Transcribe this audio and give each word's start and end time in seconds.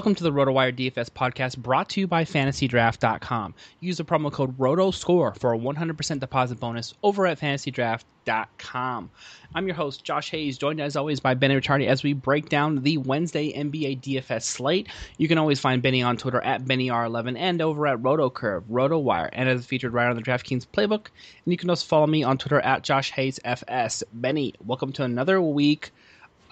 Welcome 0.00 0.14
to 0.14 0.24
the 0.24 0.32
RotoWire 0.32 0.74
DFS 0.74 1.10
podcast 1.10 1.58
brought 1.58 1.90
to 1.90 2.00
you 2.00 2.06
by 2.06 2.24
FantasyDraft.com. 2.24 3.54
Use 3.80 3.98
the 3.98 4.04
promo 4.06 4.32
code 4.32 4.56
ROTOSCORE 4.56 5.38
for 5.38 5.52
a 5.52 5.58
100% 5.58 6.20
deposit 6.20 6.58
bonus 6.58 6.94
over 7.02 7.26
at 7.26 7.38
FantasyDraft.com. 7.38 9.10
I'm 9.54 9.66
your 9.66 9.76
host, 9.76 10.02
Josh 10.02 10.30
Hayes, 10.30 10.56
joined 10.56 10.80
as 10.80 10.96
always 10.96 11.20
by 11.20 11.34
Benny 11.34 11.54
Ricciardi 11.54 11.86
as 11.86 12.02
we 12.02 12.14
break 12.14 12.48
down 12.48 12.82
the 12.82 12.96
Wednesday 12.96 13.52
NBA 13.52 14.00
DFS 14.00 14.44
slate. 14.44 14.88
You 15.18 15.28
can 15.28 15.36
always 15.36 15.60
find 15.60 15.82
Benny 15.82 16.02
on 16.02 16.16
Twitter 16.16 16.40
at 16.40 16.64
BennyR11 16.64 17.36
and 17.36 17.60
over 17.60 17.86
at 17.86 17.98
RotoCurve, 17.98 18.62
RotoWire, 18.70 19.28
and 19.34 19.50
as 19.50 19.66
featured 19.66 19.92
right 19.92 20.08
on 20.08 20.16
the 20.16 20.22
DraftKings 20.22 20.66
playbook. 20.66 21.08
And 21.44 21.52
you 21.52 21.58
can 21.58 21.68
also 21.68 21.84
follow 21.84 22.06
me 22.06 22.22
on 22.22 22.38
Twitter 22.38 22.60
at 22.60 22.84
Josh 22.84 23.10
Hayes 23.10 23.38
FS. 23.44 24.02
Benny, 24.14 24.54
welcome 24.64 24.94
to 24.94 25.04
another 25.04 25.42
week, 25.42 25.90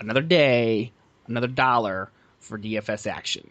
another 0.01 0.21
day, 0.21 0.93
another 1.27 1.47
dollar 1.47 2.11
for 2.41 2.59
DFS 2.59 3.11
action. 3.11 3.51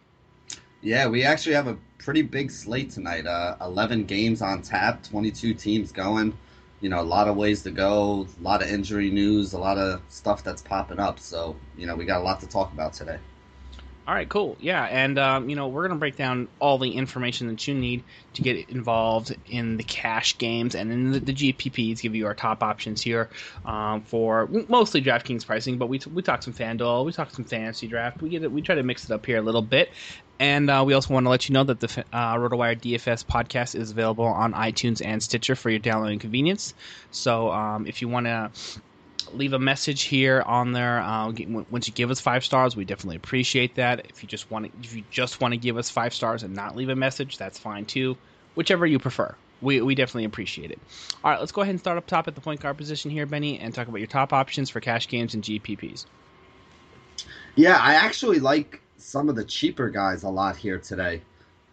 Yeah, 0.81 1.07
we 1.07 1.23
actually 1.23 1.55
have 1.55 1.67
a 1.67 1.77
pretty 1.97 2.21
big 2.21 2.51
slate 2.51 2.91
tonight. 2.91 3.25
Uh, 3.25 3.57
11 3.61 4.05
games 4.05 4.41
on 4.41 4.61
tap, 4.61 5.03
22 5.03 5.53
teams 5.53 5.91
going. 5.91 6.37
You 6.81 6.89
know, 6.89 7.01
a 7.01 7.03
lot 7.03 7.27
of 7.27 7.35
ways 7.35 7.63
to 7.63 7.71
go, 7.71 8.27
a 8.39 8.43
lot 8.43 8.61
of 8.61 8.69
injury 8.69 9.09
news, 9.09 9.53
a 9.53 9.59
lot 9.59 9.77
of 9.79 10.01
stuff 10.09 10.43
that's 10.43 10.61
popping 10.61 10.99
up. 10.99 11.19
So, 11.19 11.55
you 11.75 11.87
know, 11.87 11.95
we 11.95 12.05
got 12.05 12.21
a 12.21 12.23
lot 12.23 12.39
to 12.41 12.47
talk 12.47 12.71
about 12.71 12.93
today. 12.93 13.17
All 14.07 14.13
right, 14.13 14.29
cool. 14.29 14.55
Yeah, 14.61 14.85
and 14.85 15.19
um, 15.19 15.49
you 15.49 15.57
know 15.57 15.67
we're 15.67 15.85
gonna 15.85 15.99
break 15.99 16.15
down 16.15 16.47
all 16.61 16.77
the 16.77 16.91
information 16.91 17.47
that 17.47 17.67
you 17.67 17.73
need 17.73 18.05
to 18.35 18.41
get 18.41 18.69
involved 18.69 19.35
in 19.49 19.75
the 19.75 19.83
cash 19.83 20.37
games 20.37 20.75
and 20.75 20.93
in 20.93 21.11
the, 21.11 21.19
the 21.19 21.33
GPPs. 21.33 22.01
Give 22.01 22.15
you 22.15 22.25
our 22.25 22.33
top 22.33 22.63
options 22.63 23.01
here 23.01 23.29
um, 23.65 23.99
for 24.03 24.47
mostly 24.69 25.01
DraftKings 25.01 25.45
pricing, 25.45 25.77
but 25.77 25.89
we 25.89 25.99
we 26.13 26.21
talk 26.21 26.41
some 26.41 26.53
FanDuel, 26.53 27.03
we 27.03 27.11
talk 27.11 27.31
some 27.31 27.43
fantasy 27.43 27.89
draft. 27.89 28.21
We 28.21 28.29
get 28.29 28.43
it, 28.43 28.51
we 28.51 28.61
try 28.61 28.75
to 28.75 28.83
mix 28.83 29.03
it 29.03 29.11
up 29.11 29.25
here 29.25 29.39
a 29.39 29.41
little 29.41 29.61
bit, 29.61 29.91
and 30.39 30.69
uh, 30.69 30.83
we 30.87 30.93
also 30.93 31.13
want 31.13 31.25
to 31.25 31.29
let 31.29 31.49
you 31.49 31.53
know 31.53 31.65
that 31.65 31.81
the 31.81 32.05
uh, 32.13 32.35
RotoWire 32.35 32.79
DFS 32.79 33.25
podcast 33.25 33.75
is 33.75 33.91
available 33.91 34.23
on 34.23 34.53
iTunes 34.53 35.05
and 35.05 35.21
Stitcher 35.21 35.55
for 35.55 35.69
your 35.69 35.79
downloading 35.79 36.19
convenience. 36.19 36.73
So 37.11 37.51
um, 37.51 37.85
if 37.85 38.01
you 38.01 38.07
want 38.07 38.27
to 38.27 38.51
leave 39.35 39.53
a 39.53 39.59
message 39.59 40.03
here 40.03 40.41
on 40.45 40.71
there. 40.71 40.99
Uh, 40.99 41.31
once 41.69 41.87
you 41.87 41.93
give 41.93 42.11
us 42.11 42.19
five 42.19 42.43
stars, 42.43 42.75
we 42.75 42.85
definitely 42.85 43.17
appreciate 43.17 43.75
that. 43.75 44.05
If 44.09 44.23
you 44.23 44.29
just 44.29 44.49
want 44.51 44.65
to, 44.65 44.71
if 44.87 44.95
you 44.95 45.03
just 45.09 45.41
want 45.41 45.53
to 45.53 45.57
give 45.57 45.77
us 45.77 45.89
five 45.89 46.13
stars 46.13 46.43
and 46.43 46.55
not 46.55 46.75
leave 46.75 46.89
a 46.89 46.95
message, 46.95 47.37
that's 47.37 47.57
fine 47.57 47.85
too. 47.85 48.17
Whichever 48.55 48.85
you 48.85 48.99
prefer, 48.99 49.35
we 49.61 49.81
we 49.81 49.95
definitely 49.95 50.25
appreciate 50.25 50.71
it. 50.71 50.79
All 51.23 51.31
right, 51.31 51.39
let's 51.39 51.51
go 51.51 51.61
ahead 51.61 51.71
and 51.71 51.79
start 51.79 51.97
up 51.97 52.07
top 52.07 52.27
at 52.27 52.35
the 52.35 52.41
point 52.41 52.59
guard 52.61 52.77
position 52.77 53.11
here, 53.11 53.25
Benny, 53.25 53.59
and 53.59 53.73
talk 53.73 53.87
about 53.87 53.99
your 53.99 54.07
top 54.07 54.33
options 54.33 54.69
for 54.69 54.79
cash 54.79 55.07
games 55.07 55.33
and 55.33 55.43
GPPs. 55.43 56.05
Yeah, 57.55 57.77
I 57.77 57.95
actually 57.95 58.39
like 58.39 58.81
some 58.97 59.29
of 59.29 59.35
the 59.35 59.43
cheaper 59.43 59.89
guys 59.89 60.23
a 60.23 60.29
lot 60.29 60.55
here 60.55 60.79
today. 60.79 61.21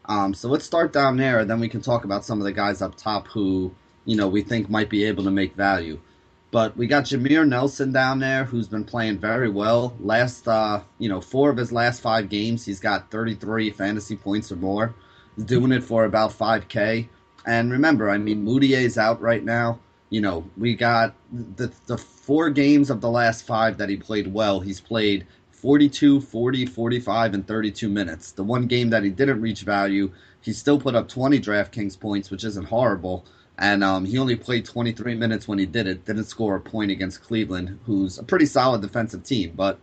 Um, 0.06 0.34
so 0.34 0.48
let's 0.48 0.64
start 0.64 0.92
down 0.92 1.16
there, 1.16 1.40
and 1.40 1.50
then 1.50 1.60
we 1.60 1.68
can 1.68 1.80
talk 1.80 2.04
about 2.04 2.24
some 2.24 2.38
of 2.38 2.44
the 2.44 2.52
guys 2.52 2.82
up 2.82 2.94
top 2.94 3.26
who, 3.28 3.74
you 4.04 4.16
know, 4.16 4.28
we 4.28 4.42
think 4.42 4.68
might 4.68 4.90
be 4.90 5.04
able 5.04 5.24
to 5.24 5.30
make 5.30 5.54
value. 5.54 5.98
But 6.54 6.76
we 6.76 6.86
got 6.86 7.02
Jameer 7.02 7.48
Nelson 7.48 7.90
down 7.90 8.20
there, 8.20 8.44
who's 8.44 8.68
been 8.68 8.84
playing 8.84 9.18
very 9.18 9.48
well. 9.48 9.92
Last, 9.98 10.46
uh, 10.46 10.82
you 11.00 11.08
know, 11.08 11.20
four 11.20 11.50
of 11.50 11.56
his 11.56 11.72
last 11.72 12.00
five 12.00 12.28
games, 12.28 12.64
he's 12.64 12.78
got 12.78 13.10
33 13.10 13.70
fantasy 13.70 14.14
points 14.14 14.52
or 14.52 14.56
more. 14.56 14.94
He's 15.34 15.46
doing 15.46 15.72
it 15.72 15.82
for 15.82 16.04
about 16.04 16.30
5K. 16.30 17.08
And 17.44 17.72
remember, 17.72 18.08
I 18.08 18.18
mean, 18.18 18.44
Mudiay's 18.44 18.96
out 18.96 19.20
right 19.20 19.42
now. 19.42 19.80
You 20.10 20.20
know, 20.20 20.48
we 20.56 20.76
got 20.76 21.16
the 21.56 21.72
the 21.86 21.98
four 21.98 22.50
games 22.50 22.88
of 22.88 23.00
the 23.00 23.10
last 23.10 23.44
five 23.44 23.76
that 23.78 23.88
he 23.88 23.96
played 23.96 24.32
well. 24.32 24.60
He's 24.60 24.80
played 24.80 25.26
42, 25.50 26.20
40, 26.20 26.66
45, 26.66 27.34
and 27.34 27.48
32 27.48 27.88
minutes. 27.88 28.30
The 28.30 28.44
one 28.44 28.68
game 28.68 28.90
that 28.90 29.02
he 29.02 29.10
didn't 29.10 29.40
reach 29.40 29.62
value, 29.62 30.12
he 30.40 30.52
still 30.52 30.78
put 30.78 30.94
up 30.94 31.08
20 31.08 31.40
DraftKings 31.40 31.98
points, 31.98 32.30
which 32.30 32.44
isn't 32.44 32.68
horrible. 32.68 33.24
And 33.58 33.84
um, 33.84 34.04
he 34.04 34.18
only 34.18 34.36
played 34.36 34.64
23 34.64 35.14
minutes 35.14 35.46
when 35.46 35.58
he 35.58 35.66
did 35.66 35.86
it. 35.86 36.04
Didn't 36.04 36.24
score 36.24 36.56
a 36.56 36.60
point 36.60 36.90
against 36.90 37.22
Cleveland, 37.22 37.78
who's 37.86 38.18
a 38.18 38.24
pretty 38.24 38.46
solid 38.46 38.82
defensive 38.82 39.22
team. 39.22 39.52
But 39.54 39.78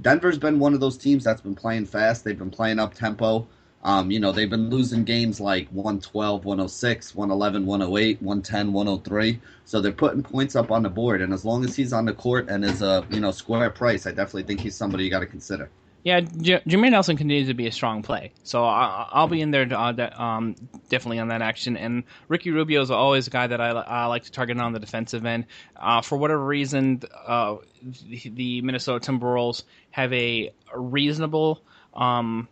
Denver's 0.00 0.38
been 0.38 0.58
one 0.58 0.74
of 0.74 0.80
those 0.80 0.96
teams 0.96 1.24
that's 1.24 1.40
been 1.40 1.54
playing 1.54 1.86
fast. 1.86 2.24
They've 2.24 2.38
been 2.38 2.50
playing 2.50 2.78
up 2.78 2.94
tempo. 2.94 3.48
Um, 3.82 4.10
you 4.10 4.18
know, 4.18 4.32
they've 4.32 4.50
been 4.50 4.70
losing 4.70 5.04
games 5.04 5.40
like 5.40 5.68
112, 5.68 6.44
106, 6.44 7.14
111, 7.14 7.66
108, 7.66 8.22
110, 8.22 8.72
103. 8.72 9.40
So 9.64 9.80
they're 9.80 9.92
putting 9.92 10.22
points 10.22 10.56
up 10.56 10.70
on 10.70 10.82
the 10.82 10.90
board. 10.90 11.20
And 11.20 11.32
as 11.32 11.44
long 11.44 11.64
as 11.64 11.76
he's 11.76 11.92
on 11.92 12.04
the 12.04 12.12
court 12.12 12.48
and 12.48 12.64
is 12.64 12.82
a, 12.82 13.06
you 13.10 13.20
know, 13.20 13.30
square 13.30 13.70
price, 13.70 14.06
I 14.06 14.10
definitely 14.10 14.44
think 14.44 14.60
he's 14.60 14.76
somebody 14.76 15.04
you 15.04 15.10
got 15.10 15.20
to 15.20 15.26
consider. 15.26 15.70
Yeah, 16.06 16.20
J- 16.20 16.62
Nelson 16.90 17.16
continues 17.16 17.48
to 17.48 17.54
be 17.54 17.66
a 17.66 17.72
strong 17.72 18.04
play, 18.04 18.30
so 18.44 18.64
I- 18.64 19.08
will 19.12 19.26
be 19.26 19.40
in 19.40 19.50
there 19.50 19.66
uh, 19.68 19.90
de- 19.90 20.22
um, 20.22 20.54
definitely 20.88 21.18
on 21.18 21.26
that 21.28 21.42
action. 21.42 21.76
And 21.76 22.04
Ricky 22.28 22.52
Rubio 22.52 22.80
is 22.80 22.92
always 22.92 23.26
a 23.26 23.30
guy 23.30 23.48
that 23.48 23.60
I, 23.60 24.06
like 24.06 24.22
to 24.22 24.30
target 24.30 24.56
on 24.60 24.72
the 24.72 24.78
defensive 24.78 25.26
end. 25.26 25.46
Uh, 25.74 26.02
for 26.02 26.16
whatever 26.16 26.46
reason, 26.46 27.02
uh, 27.26 27.56
the, 27.82 28.30
the, 28.32 28.60
Minnesota 28.60 29.10
Timberwolves 29.10 29.64
have 29.90 30.12
a 30.12 30.52
reasonable, 30.72 31.64
um, 31.92 32.46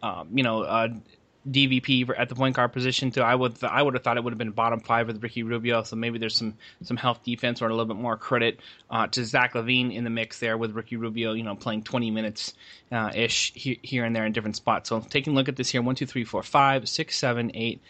um 0.00 0.28
you 0.32 0.44
know, 0.44 0.62
uh, 0.62 0.86
DVP 1.50 2.08
at 2.16 2.28
the 2.28 2.34
point 2.34 2.56
guard 2.56 2.72
position 2.72 3.10
too. 3.10 3.20
I 3.20 3.34
would 3.34 3.62
I 3.62 3.82
would 3.82 3.94
have 3.94 4.02
thought 4.02 4.16
it 4.16 4.24
would 4.24 4.32
have 4.32 4.38
been 4.38 4.50
bottom 4.50 4.80
five 4.80 5.06
with 5.06 5.22
Ricky 5.22 5.42
Rubio. 5.42 5.82
So 5.82 5.96
maybe 5.96 6.18
there's 6.18 6.36
some 6.36 6.54
some 6.82 6.96
help 6.96 7.22
defense 7.22 7.60
or 7.60 7.66
a 7.66 7.70
little 7.70 7.84
bit 7.84 7.96
more 7.96 8.16
credit 8.16 8.60
uh, 8.90 9.06
to 9.08 9.24
Zach 9.24 9.54
LaVine 9.54 9.94
in 9.94 10.04
the 10.04 10.10
mix 10.10 10.38
there 10.38 10.56
with 10.56 10.72
Ricky 10.72 10.96
Rubio. 10.96 11.32
You 11.32 11.42
know, 11.42 11.54
playing 11.54 11.82
20 11.82 12.10
minutes 12.10 12.54
uh, 12.90 13.10
ish 13.14 13.52
here 13.54 14.04
and 14.04 14.16
there 14.16 14.24
in 14.24 14.32
different 14.32 14.56
spots. 14.56 14.88
So 14.88 15.00
taking 15.00 15.34
a 15.34 15.36
look 15.36 15.48
at 15.48 15.56
this 15.56 15.70
here: 15.70 15.82
one, 15.82 15.94
two, 15.94 16.06
three, 16.06 16.24
four, 16.24 16.42
five, 16.42 16.88
six, 16.88 17.16
seven, 17.16 17.50
eight, 17.54 17.80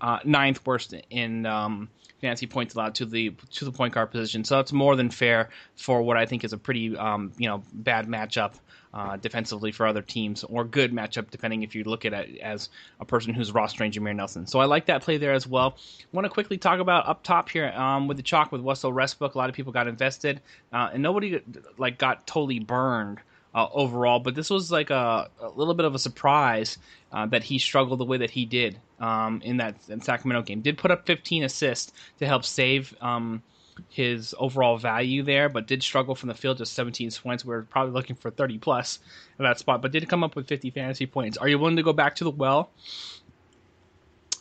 uh, 0.00 0.18
ninth 0.24 0.64
worst 0.66 0.94
in. 1.10 1.46
Um, 1.46 1.88
fantasy 2.24 2.46
points 2.46 2.74
allowed 2.74 2.94
to 2.94 3.04
the 3.04 3.34
to 3.50 3.66
the 3.66 3.72
point 3.72 3.92
guard 3.92 4.10
position. 4.10 4.44
So 4.44 4.58
it's 4.58 4.72
more 4.72 4.96
than 4.96 5.10
fair 5.10 5.50
for 5.76 6.00
what 6.00 6.16
I 6.16 6.24
think 6.24 6.42
is 6.42 6.54
a 6.54 6.58
pretty 6.58 6.96
um, 6.96 7.32
you 7.36 7.48
know 7.48 7.62
bad 7.72 8.06
matchup 8.06 8.54
uh, 8.94 9.16
defensively 9.16 9.72
for 9.72 9.86
other 9.86 10.00
teams, 10.00 10.42
or 10.42 10.64
good 10.64 10.90
matchup 10.90 11.30
depending 11.30 11.62
if 11.64 11.74
you 11.74 11.84
look 11.84 12.06
at 12.06 12.14
it 12.14 12.38
as 12.38 12.70
a 12.98 13.04
person 13.04 13.34
who's 13.34 13.52
rostering 13.52 13.92
Jameer 13.92 14.16
Nelson. 14.16 14.46
So 14.46 14.58
I 14.58 14.64
like 14.64 14.86
that 14.86 15.02
play 15.02 15.18
there 15.18 15.34
as 15.34 15.46
well. 15.46 15.76
Want 16.12 16.24
to 16.24 16.30
quickly 16.30 16.56
talk 16.56 16.80
about 16.80 17.06
up 17.06 17.22
top 17.22 17.50
here 17.50 17.68
um, 17.68 18.08
with 18.08 18.16
the 18.16 18.22
chalk 18.22 18.52
with 18.52 18.62
Russell 18.62 18.92
Westbrook. 18.92 19.34
A 19.34 19.38
lot 19.38 19.50
of 19.50 19.54
people 19.54 19.72
got 19.72 19.86
invested, 19.86 20.40
uh, 20.72 20.90
and 20.94 21.02
nobody 21.02 21.42
like 21.76 21.98
got 21.98 22.26
totally 22.26 22.58
burned. 22.58 23.18
Uh, 23.56 23.68
overall, 23.72 24.18
but 24.18 24.34
this 24.34 24.50
was 24.50 24.72
like 24.72 24.90
a, 24.90 25.30
a 25.40 25.48
little 25.50 25.74
bit 25.74 25.86
of 25.86 25.94
a 25.94 25.98
surprise 26.00 26.76
uh, 27.12 27.24
that 27.24 27.44
he 27.44 27.60
struggled 27.60 28.00
the 28.00 28.04
way 28.04 28.16
that 28.16 28.30
he 28.30 28.44
did 28.44 28.80
um, 29.00 29.40
in 29.42 29.58
that 29.58 29.76
Sacramento 30.02 30.42
game. 30.42 30.60
Did 30.60 30.78
put 30.78 30.90
up 30.90 31.06
15 31.06 31.44
assists 31.44 31.92
to 32.18 32.26
help 32.26 32.44
save 32.44 32.94
um, 33.00 33.42
his 33.88 34.34
overall 34.38 34.78
value 34.78 35.22
there, 35.22 35.48
but 35.48 35.66
did 35.66 35.82
struggle 35.82 36.14
from 36.14 36.28
the 36.28 36.34
field, 36.34 36.58
just 36.58 36.74
17 36.74 37.10
points. 37.22 37.44
We 37.44 37.54
are 37.54 37.62
probably 37.62 37.92
looking 37.92 38.16
for 38.16 38.30
30 38.30 38.58
plus 38.58 38.98
at 39.38 39.42
that 39.42 39.58
spot, 39.58 39.82
but 39.82 39.92
did 39.92 40.08
come 40.08 40.24
up 40.24 40.36
with 40.36 40.48
50 40.48 40.70
fantasy 40.70 41.06
points. 41.06 41.36
Are 41.38 41.48
you 41.48 41.58
willing 41.58 41.76
to 41.76 41.82
go 41.82 41.92
back 41.92 42.16
to 42.16 42.24
the 42.24 42.30
well? 42.30 42.70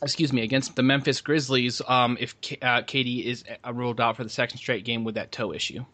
Excuse 0.01 0.33
me, 0.33 0.41
against 0.41 0.75
the 0.75 0.83
Memphis 0.83 1.21
Grizzlies, 1.21 1.81
um, 1.87 2.17
if 2.19 2.39
K- 2.41 2.57
uh, 2.61 2.81
KD 2.81 3.23
is 3.23 3.45
uh, 3.65 3.73
ruled 3.73 4.01
out 4.01 4.17
for 4.17 4.23
the 4.23 4.29
second 4.29 4.57
straight 4.57 4.83
game 4.83 5.03
with 5.05 5.15
that 5.15 5.31
toe 5.31 5.53
issue. 5.53 5.85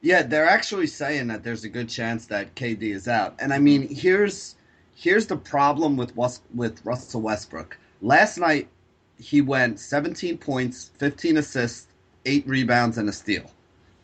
Yeah, 0.00 0.22
they're 0.22 0.48
actually 0.48 0.86
saying 0.86 1.26
that 1.26 1.42
there's 1.42 1.64
a 1.64 1.68
good 1.68 1.88
chance 1.88 2.26
that 2.26 2.54
KD 2.54 2.82
is 2.82 3.08
out, 3.08 3.34
and 3.40 3.52
I 3.52 3.58
mean, 3.58 3.92
here's 3.94 4.54
here's 4.94 5.26
the 5.26 5.36
problem 5.36 5.96
with 5.96 6.16
with 6.54 6.84
Russell 6.84 7.20
Westbrook. 7.20 7.76
Last 8.00 8.38
night, 8.38 8.68
he 9.18 9.40
went 9.40 9.80
17 9.80 10.38
points, 10.38 10.90
15 10.98 11.38
assists, 11.38 11.88
eight 12.24 12.46
rebounds, 12.46 12.98
and 12.98 13.08
a 13.08 13.12
steal. 13.12 13.50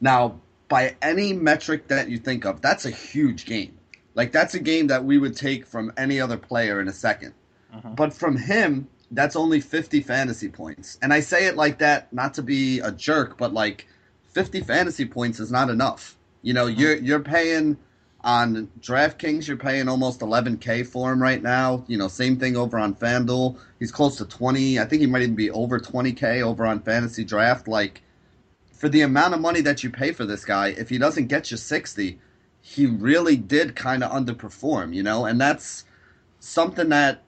Now, 0.00 0.41
by 0.69 0.96
any 1.02 1.32
metric 1.32 1.88
that 1.88 2.08
you 2.08 2.19
think 2.19 2.44
of, 2.44 2.61
that's 2.61 2.85
a 2.85 2.91
huge 2.91 3.46
game. 3.46 3.79
Like, 4.14 4.32
that's 4.32 4.55
a 4.55 4.61
game 4.61 4.87
that 4.88 5.05
we 5.05 5.19
would 5.19 5.37
take 5.37 5.67
from 5.67 5.93
any 5.96 6.20
other 6.20 6.37
player 6.37 6.81
in 6.81 6.88
a 6.88 6.93
2nd 6.93 7.32
uh-huh. 7.73 7.91
But 7.91 8.12
from 8.12 8.37
him, 8.37 8.88
that's 9.11 9.37
only 9.37 9.61
50 9.61 10.00
fantasy 10.02 10.49
points. 10.49 10.99
And 11.02 11.12
I 11.12 11.20
say 11.20 11.46
it 11.46 11.56
like 11.56 11.79
that 11.79 12.12
not 12.12 12.35
to 12.35 12.43
be 12.43 12.81
a 12.81 12.93
jerk, 12.93 13.37
but 13.37 13.52
like 13.52 13.87
50 14.32 14.61
fantasy 14.61 15.05
points 15.05 15.41
is 15.41 15.50
not 15.50 15.70
enough. 15.70 16.17
You 16.43 16.55
know, 16.55 16.67
uh-huh. 16.67 16.75
you're 16.76 16.96
you're 16.96 17.20
paying 17.20 17.76
on 18.25 18.69
DraftKings, 18.81 19.47
you're 19.47 19.59
paying 19.59 19.87
almost 19.87 20.21
11k 20.21 20.87
for 20.87 21.12
him 21.12 21.23
right 21.23 21.43
now. 21.43 21.85
You 21.87 21.99
know, 21.99 22.09
same 22.09 22.38
thing 22.38 22.56
over 22.56 22.79
on 22.79 22.94
FanDuel. 22.94 23.59
He's 23.79 23.93
close 23.93 24.17
to 24.17 24.25
20. 24.25 24.81
I 24.81 24.85
think 24.87 25.00
he 25.00 25.06
might 25.06 25.23
even 25.23 25.35
be 25.35 25.50
over 25.50 25.79
20k 25.79 26.43
over 26.43 26.65
on 26.65 26.81
Fantasy 26.81 27.23
Draft. 27.23 27.69
Like 27.69 28.00
for 28.73 28.88
the 28.88 29.03
amount 29.03 29.35
of 29.35 29.41
money 29.41 29.61
that 29.61 29.85
you 29.85 29.91
pay 29.91 30.11
for 30.12 30.25
this 30.25 30.44
guy, 30.44 30.69
if 30.69 30.88
he 30.88 30.97
doesn't 30.97 31.26
get 31.26 31.50
you 31.50 31.59
60, 31.59 32.19
he 32.62 32.87
really 32.87 33.37
did 33.37 33.76
kind 33.76 34.03
of 34.03 34.11
underperform, 34.11 34.94
you 34.94 35.03
know? 35.03 35.27
And 35.27 35.38
that's 35.38 35.85
something 36.41 36.88
that, 36.88 37.23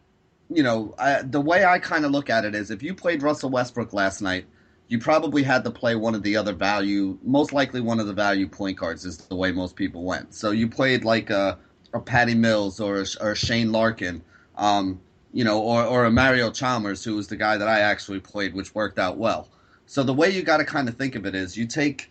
you 0.48 0.62
know, 0.62 0.94
I, 0.98 1.20
the 1.22 1.42
way 1.42 1.66
I 1.66 1.78
kind 1.78 2.06
of 2.06 2.10
look 2.10 2.30
at 2.30 2.46
it 2.46 2.54
is 2.54 2.70
if 2.70 2.82
you 2.82 2.94
played 2.94 3.22
Russell 3.22 3.50
Westbrook 3.50 3.92
last 3.92 4.22
night, 4.22 4.46
you 4.88 4.98
probably 4.98 5.42
had 5.42 5.64
to 5.64 5.70
play 5.70 5.96
one 5.96 6.14
of 6.14 6.22
the 6.22 6.36
other 6.36 6.52
value, 6.52 7.18
most 7.22 7.52
likely 7.52 7.80
one 7.80 7.98
of 7.98 8.06
the 8.06 8.12
value 8.12 8.46
point 8.46 8.78
guards 8.78 9.04
is 9.04 9.18
the 9.18 9.34
way 9.34 9.50
most 9.52 9.74
people 9.74 10.04
went. 10.04 10.34
So 10.34 10.52
you 10.52 10.68
played 10.68 11.04
like 11.04 11.30
a, 11.30 11.58
a 11.92 12.00
Patty 12.00 12.34
Mills 12.34 12.80
or 12.80 13.00
a, 13.00 13.06
or 13.20 13.32
a 13.32 13.36
Shane 13.36 13.72
Larkin, 13.72 14.22
um, 14.56 15.00
you 15.32 15.44
know, 15.44 15.60
or, 15.60 15.84
or 15.84 16.04
a 16.04 16.10
Mario 16.10 16.50
Chalmers, 16.50 17.02
who 17.02 17.16
was 17.16 17.26
the 17.26 17.36
guy 17.36 17.56
that 17.56 17.68
I 17.68 17.80
actually 17.80 18.20
played, 18.20 18.54
which 18.54 18.74
worked 18.74 18.98
out 18.98 19.16
well. 19.16 19.48
So 19.86 20.02
the 20.02 20.14
way 20.14 20.30
you 20.30 20.42
got 20.42 20.58
to 20.58 20.64
kind 20.64 20.88
of 20.88 20.96
think 20.96 21.14
of 21.14 21.26
it 21.26 21.34
is 21.34 21.56
you 21.56 21.66
take 21.66 22.10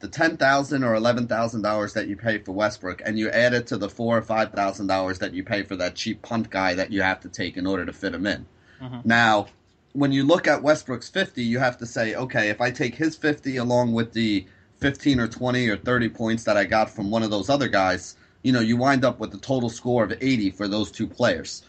the 0.00 0.08
ten 0.08 0.36
thousand 0.36 0.84
or 0.84 0.94
eleven 0.94 1.26
thousand 1.26 1.62
dollars 1.62 1.92
that 1.94 2.08
you 2.08 2.16
pay 2.16 2.38
for 2.38 2.52
Westbrook, 2.52 3.02
and 3.04 3.18
you 3.18 3.28
add 3.30 3.52
it 3.52 3.66
to 3.68 3.76
the 3.76 3.88
four 3.88 4.16
or 4.16 4.22
five 4.22 4.52
thousand 4.52 4.86
dollars 4.86 5.18
that 5.18 5.34
you 5.34 5.44
pay 5.44 5.62
for 5.62 5.76
that 5.76 5.94
cheap 5.94 6.22
punt 6.22 6.48
guy 6.48 6.74
that 6.74 6.90
you 6.90 7.02
have 7.02 7.20
to 7.20 7.28
take 7.28 7.56
in 7.56 7.66
order 7.66 7.84
to 7.84 7.92
fit 7.92 8.14
him 8.14 8.26
in. 8.26 8.46
Mm-hmm. 8.80 9.00
Now, 9.04 9.48
when 9.92 10.12
you 10.12 10.24
look 10.24 10.46
at 10.46 10.62
Westbrook's 10.62 11.08
fifty, 11.08 11.42
you 11.42 11.58
have 11.58 11.78
to 11.78 11.86
say, 11.86 12.14
okay, 12.14 12.48
if 12.48 12.60
I 12.60 12.70
take 12.70 12.94
his 12.94 13.16
fifty 13.16 13.56
along 13.56 13.92
with 13.92 14.12
the 14.12 14.46
fifteen 14.78 15.20
or 15.20 15.28
twenty 15.28 15.68
or 15.68 15.76
thirty 15.76 16.08
points 16.08 16.44
that 16.44 16.56
I 16.56 16.64
got 16.64 16.90
from 16.90 17.10
one 17.10 17.22
of 17.22 17.30
those 17.30 17.50
other 17.50 17.68
guys, 17.68 18.16
you 18.42 18.52
know, 18.52 18.60
you 18.60 18.76
wind 18.76 19.04
up 19.04 19.18
with 19.18 19.34
a 19.34 19.38
total 19.38 19.68
score 19.68 20.04
of 20.04 20.12
eighty 20.20 20.50
for 20.50 20.68
those 20.68 20.90
two 20.90 21.06
players. 21.06 21.62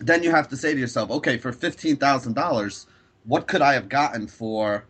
Then 0.00 0.22
you 0.22 0.30
have 0.30 0.48
to 0.48 0.56
say 0.56 0.74
to 0.74 0.80
yourself, 0.80 1.10
okay, 1.10 1.38
for 1.38 1.52
fifteen 1.52 1.96
thousand 1.96 2.34
dollars 2.34 2.86
what 3.24 3.46
could 3.46 3.60
I 3.62 3.74
have 3.74 3.88
gotten 3.88 4.26
for, 4.26 4.86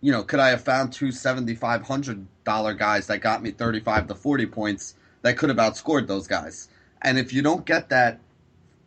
you 0.00 0.12
know, 0.12 0.22
could 0.22 0.40
I 0.40 0.50
have 0.50 0.62
found 0.62 0.92
two 0.92 1.06
two 1.06 1.12
seventy 1.12 1.54
five 1.54 1.82
hundred 1.82 2.26
dollar 2.44 2.74
guys 2.74 3.06
that 3.08 3.20
got 3.20 3.42
me 3.42 3.50
thirty 3.50 3.80
five 3.80 4.06
to 4.06 4.14
forty 4.14 4.46
points 4.46 4.94
that 5.22 5.36
could 5.36 5.48
have 5.48 5.58
outscored 5.58 6.06
those 6.06 6.26
guys? 6.26 6.68
And 7.02 7.18
if 7.18 7.32
you 7.32 7.42
don't 7.42 7.66
get 7.66 7.88
that 7.88 8.20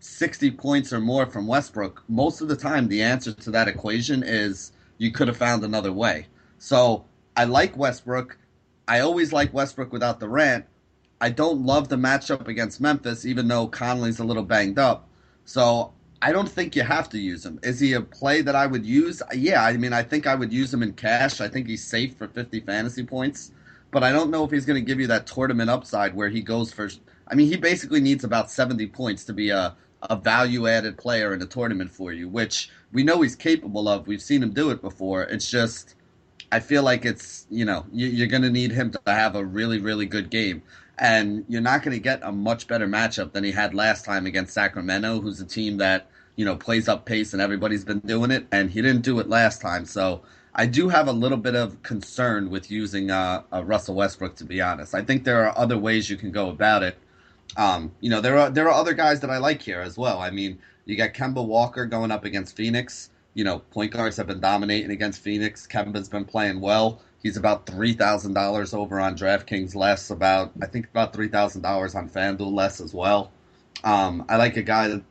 sixty 0.05 0.51
points 0.51 0.93
or 0.93 0.99
more 0.99 1.25
from 1.25 1.47
Westbrook, 1.47 2.03
most 2.07 2.41
of 2.41 2.47
the 2.47 2.55
time 2.55 2.87
the 2.87 3.01
answer 3.01 3.33
to 3.33 3.51
that 3.51 3.67
equation 3.67 4.23
is 4.23 4.71
you 4.97 5.11
could 5.11 5.27
have 5.27 5.37
found 5.37 5.63
another 5.63 5.91
way. 5.91 6.27
So 6.57 7.05
I 7.35 7.45
like 7.45 7.75
Westbrook. 7.75 8.37
I 8.87 8.99
always 8.99 9.33
like 9.33 9.53
Westbrook 9.53 9.91
without 9.91 10.19
the 10.19 10.27
Durant. 10.27 10.65
I 11.19 11.29
don't 11.29 11.65
love 11.65 11.89
the 11.89 11.95
matchup 11.95 12.47
against 12.47 12.79
Memphis, 12.79 13.25
even 13.25 13.47
though 13.47 13.67
Conley's 13.67 14.19
a 14.19 14.23
little 14.23 14.43
banged 14.43 14.77
up. 14.77 15.09
So 15.43 15.93
I 16.21 16.31
don't 16.31 16.49
think 16.49 16.75
you 16.75 16.83
have 16.83 17.09
to 17.09 17.17
use 17.17 17.45
him. 17.45 17.59
Is 17.63 17.79
he 17.79 17.93
a 17.93 18.01
play 18.01 18.41
that 18.41 18.55
I 18.55 18.67
would 18.67 18.85
use? 18.85 19.21
Yeah, 19.33 19.63
I 19.63 19.75
mean, 19.77 19.93
I 19.93 20.03
think 20.03 20.27
I 20.27 20.35
would 20.35 20.53
use 20.53 20.73
him 20.73 20.83
in 20.83 20.93
cash. 20.93 21.41
I 21.41 21.47
think 21.47 21.67
he's 21.67 21.83
safe 21.83 22.15
for 22.15 22.27
50 22.27 22.61
fantasy 22.61 23.03
points, 23.03 23.51
but 23.91 24.03
I 24.03 24.11
don't 24.11 24.29
know 24.29 24.43
if 24.43 24.51
he's 24.51 24.65
going 24.65 24.81
to 24.81 24.85
give 24.85 24.99
you 24.99 25.07
that 25.07 25.27
tournament 25.27 25.69
upside 25.69 26.15
where 26.15 26.29
he 26.29 26.41
goes 26.41 26.71
for. 26.71 26.89
I 27.27 27.35
mean, 27.35 27.47
he 27.47 27.57
basically 27.57 28.01
needs 28.01 28.23
about 28.23 28.51
70 28.51 28.87
points 28.87 29.23
to 29.25 29.33
be 29.33 29.49
a, 29.49 29.75
a 30.09 30.15
value 30.15 30.67
added 30.67 30.97
player 30.97 31.33
in 31.33 31.41
a 31.41 31.45
tournament 31.45 31.91
for 31.91 32.13
you, 32.13 32.27
which 32.29 32.69
we 32.91 33.03
know 33.03 33.21
he's 33.21 33.35
capable 33.35 33.87
of. 33.87 34.07
We've 34.07 34.21
seen 34.21 34.43
him 34.43 34.51
do 34.51 34.69
it 34.69 34.81
before. 34.81 35.23
It's 35.23 35.49
just, 35.49 35.95
I 36.51 36.59
feel 36.59 36.83
like 36.83 37.05
it's, 37.05 37.45
you 37.49 37.65
know, 37.65 37.85
you're 37.91 38.27
going 38.27 38.43
to 38.43 38.49
need 38.49 38.71
him 38.71 38.91
to 38.91 38.99
have 39.07 39.35
a 39.35 39.43
really, 39.43 39.79
really 39.79 40.05
good 40.05 40.29
game 40.29 40.63
and 40.97 41.43
you're 41.49 41.61
not 41.61 41.83
going 41.83 41.95
to 41.95 42.01
get 42.01 42.21
a 42.23 42.31
much 42.31 42.67
better 42.67 42.87
matchup 42.87 43.33
than 43.33 43.43
he 43.43 43.51
had 43.51 43.73
last 43.73 44.05
time 44.05 44.25
against 44.25 44.53
Sacramento, 44.53 45.19
who's 45.19 45.41
a 45.41 45.45
team 45.45 45.77
that 45.77 46.09
you 46.35 46.45
know, 46.45 46.55
plays 46.55 46.87
up 46.87 47.05
pace 47.05 47.33
and 47.33 47.41
everybody's 47.41 47.85
been 47.85 47.99
doing 47.99 48.31
it, 48.31 48.45
and 48.51 48.69
he 48.69 48.81
didn't 48.81 49.01
do 49.01 49.19
it 49.19 49.29
last 49.29 49.61
time. 49.61 49.85
So 49.85 50.21
I 50.53 50.65
do 50.65 50.89
have 50.89 51.07
a 51.07 51.11
little 51.11 51.37
bit 51.37 51.55
of 51.55 51.81
concern 51.83 52.49
with 52.49 52.69
using 52.69 53.11
uh, 53.11 53.43
uh, 53.53 53.63
Russell 53.63 53.95
Westbrook. 53.95 54.35
To 54.37 54.45
be 54.45 54.61
honest, 54.61 54.93
I 54.93 55.01
think 55.01 55.23
there 55.23 55.45
are 55.45 55.57
other 55.57 55.77
ways 55.77 56.09
you 56.09 56.17
can 56.17 56.31
go 56.31 56.49
about 56.49 56.83
it. 56.83 56.97
Um, 57.57 57.91
you 58.01 58.09
know, 58.09 58.21
there 58.21 58.37
are 58.37 58.49
there 58.49 58.67
are 58.67 58.73
other 58.73 58.93
guys 58.93 59.21
that 59.21 59.29
I 59.29 59.37
like 59.37 59.61
here 59.61 59.81
as 59.81 59.97
well. 59.97 60.19
I 60.19 60.29
mean, 60.29 60.59
you 60.85 60.95
got 60.97 61.13
Kemba 61.13 61.45
Walker 61.45 61.85
going 61.85 62.11
up 62.11 62.25
against 62.25 62.55
Phoenix. 62.55 63.09
You 63.33 63.43
know, 63.43 63.59
point 63.59 63.91
guards 63.91 64.17
have 64.17 64.27
been 64.27 64.39
dominating 64.39 64.91
against 64.91 65.21
Phoenix. 65.21 65.67
Kemba's 65.67 66.09
been 66.09 66.25
playing 66.25 66.61
well. 66.61 67.01
He's 67.21 67.37
about 67.37 67.65
three 67.65 67.93
thousand 67.93 68.33
dollars 68.33 68.73
over 68.73 68.99
on 68.99 69.17
DraftKings, 69.17 69.75
less 69.75 70.09
about 70.09 70.51
I 70.61 70.67
think 70.67 70.87
about 70.89 71.13
three 71.13 71.27
thousand 71.27 71.61
dollars 71.61 71.95
on 71.95 72.09
FanDuel, 72.09 72.53
less 72.53 72.79
as 72.79 72.93
well. 72.93 73.31
Um, 73.83 74.25
I 74.29 74.37
like 74.37 74.57
a 74.57 74.63
guy 74.63 75.01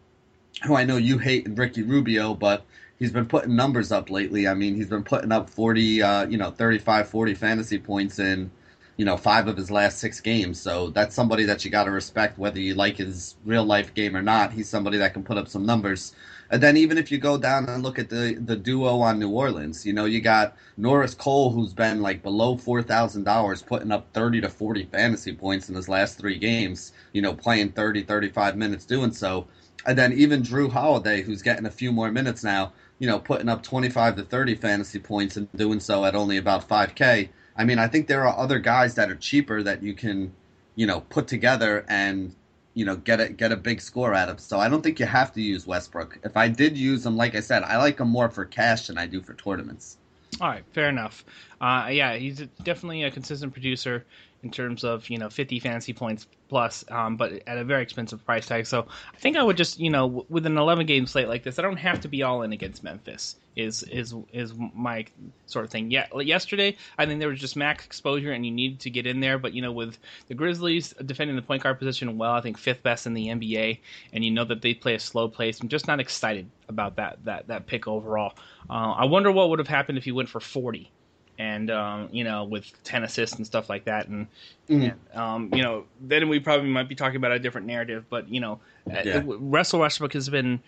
who 0.64 0.74
I 0.74 0.84
know 0.84 0.96
you 0.96 1.18
hate, 1.18 1.46
Ricky 1.50 1.82
Rubio, 1.82 2.34
but 2.34 2.64
he's 2.98 3.12
been 3.12 3.26
putting 3.26 3.56
numbers 3.56 3.92
up 3.92 4.10
lately. 4.10 4.48
I 4.48 4.54
mean, 4.54 4.74
he's 4.74 4.88
been 4.88 5.04
putting 5.04 5.32
up 5.32 5.50
40, 5.50 6.02
uh, 6.02 6.26
you 6.26 6.38
know, 6.38 6.50
35, 6.50 7.08
40 7.08 7.34
fantasy 7.34 7.78
points 7.78 8.18
in 8.18 8.50
you 8.96 9.04
know, 9.04 9.16
five 9.16 9.48
of 9.48 9.56
his 9.56 9.70
last 9.70 9.98
six 9.98 10.20
games. 10.20 10.60
So 10.60 10.90
that's 10.90 11.14
somebody 11.14 11.44
that 11.44 11.64
you 11.64 11.70
got 11.70 11.84
to 11.84 11.90
respect, 11.90 12.38
whether 12.38 12.60
you 12.60 12.74
like 12.74 12.96
his 12.98 13.36
real 13.44 13.64
life 13.64 13.94
game 13.94 14.16
or 14.16 14.22
not. 14.22 14.52
He's 14.52 14.68
somebody 14.68 14.98
that 14.98 15.14
can 15.14 15.24
put 15.24 15.38
up 15.38 15.48
some 15.48 15.66
numbers. 15.66 16.14
And 16.50 16.62
then 16.62 16.76
even 16.76 16.98
if 16.98 17.10
you 17.10 17.18
go 17.18 17.38
down 17.38 17.68
and 17.68 17.82
look 17.82 17.98
at 17.98 18.10
the 18.10 18.34
the 18.40 18.56
duo 18.56 19.00
on 19.00 19.18
New 19.18 19.30
Orleans, 19.30 19.84
you 19.86 19.92
know, 19.92 20.04
you 20.04 20.20
got 20.20 20.56
Norris 20.76 21.14
Cole, 21.14 21.50
who's 21.50 21.72
been 21.72 22.02
like 22.02 22.22
below 22.22 22.56
four 22.56 22.82
thousand 22.82 23.24
dollars, 23.24 23.62
putting 23.62 23.90
up 23.90 24.12
thirty 24.12 24.40
to 24.40 24.48
forty 24.48 24.84
fantasy 24.84 25.32
points 25.34 25.68
in 25.68 25.74
his 25.74 25.88
last 25.88 26.18
three 26.18 26.38
games. 26.38 26.92
You 27.12 27.22
know, 27.22 27.34
playing 27.34 27.72
30, 27.72 28.02
35 28.02 28.56
minutes 28.56 28.84
doing 28.84 29.12
so. 29.12 29.48
And 29.86 29.98
then 29.98 30.12
even 30.12 30.42
Jrue 30.42 30.70
Holiday, 30.70 31.22
who's 31.22 31.42
getting 31.42 31.66
a 31.66 31.70
few 31.70 31.92
more 31.92 32.10
minutes 32.10 32.44
now, 32.44 32.72
you 32.98 33.06
know, 33.06 33.18
putting 33.18 33.48
up 33.48 33.62
twenty 33.62 33.88
five 33.88 34.16
to 34.16 34.22
thirty 34.22 34.54
fantasy 34.54 34.98
points 34.98 35.36
and 35.36 35.48
doing 35.56 35.80
so 35.80 36.04
at 36.04 36.14
only 36.14 36.36
about 36.36 36.68
five 36.68 36.94
k. 36.94 37.30
I 37.56 37.64
mean, 37.64 37.78
I 37.78 37.88
think 37.88 38.06
there 38.06 38.26
are 38.26 38.36
other 38.36 38.58
guys 38.58 38.94
that 38.96 39.10
are 39.10 39.14
cheaper 39.14 39.62
that 39.62 39.82
you 39.82 39.94
can, 39.94 40.32
you 40.74 40.86
know, 40.86 41.00
put 41.00 41.28
together 41.28 41.84
and 41.88 42.34
you 42.74 42.84
know 42.84 42.96
get 42.96 43.20
a 43.20 43.28
get 43.28 43.52
a 43.52 43.56
big 43.56 43.80
score 43.80 44.14
out 44.14 44.28
of. 44.28 44.40
So 44.40 44.58
I 44.58 44.68
don't 44.68 44.82
think 44.82 44.98
you 45.00 45.06
have 45.06 45.32
to 45.34 45.40
use 45.42 45.66
Westbrook. 45.66 46.18
If 46.24 46.36
I 46.36 46.48
did 46.48 46.76
use 46.76 47.06
him, 47.06 47.16
like 47.16 47.34
I 47.34 47.40
said, 47.40 47.62
I 47.62 47.78
like 47.78 48.00
him 48.00 48.08
more 48.08 48.28
for 48.28 48.44
cash 48.44 48.88
than 48.88 48.98
I 48.98 49.06
do 49.06 49.22
for 49.22 49.34
tournaments. 49.34 49.96
All 50.40 50.48
right, 50.48 50.64
fair 50.72 50.88
enough. 50.88 51.24
Uh, 51.60 51.88
yeah, 51.92 52.16
he's 52.16 52.42
definitely 52.64 53.04
a 53.04 53.10
consistent 53.10 53.52
producer 53.52 54.04
in 54.44 54.50
terms 54.50 54.84
of 54.84 55.08
you 55.10 55.18
know 55.18 55.28
50 55.28 55.58
fantasy 55.58 55.92
points 55.92 56.26
plus, 56.48 56.84
um, 56.90 57.16
but 57.16 57.42
at 57.46 57.58
a 57.58 57.64
very 57.64 57.82
expensive 57.82 58.24
price 58.24 58.46
tag. 58.46 58.66
So 58.66 58.86
I 59.12 59.18
think 59.18 59.36
I 59.36 59.42
would 59.42 59.56
just 59.56 59.80
you 59.80 59.90
know 59.90 60.24
with 60.28 60.46
an 60.46 60.56
11 60.56 60.86
game 60.86 61.06
slate 61.06 61.28
like 61.28 61.42
this, 61.42 61.58
I 61.58 61.62
don't 61.62 61.78
have 61.78 62.00
to 62.02 62.08
be 62.08 62.22
all 62.22 62.42
in 62.42 62.52
against 62.52 62.84
Memphis. 62.84 63.36
Is 63.56 63.84
is 63.84 64.14
is 64.32 64.52
my 64.74 65.06
sort 65.46 65.64
of 65.64 65.70
thing. 65.70 65.90
Yeah, 65.90 66.06
yesterday 66.20 66.76
I 66.98 67.06
think 67.06 67.20
there 67.20 67.28
was 67.28 67.40
just 67.40 67.56
max 67.56 67.84
exposure 67.84 68.32
and 68.32 68.44
you 68.44 68.50
needed 68.50 68.80
to 68.80 68.90
get 68.90 69.06
in 69.06 69.20
there, 69.20 69.38
but 69.38 69.54
you 69.54 69.62
know 69.62 69.72
with 69.72 69.96
the 70.28 70.34
Grizzlies 70.34 70.92
defending 71.06 71.36
the 71.36 71.42
point 71.42 71.62
guard 71.62 71.78
position 71.78 72.18
well, 72.18 72.32
I 72.32 72.40
think 72.40 72.58
fifth 72.58 72.82
best 72.82 73.06
in 73.06 73.14
the 73.14 73.28
NBA, 73.28 73.78
and 74.12 74.24
you 74.24 74.32
know 74.32 74.44
that 74.44 74.60
they 74.60 74.74
play 74.74 74.94
a 74.94 75.00
slow 75.00 75.28
pace. 75.28 75.60
I'm 75.60 75.68
just 75.68 75.86
not 75.86 76.00
excited 76.00 76.50
about 76.68 76.96
that 76.96 77.18
that 77.24 77.46
that 77.46 77.66
pick 77.66 77.86
overall. 77.86 78.34
Uh, 78.68 78.92
I 78.92 79.04
wonder 79.04 79.30
what 79.30 79.50
would 79.50 79.60
have 79.60 79.68
happened 79.68 79.98
if 79.98 80.06
you 80.06 80.16
went 80.16 80.28
for 80.28 80.40
40 80.40 80.90
and 81.38 81.70
um, 81.70 82.08
you 82.12 82.24
know 82.24 82.44
with 82.44 82.70
10 82.84 83.04
assists 83.04 83.36
and 83.36 83.46
stuff 83.46 83.68
like 83.68 83.84
that 83.84 84.08
and, 84.08 84.26
mm-hmm. 84.68 84.82
and 84.82 85.18
um, 85.18 85.50
you 85.52 85.62
know 85.62 85.84
then 86.00 86.28
we 86.28 86.38
probably 86.38 86.68
might 86.68 86.88
be 86.88 86.94
talking 86.94 87.16
about 87.16 87.32
a 87.32 87.38
different 87.38 87.66
narrative 87.66 88.04
but 88.08 88.28
you 88.28 88.40
know 88.40 88.60
uh, 88.90 89.00
yeah. 89.04 89.22
Russell 89.24 89.80
Westbrook 89.80 90.12
has 90.12 90.28
been 90.28 90.60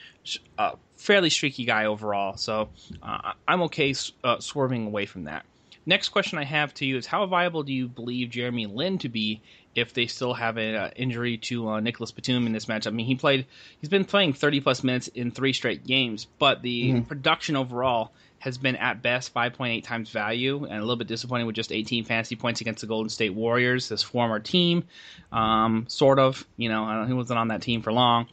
a 0.59 0.77
fairly 0.97 1.31
streaky 1.31 1.65
guy 1.65 1.87
overall 1.87 2.37
so 2.37 2.69
uh, 3.03 3.33
I'm 3.47 3.63
okay 3.63 3.95
uh, 4.25 4.41
swerving 4.41 4.87
away 4.87 5.07
from 5.07 5.25
that 5.25 5.45
next 5.85 6.09
question 6.11 6.39
I 6.39 6.45
have 6.45 6.75
to 6.75 6.87
you 6.87 6.97
is 6.97 7.07
how 7.07 7.25
viable 7.27 7.63
do 7.63 7.73
you 7.73 7.89
believe 7.89 8.31
Jeremy 8.31 8.67
Lin 8.67 8.99
to 8.99 9.09
be 9.09 9.41
if 9.77 9.93
they 9.93 10.07
still 10.07 10.33
have 10.33 10.57
an 10.57 10.75
uh, 10.75 10.91
injury 10.97 11.37
to 11.37 11.69
uh, 11.69 11.81
Nicolas 11.81 12.11
Batum 12.11 12.47
in 12.47 12.53
this 12.53 12.67
match. 12.67 12.87
I 12.87 12.91
mean, 12.91 13.05
he 13.05 13.15
played, 13.15 13.45
he's 13.79 13.91
been 13.91 14.07
playing 14.07 14.33
30 14.33 14.61
plus 14.61 14.83
minutes 14.83 15.09
in 15.09 15.31
three 15.31 15.53
straight 15.53 15.87
games, 15.87 16.27
but 16.39 16.63
the 16.63 16.93
mm-hmm. 16.93 17.03
production 17.03 17.57
overall 17.57 18.11
has 18.39 18.59
been 18.59 18.77
at 18.77 19.03
best 19.03 19.35
5.8 19.35 19.83
times 19.83 20.11
value 20.11 20.65
and 20.65 20.79
a 20.79 20.81
little 20.81 20.97
bit 20.97 21.09
disappointing 21.09 21.47
with 21.47 21.57
just 21.57 21.73
18 21.73 22.05
fantasy 22.05 22.37
points 22.37 22.61
against 22.61 22.81
the 22.81 22.87
Golden 22.87 23.09
State 23.09 23.35
Warriors, 23.35 23.89
this 23.89 24.03
former 24.03 24.39
team. 24.39 24.85
Um, 25.33 25.87
sort 25.89 26.19
of, 26.19 26.47
you 26.57 26.69
know, 26.69 27.05
he 27.07 27.13
wasn't 27.13 27.39
on 27.39 27.49
that 27.49 27.63
team 27.63 27.83
for 27.83 27.93
long, 27.93 28.27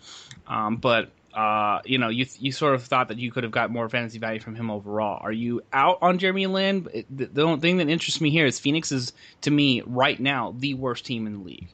um, 0.48 0.78
but 0.78 1.10
uh, 1.34 1.82
you 1.84 1.98
know, 1.98 2.10
you 2.10 2.28
you 2.40 2.52
sort 2.52 2.76
of 2.76 2.84
thought 2.84 3.08
that 3.08 3.18
you 3.18 3.32
could 3.32 3.44
have 3.44 3.52
got 3.52 3.72
more 3.72 3.90
fantasy 3.90 4.20
value 4.20 4.40
from 4.40 4.56
him 4.56 4.70
overall. 4.70 5.20
Are 5.22 5.32
you 5.32 5.62
out 5.74 5.98
on 6.02 6.20
Jeremy 6.20 6.46
Lin? 6.46 6.88
The, 7.10 7.26
the 7.26 7.42
only 7.42 7.60
thing 7.60 7.78
that 7.78 7.90
interests 7.90 8.22
me 8.22 8.30
here 8.30 8.46
is 8.46 8.60
Phoenix 8.60 8.92
is, 8.92 9.14
to 9.42 9.50
me, 9.50 9.82
right 9.82 10.20
now, 10.20 10.54
the 10.58 10.76
worst 10.76 11.06
team 11.06 11.26
in 11.26 11.34
the 11.34 11.40
league. 11.40 11.68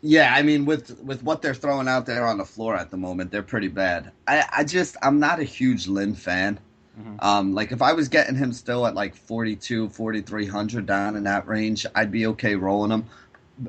Yeah, 0.00 0.34
I 0.34 0.42
mean, 0.42 0.64
with 0.64 0.98
with 1.00 1.22
what 1.22 1.42
they're 1.42 1.54
throwing 1.54 1.86
out 1.86 2.06
there 2.06 2.26
on 2.26 2.38
the 2.38 2.44
floor 2.44 2.74
at 2.74 2.90
the 2.90 2.96
moment, 2.96 3.30
they're 3.30 3.44
pretty 3.44 3.68
bad. 3.68 4.10
I, 4.26 4.44
I 4.52 4.64
just 4.64 4.96
I'm 5.00 5.20
not 5.20 5.38
a 5.38 5.44
huge 5.44 5.86
Lin 5.86 6.14
fan. 6.14 6.58
Mm-hmm. 6.98 7.16
Um, 7.20 7.54
like 7.54 7.72
if 7.72 7.80
I 7.80 7.92
was 7.92 8.08
getting 8.08 8.34
him 8.34 8.52
still 8.52 8.86
at 8.86 8.94
like 8.94 9.16
42, 9.16 9.88
4300 9.90 10.86
down 10.86 11.16
in 11.16 11.24
that 11.24 11.46
range, 11.46 11.86
I'd 11.94 12.12
be 12.12 12.26
okay 12.26 12.54
rolling 12.54 12.90
him. 12.90 13.06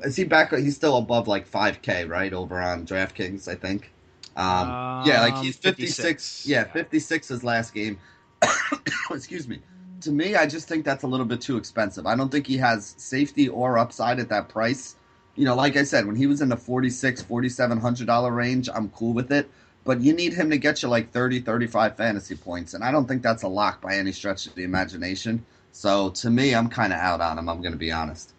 Is 0.02 0.16
he 0.16 0.24
back? 0.24 0.52
He's 0.52 0.76
still 0.76 0.96
above 0.96 1.28
like 1.28 1.50
5K, 1.50 2.08
right? 2.08 2.32
Over 2.32 2.60
on 2.60 2.86
DraftKings, 2.86 3.48
I 3.48 3.54
think. 3.54 3.90
Um, 4.36 4.46
um, 4.46 5.06
yeah, 5.06 5.20
like 5.20 5.36
he's 5.36 5.56
56. 5.56 5.96
56 5.96 6.46
yeah, 6.46 6.64
56 6.64 7.28
his 7.28 7.44
last 7.44 7.72
game. 7.72 7.98
Excuse 9.10 9.48
me. 9.48 9.60
To 10.02 10.10
me, 10.10 10.34
I 10.34 10.46
just 10.46 10.68
think 10.68 10.84
that's 10.84 11.04
a 11.04 11.06
little 11.06 11.24
bit 11.24 11.40
too 11.40 11.56
expensive. 11.56 12.06
I 12.06 12.14
don't 12.14 12.30
think 12.30 12.46
he 12.46 12.58
has 12.58 12.94
safety 12.98 13.48
or 13.48 13.78
upside 13.78 14.18
at 14.18 14.28
that 14.28 14.48
price. 14.50 14.96
You 15.34 15.46
know, 15.46 15.54
like 15.54 15.76
I 15.76 15.82
said, 15.82 16.06
when 16.06 16.14
he 16.16 16.26
was 16.26 16.42
in 16.42 16.48
the 16.48 16.56
46, 16.56 17.22
4700 17.22 18.06
dollar 18.06 18.32
range, 18.32 18.68
I'm 18.72 18.90
cool 18.90 19.14
with 19.14 19.32
it 19.32 19.48
but 19.84 20.00
you 20.00 20.12
need 20.14 20.32
him 20.32 20.50
to 20.50 20.58
get 20.58 20.82
you 20.82 20.88
like 20.88 21.12
30, 21.12 21.40
35 21.40 21.96
fantasy 21.96 22.36
points. 22.36 22.74
And 22.74 22.82
I 22.82 22.90
don't 22.90 23.06
think 23.06 23.22
that's 23.22 23.42
a 23.42 23.48
lock 23.48 23.80
by 23.80 23.96
any 23.96 24.12
stretch 24.12 24.46
of 24.46 24.54
the 24.54 24.64
imagination. 24.64 25.44
So 25.72 26.10
to 26.10 26.30
me, 26.30 26.54
I'm 26.54 26.68
kind 26.68 26.92
of 26.92 26.98
out 26.98 27.20
on 27.20 27.38
him. 27.38 27.48
I'm 27.48 27.60
going 27.60 27.72
to 27.72 27.78
be 27.78 27.92
honest. 27.92 28.32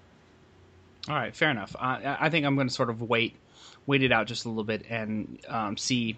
All 1.07 1.15
right, 1.15 1.35
fair 1.35 1.51
enough. 1.51 1.75
Uh, 1.77 2.17
I 2.19 2.29
think 2.29 2.45
I'm 2.45 2.55
going 2.55 2.67
to 2.67 2.73
sort 2.73 2.89
of 2.89 3.01
wait, 3.01 3.35
wait 3.85 4.01
it 4.01 4.11
out 4.11 4.25
just 4.25 4.45
a 4.45 4.49
little 4.49 4.63
bit 4.63 4.85
and 4.89 5.39
um, 5.47 5.77
see 5.77 6.17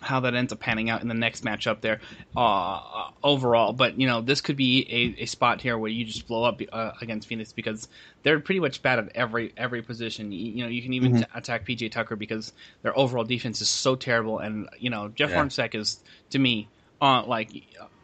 how 0.00 0.20
that 0.20 0.34
ends 0.34 0.52
up 0.52 0.60
panning 0.60 0.90
out 0.90 1.02
in 1.02 1.08
the 1.08 1.14
next 1.14 1.44
matchup 1.44 1.80
there 1.80 2.00
uh, 2.36 3.10
overall. 3.22 3.72
But 3.72 3.98
you 3.98 4.06
know, 4.06 4.20
this 4.20 4.40
could 4.40 4.56
be 4.56 5.14
a, 5.18 5.22
a 5.22 5.26
spot 5.26 5.60
here 5.60 5.76
where 5.78 5.90
you 5.90 6.04
just 6.04 6.26
blow 6.26 6.44
up 6.44 6.60
uh, 6.72 6.92
against 7.00 7.28
Phoenix 7.28 7.52
because 7.52 7.88
they're 8.22 8.40
pretty 8.40 8.60
much 8.60 8.82
bad 8.82 8.98
at 8.98 9.12
every 9.14 9.52
every 9.56 9.82
position. 9.82 10.32
You, 10.32 10.52
you 10.52 10.62
know, 10.64 10.68
you 10.68 10.82
can 10.82 10.92
even 10.92 11.12
mm-hmm. 11.12 11.20
t- 11.22 11.28
attack 11.34 11.66
PJ 11.66 11.90
Tucker 11.92 12.16
because 12.16 12.52
their 12.82 12.96
overall 12.98 13.24
defense 13.24 13.60
is 13.60 13.68
so 13.68 13.96
terrible. 13.96 14.38
And 14.38 14.68
you 14.78 14.90
know, 14.90 15.08
Jeff 15.08 15.30
yeah. 15.30 15.42
Hornacek 15.42 15.74
is 15.74 16.00
to 16.30 16.38
me 16.38 16.68
on 17.00 17.28
like 17.28 17.50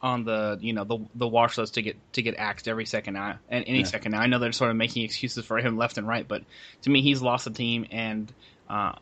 on 0.00 0.25
the 0.25 0.58
you 0.61 0.72
know 0.72 0.84
the 0.84 0.99
the 1.14 1.28
watch 1.28 1.58
list 1.58 1.75
to 1.75 1.82
get 1.82 1.96
to 2.14 2.22
get 2.22 2.37
axed 2.37 2.68
every 2.68 2.87
second 2.87 3.14
now 3.14 3.38
and 3.49 3.64
any 3.66 3.80
yeah. 3.80 3.84
second 3.84 4.12
now. 4.12 4.20
I 4.20 4.26
know 4.26 4.38
they're 4.38 4.52
sort 4.52 4.70
of 4.70 4.76
making 4.76 5.04
excuses 5.04 5.44
for 5.44 5.58
him 5.58 5.76
left 5.76 5.99
and 5.99 6.06
right, 6.06 6.26
but 6.26 6.42
to 6.82 6.90
me, 6.90 7.02
he's 7.02 7.22
lost 7.22 7.44
the 7.44 7.50
team 7.50 7.87
and. 7.90 8.32
Uh, 8.70 8.92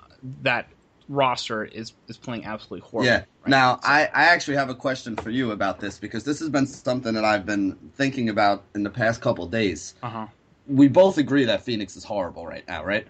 that 0.42 0.68
roster 1.10 1.64
is 1.64 1.92
is 2.08 2.16
playing 2.16 2.46
absolutely 2.46 2.88
horrible. 2.88 3.10
Yeah. 3.10 3.24
Right 3.42 3.48
now, 3.48 3.76
so. 3.76 3.88
I, 3.88 4.02
I 4.14 4.24
actually 4.26 4.56
have 4.56 4.70
a 4.70 4.74
question 4.74 5.16
for 5.16 5.30
you 5.30 5.50
about 5.50 5.80
this 5.80 5.98
because 5.98 6.24
this 6.24 6.38
has 6.38 6.48
been 6.48 6.66
something 6.66 7.12
that 7.14 7.24
I've 7.24 7.44
been 7.44 7.76
thinking 7.94 8.28
about 8.28 8.64
in 8.74 8.82
the 8.82 8.90
past 8.90 9.20
couple 9.20 9.46
days. 9.46 9.94
Uh-huh. 10.02 10.26
We 10.66 10.88
both 10.88 11.18
agree 11.18 11.44
that 11.44 11.62
Phoenix 11.62 11.96
is 11.96 12.04
horrible 12.04 12.46
right 12.46 12.66
now, 12.68 12.84
right? 12.84 13.06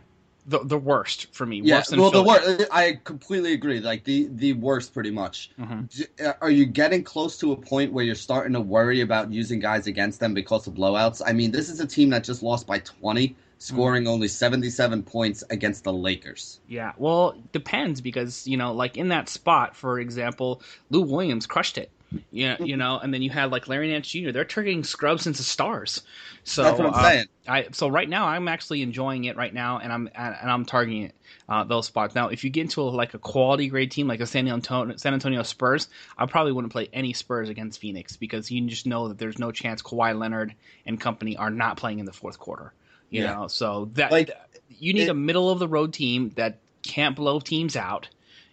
The 0.47 0.61
the 0.65 0.79
worst 0.79 1.33
for 1.33 1.45
me. 1.45 1.61
Yeah, 1.61 1.83
well, 1.93 2.11
Philly. 2.11 2.11
the 2.11 2.23
worst. 2.23 2.71
I 2.73 2.99
completely 3.05 3.53
agree. 3.53 3.81
Like 3.81 4.05
the 4.05 4.29
the 4.33 4.55
worst, 4.55 4.95
pretty 4.95 5.11
much. 5.11 5.51
Mm-hmm. 5.61 6.31
Are 6.41 6.51
you 6.51 6.65
getting 6.65 7.05
close 7.05 7.39
to 7.39 7.53
a 7.53 7.57
point 7.57 7.93
where 7.93 8.05
you're 8.05 8.15
starting 8.15 8.55
to 8.55 8.61
worry 8.61 9.03
about 9.03 9.31
using 9.31 9.61
guys 9.61 9.87
against 9.87 10.19
them 10.19 10.33
because 10.33 10.67
of 10.67 10.75
blowouts? 10.75 11.21
I 11.25 11.35
mean, 11.35 11.51
this 11.51 11.69
is 11.69 11.81
a 11.81 11.87
team 11.87 12.09
that 12.11 12.25
just 12.25 12.43
lost 12.43 12.67
by 12.67 12.79
20 12.79 13.37
scoring 13.61 14.09
only 14.09 14.27
77 14.27 15.03
points 15.05 15.45
against 15.51 15.85
the 15.85 15.93
Lakers. 15.93 16.61
Yeah, 16.67 16.93
well, 16.97 17.35
depends 17.53 18.01
because, 18.01 18.47
you 18.47 18.57
know, 18.57 18.73
like 18.73 18.97
in 18.97 19.09
that 19.09 19.29
spot, 19.29 19.77
for 19.77 20.01
example, 20.01 20.63
Lou 20.89 21.03
Williams 21.03 21.47
crushed 21.47 21.79
it. 21.79 21.91
Yeah, 22.33 22.57
you 22.59 22.77
know, 22.77 22.99
and 22.99 23.15
then 23.15 23.23
you 23.23 23.31
had 23.31 23.53
like 23.53 23.69
Larry 23.69 23.89
Nance 23.89 24.09
Jr. 24.09 24.33
They're 24.33 24.45
turning 24.45 24.83
scrubs 24.83 25.29
into 25.29 25.45
stars. 25.45 26.03
So 26.43 26.65
that's 26.65 26.77
what 26.77 26.89
I'm 26.89 26.95
uh, 26.95 27.03
saying. 27.03 27.27
I 27.47 27.69
so 27.71 27.87
right 27.87 28.09
now 28.09 28.27
I'm 28.27 28.49
actually 28.49 28.83
enjoying 28.83 29.27
it 29.27 29.37
right 29.37 29.55
now, 29.55 29.79
and 29.79 29.93
I'm 29.93 30.11
and 30.17 30.51
I'm 30.51 30.65
targeting 30.65 31.05
it, 31.05 31.15
uh, 31.49 31.63
those 31.63 31.87
spots. 31.87 32.17
Now, 32.17 32.27
if 32.27 32.43
you 32.43 32.51
get 32.51 32.63
into 32.63 32.83
a, 32.83 32.91
like 32.91 33.15
a 33.15 33.21
quality 33.21 33.69
grade 33.69 33.93
team 33.93 34.09
like 34.09 34.19
a 34.19 34.27
San 34.27 34.49
Antonio 34.49 34.97
San 34.97 35.15
Antonio 35.15 35.45
Spurs, 35.45 35.87
I 36.19 36.27
probably 36.27 36.51
wouldn't 36.51 36.73
play 36.73 36.89
any 36.93 37.13
Spurs 37.13 37.49
against 37.49 37.81
Phoenix 37.81 38.17
because 38.17 38.51
you 38.51 38.67
just 38.67 38.87
know 38.87 39.07
that 39.07 39.19
there's 39.19 39.39
no 39.39 39.53
chance 39.53 39.81
Kawhi 39.81 40.19
Leonard 40.19 40.57
and 40.87 41.01
company 41.01 41.37
are 41.37 41.51
not 41.51 41.77
playing 41.77 42.01
in 42.01 42.07
the 42.07 42.13
fourth 42.13 42.41
quarter. 42.41 42.73
You 43.11 43.23
yeah. 43.23 43.35
know, 43.35 43.49
so 43.49 43.91
that 43.95 44.11
like, 44.11 44.31
you 44.69 44.93
need 44.95 45.09
it, 45.09 45.11
a 45.11 45.15
middle 45.15 45.51
of 45.51 45.59
the 45.59 45.69
road 45.69 45.93
team 45.93 46.31
that 46.37 46.59
can't 46.83 47.15
blow 47.15 47.41
teams 47.41 47.77
out. 47.77 48.09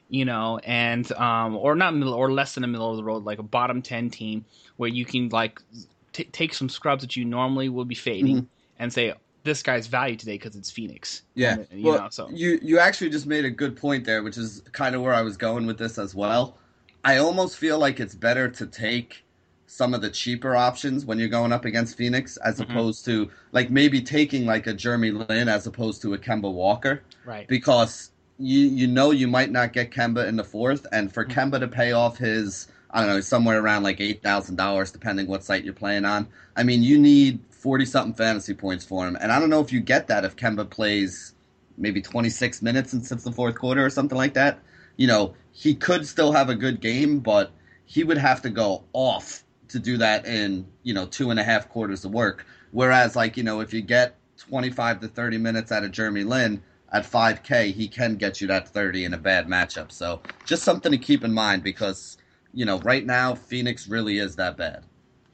You 0.09 0.23
know, 0.23 0.57
and 0.59 1.11
um, 1.11 1.57
or 1.57 1.75
not 1.75 1.93
middle 1.93 2.13
or 2.13 2.31
less 2.31 2.55
than 2.55 2.63
a 2.63 2.67
middle 2.67 2.89
of 2.89 2.95
the 2.95 3.03
road, 3.03 3.25
like 3.25 3.39
a 3.39 3.43
bottom 3.43 3.81
ten 3.81 4.09
team 4.09 4.45
where 4.77 4.89
you 4.89 5.03
can 5.03 5.27
like 5.27 5.61
t- 6.13 6.23
take 6.23 6.53
some 6.53 6.69
scrubs 6.69 7.01
that 7.01 7.17
you 7.17 7.25
normally 7.25 7.67
would 7.67 7.89
be 7.89 7.95
fading 7.95 8.37
mm-hmm. 8.37 8.45
and 8.79 8.93
say 8.93 9.13
this 9.43 9.61
guy's 9.61 9.87
value 9.87 10.15
today 10.15 10.35
because 10.35 10.55
it's 10.55 10.71
Phoenix. 10.71 11.23
Yeah, 11.33 11.55
and, 11.55 11.67
you 11.71 11.87
well, 11.87 12.03
know, 12.03 12.09
so 12.09 12.29
you 12.29 12.57
you 12.61 12.79
actually 12.79 13.09
just 13.09 13.25
made 13.25 13.43
a 13.43 13.49
good 13.49 13.75
point 13.75 14.05
there, 14.05 14.23
which 14.23 14.37
is 14.37 14.61
kind 14.71 14.95
of 14.95 15.01
where 15.01 15.13
I 15.13 15.23
was 15.23 15.35
going 15.35 15.65
with 15.67 15.77
this 15.77 15.97
as 15.97 16.15
well. 16.15 16.57
I 17.03 17.17
almost 17.17 17.57
feel 17.57 17.77
like 17.77 17.99
it's 17.99 18.15
better 18.15 18.47
to 18.47 18.65
take 18.65 19.25
some 19.67 19.93
of 19.93 20.01
the 20.01 20.09
cheaper 20.09 20.55
options 20.55 21.05
when 21.05 21.19
you're 21.19 21.27
going 21.27 21.51
up 21.51 21.65
against 21.65 21.97
Phoenix, 21.97 22.37
as 22.37 22.59
mm-hmm. 22.59 22.71
opposed 22.71 23.05
to 23.05 23.29
like 23.51 23.69
maybe 23.69 24.01
taking 24.01 24.45
like 24.45 24.65
a 24.65 24.73
Jeremy 24.73 25.11
Lin 25.11 25.47
as 25.47 25.67
opposed 25.67 26.01
to 26.01 26.13
a 26.13 26.17
Kemba 26.17 26.51
Walker, 26.51 27.03
right? 27.25 27.47
Because 27.47 28.11
you 28.39 28.61
you 28.61 28.87
know 28.87 29.11
you 29.11 29.27
might 29.27 29.51
not 29.51 29.73
get 29.73 29.91
Kemba 29.91 30.27
in 30.27 30.35
the 30.35 30.43
fourth, 30.43 30.87
and 30.91 31.13
for 31.13 31.25
mm-hmm. 31.25 31.39
Kemba 31.39 31.59
to 31.59 31.67
pay 31.67 31.91
off 31.91 32.17
his 32.17 32.67
I 32.89 33.01
don't 33.01 33.09
know 33.09 33.21
somewhere 33.21 33.61
around 33.61 33.83
like 33.83 33.99
eight 33.99 34.23
thousand 34.23 34.55
dollars, 34.55 34.91
depending 34.91 35.27
what 35.27 35.43
site 35.43 35.63
you're 35.63 35.73
playing 35.73 36.05
on. 36.05 36.27
I 36.55 36.63
mean, 36.63 36.81
you 36.81 36.97
need 36.97 37.39
40 37.51 37.85
something 37.85 38.13
fantasy 38.13 38.53
points 38.53 38.85
for 38.85 39.07
him. 39.07 39.17
And 39.19 39.31
I 39.31 39.39
don't 39.39 39.49
know 39.49 39.61
if 39.61 39.73
you 39.73 39.79
get 39.79 40.07
that 40.07 40.23
if 40.23 40.35
Kemba 40.35 40.69
plays 40.69 41.33
maybe 41.77 42.01
26 42.01 42.61
minutes 42.61 42.91
since 42.91 43.23
the 43.23 43.31
fourth 43.31 43.55
quarter 43.55 43.85
or 43.85 43.89
something 43.89 44.17
like 44.17 44.33
that. 44.35 44.59
You 44.95 45.07
know, 45.07 45.35
he 45.51 45.75
could 45.75 46.07
still 46.07 46.31
have 46.31 46.49
a 46.49 46.55
good 46.55 46.79
game, 46.79 47.19
but 47.19 47.51
he 47.85 48.03
would 48.03 48.17
have 48.17 48.41
to 48.43 48.49
go 48.49 48.83
off 48.93 49.43
to 49.69 49.79
do 49.79 49.97
that 49.97 50.25
in, 50.25 50.67
you 50.83 50.93
know, 50.93 51.05
two 51.05 51.29
and 51.29 51.39
a 51.39 51.43
half 51.43 51.69
quarters 51.69 52.05
of 52.05 52.11
work. 52.11 52.45
Whereas, 52.71 53.15
like, 53.15 53.37
you 53.37 53.43
know, 53.43 53.59
if 53.59 53.73
you 53.73 53.81
get 53.81 54.15
25 54.37 55.01
to 55.01 55.07
30 55.07 55.37
minutes 55.37 55.71
out 55.71 55.83
of 55.83 55.91
Jeremy 55.91 56.23
Lin 56.23 56.61
at 56.91 57.03
5K, 57.03 57.73
he 57.73 57.87
can 57.87 58.15
get 58.15 58.39
you 58.41 58.47
that 58.47 58.69
30 58.69 59.05
in 59.05 59.13
a 59.13 59.17
bad 59.17 59.47
matchup. 59.47 59.91
So 59.91 60.21
just 60.45 60.63
something 60.63 60.91
to 60.91 60.97
keep 60.97 61.23
in 61.23 61.33
mind 61.33 61.63
because, 61.63 62.17
you 62.53 62.65
know, 62.65 62.79
right 62.79 63.05
now, 63.05 63.35
Phoenix 63.35 63.87
really 63.87 64.19
is 64.19 64.35
that 64.35 64.57
bad. 64.57 64.83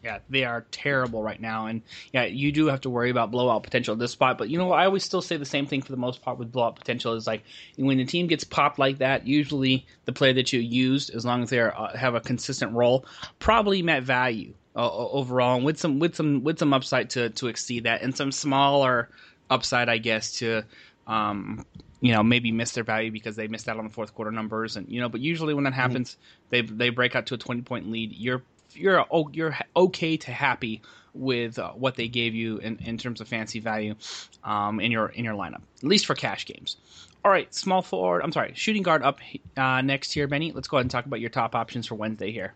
Yeah, 0.04 0.20
they 0.30 0.44
are 0.44 0.66
terrible 0.72 1.24
right 1.24 1.40
now, 1.40 1.68
and 1.68 1.82
yeah, 2.12 2.26
you 2.26 2.52
do 2.52 2.66
have 2.68 2.82
to 2.82 2.90
worry 2.90 3.10
about 3.10 3.32
blowout 3.32 3.64
potential 3.64 3.94
at 3.94 4.00
this 4.00 4.12
spot. 4.12 4.38
But 4.38 4.50
you 4.50 4.58
know, 4.58 4.74
I 4.74 4.86
always 4.86 5.04
still 5.04 5.22
say 5.22 5.38
the 5.38 5.46
same 5.46 5.66
thing 5.66 5.82
for 5.82 5.92
the 5.94 5.98
most 5.98 6.22
part 6.22 6.38
with 6.38 6.52
blowout 6.52 6.76
potential 6.76 7.14
is 7.14 7.26
like 7.26 7.44
when 7.78 7.98
the 7.98 8.06
team 8.06 8.28
gets 8.28 8.44
popped 8.44 8.78
like 8.78 8.98
that. 8.98 9.26
Usually, 9.26 9.86
the 10.04 10.12
player 10.12 10.34
that 10.34 10.52
you 10.52 10.60
used, 10.60 11.16
as 11.16 11.26
long 11.26 11.44
as 11.44 11.50
they 11.50 11.62
uh, 11.62 11.96
have 11.96 12.16
a 12.16 12.20
consistent 12.20 12.74
role, 12.74 13.06
probably 13.40 13.82
met 13.82 14.04
value 14.04 14.54
uh, 14.76 14.92
overall, 14.92 15.56
and 15.56 15.64
with 15.64 15.80
some 15.80 16.00
with 16.00 16.16
some 16.16 16.44
with 16.44 16.60
some 16.60 16.74
upside 16.74 17.10
to 17.12 17.30
to 17.30 17.48
exceed 17.48 17.86
that, 17.86 18.02
and 18.02 18.14
some 18.14 18.32
smaller 18.32 19.10
upside, 19.50 19.88
I 19.88 20.00
guess, 20.00 20.34
to 20.40 20.64
um, 21.08 21.66
you 22.02 22.12
know 22.12 22.24
maybe 22.24 22.52
miss 22.52 22.74
their 22.74 22.84
value 22.84 23.10
because 23.12 23.38
they 23.38 23.48
missed 23.48 23.70
out 23.70 23.78
on 23.78 23.86
the 23.86 23.94
fourth 23.94 24.14
quarter 24.14 24.32
numbers, 24.32 24.76
and 24.76 24.90
you 24.90 25.00
know, 25.00 25.08
but 25.08 25.22
usually 25.22 25.54
when 25.54 25.64
that 25.64 25.74
happens, 25.74 26.12
mm-hmm. 26.12 26.50
they 26.50 26.62
they 26.62 26.90
break 26.90 27.16
out 27.16 27.28
to 27.28 27.36
a 27.36 27.38
twenty 27.38 27.62
point 27.62 27.90
lead. 27.90 28.12
You're 28.12 28.44
you're 28.76 29.06
you're 29.32 29.58
okay 29.76 30.18
to 30.18 30.32
happy 30.32 30.82
with 31.14 31.60
uh, 31.60 31.72
what 31.72 31.96
they 31.96 32.08
gave 32.08 32.34
you 32.34 32.58
in, 32.58 32.78
in 32.86 32.98
terms 32.98 33.22
of 33.22 33.28
fancy 33.28 33.60
value 33.60 33.96
um, 34.44 34.80
in 34.80 34.92
your 34.92 35.08
in 35.08 35.24
your 35.24 35.36
lineup, 35.36 35.62
at 35.78 35.84
least 35.84 36.06
for 36.06 36.16
cash 36.16 36.46
games. 36.46 36.78
All 37.26 37.32
right, 37.32 37.54
small 37.54 37.82
forward. 37.82 38.22
I'm 38.22 38.32
sorry, 38.32 38.52
shooting 38.56 38.84
guard 38.84 39.02
up 39.04 39.20
uh, 39.56 39.82
next 39.82 40.12
here, 40.12 40.28
Benny. 40.28 40.52
Let's 40.52 40.68
go 40.68 40.78
ahead 40.78 40.86
and 40.86 40.92
talk 40.92 41.06
about 41.06 41.22
your 41.22 41.30
top 41.30 41.56
options 41.56 41.88
for 41.88 41.96
Wednesday 41.96 42.32
here. 42.32 42.54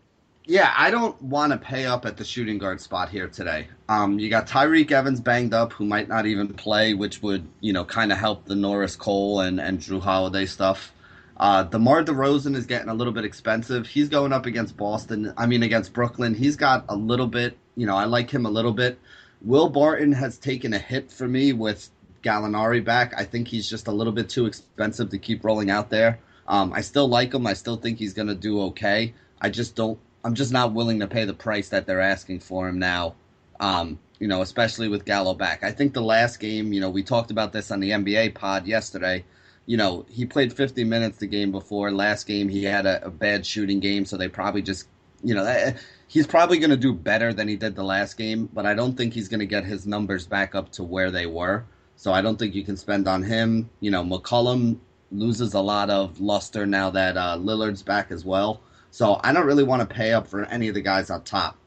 Yeah, 0.50 0.74
I 0.78 0.92
don't 0.92 1.22
want 1.22 1.52
to 1.52 1.58
pay 1.58 1.86
up 1.86 2.06
at 2.06 2.16
the 2.16 2.24
shooting 2.24 2.58
guard 2.58 2.80
spot 2.80 3.10
here 3.10 3.28
today. 3.28 3.68
Um, 3.90 4.18
you 4.18 4.30
got 4.30 4.48
Tyreke 4.48 4.92
Evans 4.92 5.20
banged 5.20 5.54
up, 5.54 5.74
who 5.74 5.86
might 5.86 6.08
not 6.08 6.26
even 6.26 6.48
play, 6.54 6.94
which 6.94 7.22
would 7.22 7.46
you 7.60 7.74
know 7.74 7.86
kind 7.86 8.12
of 8.12 8.18
help 8.18 8.46
the 8.46 8.56
Norris 8.56 8.96
Cole 8.96 9.42
and 9.42 9.60
and 9.60 9.80
Jrue 9.80 10.02
Holiday 10.02 10.46
stuff. 10.46 10.92
Uh, 11.39 11.63
DeMar 11.63 12.03
DeRozan 12.03 12.56
is 12.56 12.65
getting 12.65 12.89
a 12.89 12.94
little 12.94 13.13
bit 13.13 13.24
expensive. 13.24 13.86
He's 13.86 14.10
going 14.10 14.34
up 14.34 14.48
against 14.48 14.75
Boston. 14.75 15.34
I 15.38 15.46
mean, 15.46 15.62
against 15.62 15.94
Brooklyn. 15.94 16.34
He's 16.34 16.56
got 16.56 16.86
a 16.89 16.96
little 16.96 17.27
bit. 17.27 17.58
You 17.75 17.86
know, 17.86 17.96
I 17.96 18.06
like 18.06 18.32
him 18.32 18.46
a 18.46 18.50
little 18.50 18.74
bit. 18.74 19.00
Will 19.44 19.70
Barton 19.70 20.12
has 20.13 20.39
taken 20.39 20.74
a 20.74 20.79
hit 20.79 21.12
for 21.12 21.27
me 21.27 21.53
with 21.53 21.89
Gallinari 22.24 22.84
back. 22.84 23.13
I 23.15 23.24
think 23.24 23.48
he's 23.48 23.70
just 23.70 23.88
a 23.88 23.91
little 23.91 24.13
bit 24.13 24.29
too 24.29 24.48
expensive 24.48 25.12
to 25.12 25.20
keep 25.20 25.44
rolling 25.44 25.70
out 25.70 25.91
there. 25.91 26.20
Um, 26.48 26.74
I 26.74 26.82
still 26.82 27.08
like 27.08 27.34
him. 27.36 27.46
I 27.46 27.53
still 27.53 27.77
think 27.77 28.00
he's 28.00 28.13
going 28.13 28.29
to 28.29 28.36
do 28.36 28.62
okay. 28.63 29.13
I 29.39 29.50
just 29.50 29.75
don't. 29.75 30.00
I'm 30.24 30.34
just 30.34 30.51
not 30.51 30.74
willing 30.74 31.00
to 31.01 31.08
pay 31.08 31.25
the 31.25 31.36
price 31.36 31.70
that 31.70 31.86
they're 31.86 32.01
asking 32.01 32.39
for 32.39 32.67
him 32.67 32.79
now. 32.79 33.13
Um, 33.60 34.00
you 34.17 34.27
know, 34.27 34.41
especially 34.41 34.88
with 34.88 35.06
Gallo 35.06 35.36
back. 35.36 35.63
I 35.63 35.72
think 35.72 35.94
the 35.94 36.01
last 36.01 36.39
game, 36.39 36.74
you 36.74 36.82
know, 36.82 36.89
we 36.89 37.03
talked 37.03 37.29
about 37.29 37.53
this 37.53 37.70
on 37.70 37.79
the 37.79 37.91
NBA 37.91 38.34
pod 38.34 38.65
yesterday 38.65 39.24
you 39.68 39.78
know, 39.78 40.06
he 40.10 40.26
played 40.26 40.52
50 40.52 40.84
minutes 40.86 41.20
the 41.20 41.28
game 41.28 41.52
before. 41.52 41.92
Last 41.92 42.26
game, 42.26 42.50
he 42.50 42.64
had 42.64 42.86
a, 42.88 43.06
a 43.06 43.12
bad 43.12 43.46
shooting 43.46 43.80
game, 43.80 44.06
so 44.06 44.18
they 44.18 44.30
probably 44.30 44.64
just, 44.64 44.88
you 45.24 45.36
know, 45.36 45.44
that, 45.44 45.78
he's 46.08 46.26
probably 46.26 46.58
going 46.58 46.72
to 46.72 46.78
do 46.78 46.94
better 46.94 47.34
than 47.34 47.48
he 47.48 47.58
did 47.58 47.76
the 47.76 47.84
last 47.84 48.18
game, 48.18 48.50
but 48.54 48.66
I 48.66 48.74
don't 48.74 48.96
think 48.96 49.14
he's 49.14 49.28
going 49.28 49.42
to 49.42 49.46
get 49.46 49.66
his 49.66 49.86
numbers 49.86 50.26
back 50.26 50.56
up 50.56 50.72
to 50.74 50.84
where 50.84 51.12
they 51.12 51.26
were. 51.26 51.66
So 51.98 52.14
I 52.14 52.22
don't 52.22 52.40
think 52.40 52.56
you 52.56 52.64
can 52.64 52.78
spend 52.78 53.08
on 53.08 53.24
him. 53.24 53.70
You 53.82 53.92
know, 53.92 54.04
McCollum 54.04 54.78
loses 55.12 55.54
a 55.54 55.62
lot 55.62 55.90
of 55.90 56.20
luster 56.20 56.66
now 56.66 56.90
that 56.92 57.18
uh, 57.18 57.38
Lillard's 57.38 57.84
back 57.84 58.10
as 58.12 58.24
well. 58.24 58.62
So 58.91 59.20
I 59.24 59.34
don't 59.34 59.46
really 59.46 59.63
want 59.63 59.88
to 59.88 59.96
pay 59.96 60.13
up 60.13 60.28
for 60.28 60.46
any 60.46 60.70
of 60.70 60.76
the 60.76 60.82
guys 60.82 61.10
up 61.10 61.26
top. 61.26 61.58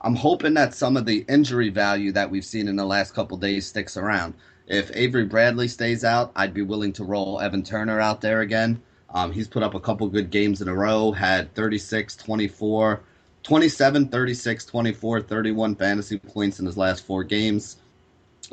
I'm 0.00 0.16
hoping 0.16 0.54
that 0.54 0.74
some 0.74 0.96
of 0.96 1.04
the 1.04 1.26
injury 1.28 1.68
value 1.68 2.12
that 2.12 2.30
we've 2.30 2.44
seen 2.44 2.68
in 2.68 2.76
the 2.76 2.86
last 2.86 3.12
couple 3.12 3.36
days 3.36 3.66
sticks 3.66 3.98
around. 3.98 4.34
If 4.70 4.92
Avery 4.94 5.24
Bradley 5.24 5.66
stays 5.66 6.04
out, 6.04 6.30
I'd 6.36 6.54
be 6.54 6.62
willing 6.62 6.92
to 6.92 7.02
roll 7.02 7.40
Evan 7.40 7.64
Turner 7.64 7.98
out 7.98 8.20
there 8.20 8.40
again. 8.40 8.80
Um, 9.12 9.32
he's 9.32 9.48
put 9.48 9.64
up 9.64 9.74
a 9.74 9.80
couple 9.80 10.06
good 10.08 10.30
games 10.30 10.62
in 10.62 10.68
a 10.68 10.74
row, 10.74 11.10
had 11.10 11.52
36, 11.56 12.14
24, 12.14 13.00
27, 13.42 14.08
36, 14.08 14.64
24, 14.64 15.22
31 15.22 15.74
fantasy 15.74 16.18
points 16.18 16.60
in 16.60 16.66
his 16.66 16.76
last 16.76 17.04
four 17.04 17.24
games. 17.24 17.78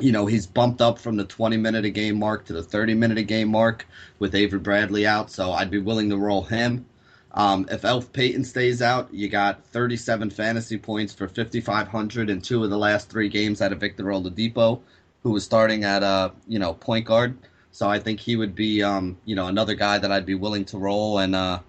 You 0.00 0.10
know, 0.10 0.26
he's 0.26 0.44
bumped 0.44 0.80
up 0.80 0.98
from 0.98 1.14
the 1.14 1.24
20 1.24 1.56
minute 1.56 1.84
a 1.84 1.90
game 1.90 2.18
mark 2.18 2.46
to 2.46 2.52
the 2.52 2.64
30 2.64 2.94
minute 2.94 3.18
a 3.18 3.22
game 3.22 3.48
mark 3.48 3.86
with 4.18 4.34
Avery 4.34 4.58
Bradley 4.58 5.06
out, 5.06 5.30
so 5.30 5.52
I'd 5.52 5.70
be 5.70 5.78
willing 5.78 6.10
to 6.10 6.18
roll 6.18 6.42
him. 6.42 6.86
Um, 7.30 7.68
if 7.70 7.84
Elf 7.84 8.12
Payton 8.12 8.42
stays 8.42 8.82
out, 8.82 9.14
you 9.14 9.28
got 9.28 9.64
37 9.66 10.30
fantasy 10.30 10.78
points 10.78 11.14
for 11.14 11.28
5,500 11.28 12.28
in 12.28 12.40
two 12.40 12.64
of 12.64 12.70
the 12.70 12.78
last 12.78 13.08
three 13.08 13.28
games 13.28 13.62
out 13.62 13.70
of 13.70 13.78
Victor 13.78 14.02
Oladipo 14.02 14.80
who 15.28 15.34
was 15.34 15.44
starting 15.44 15.84
at 15.84 16.02
a 16.02 16.32
you 16.46 16.58
know 16.58 16.72
point 16.72 17.04
guard. 17.04 17.36
So 17.70 17.86
I 17.86 17.98
think 17.98 18.18
he 18.18 18.34
would 18.34 18.54
be 18.54 18.82
um 18.82 19.18
you 19.26 19.36
know 19.36 19.46
another 19.46 19.74
guy 19.74 19.98
that 19.98 20.10
I'd 20.10 20.24
be 20.24 20.34
willing 20.34 20.64
to 20.66 20.78
roll 20.78 21.18
and 21.18 21.36
uh 21.36 21.60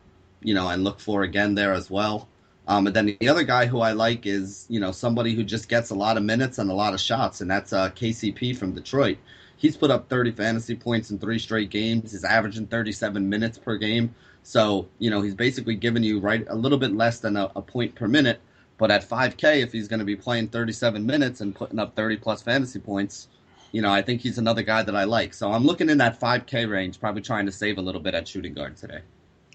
you 0.41 0.53
know 0.53 0.69
and 0.69 0.85
look 0.85 1.01
for 1.01 1.23
again 1.23 1.55
there 1.55 1.73
as 1.73 1.89
well. 1.91 2.29
Um, 2.69 2.87
and 2.87 2.95
then 2.95 3.17
the 3.19 3.27
other 3.27 3.43
guy 3.43 3.65
who 3.65 3.81
I 3.81 3.91
like 3.91 4.25
is 4.25 4.65
you 4.69 4.79
know 4.79 4.93
somebody 4.93 5.35
who 5.35 5.43
just 5.43 5.67
gets 5.67 5.89
a 5.89 5.95
lot 5.95 6.15
of 6.15 6.23
minutes 6.23 6.57
and 6.57 6.71
a 6.71 6.73
lot 6.73 6.93
of 6.93 7.01
shots, 7.01 7.41
and 7.41 7.51
that's 7.51 7.73
uh, 7.73 7.89
KCP 7.89 8.55
from 8.55 8.71
Detroit. 8.71 9.17
He's 9.57 9.75
put 9.75 9.91
up 9.91 10.07
30 10.07 10.31
fantasy 10.31 10.75
points 10.75 11.11
in 11.11 11.19
three 11.19 11.37
straight 11.37 11.69
games. 11.69 12.13
He's 12.13 12.23
averaging 12.23 12.67
37 12.67 13.27
minutes 13.27 13.57
per 13.57 13.75
game. 13.75 14.15
So 14.43 14.87
you 14.99 15.09
know 15.09 15.21
he's 15.21 15.35
basically 15.35 15.75
giving 15.75 16.03
you 16.03 16.21
right 16.21 16.45
a 16.47 16.55
little 16.55 16.77
bit 16.77 16.95
less 16.95 17.19
than 17.19 17.35
a, 17.35 17.51
a 17.57 17.61
point 17.61 17.93
per 17.95 18.07
minute. 18.07 18.39
But 18.77 18.91
at 18.91 19.07
5K, 19.07 19.61
if 19.61 19.73
he's 19.73 19.89
going 19.89 19.99
to 19.99 20.05
be 20.05 20.15
playing 20.15 20.47
37 20.47 21.05
minutes 21.05 21.41
and 21.41 21.53
putting 21.53 21.79
up 21.79 21.97
30 21.97 22.15
plus 22.15 22.41
fantasy 22.41 22.79
points, 22.79 23.27
you 23.71 23.81
know, 23.81 23.91
I 23.91 24.01
think 24.01 24.21
he's 24.21 24.37
another 24.37 24.63
guy 24.63 24.83
that 24.83 24.95
I 24.95 25.03
like. 25.03 25.33
So 25.33 25.51
I'm 25.51 25.65
looking 25.65 25.89
in 25.89 25.97
that 25.99 26.19
5K 26.19 26.69
range, 26.69 26.99
probably 26.99 27.21
trying 27.21 27.45
to 27.45 27.51
save 27.51 27.77
a 27.77 27.81
little 27.81 28.01
bit 28.01 28.13
at 28.13 28.27
shooting 28.27 28.53
guard 28.53 28.77
today. 28.77 28.99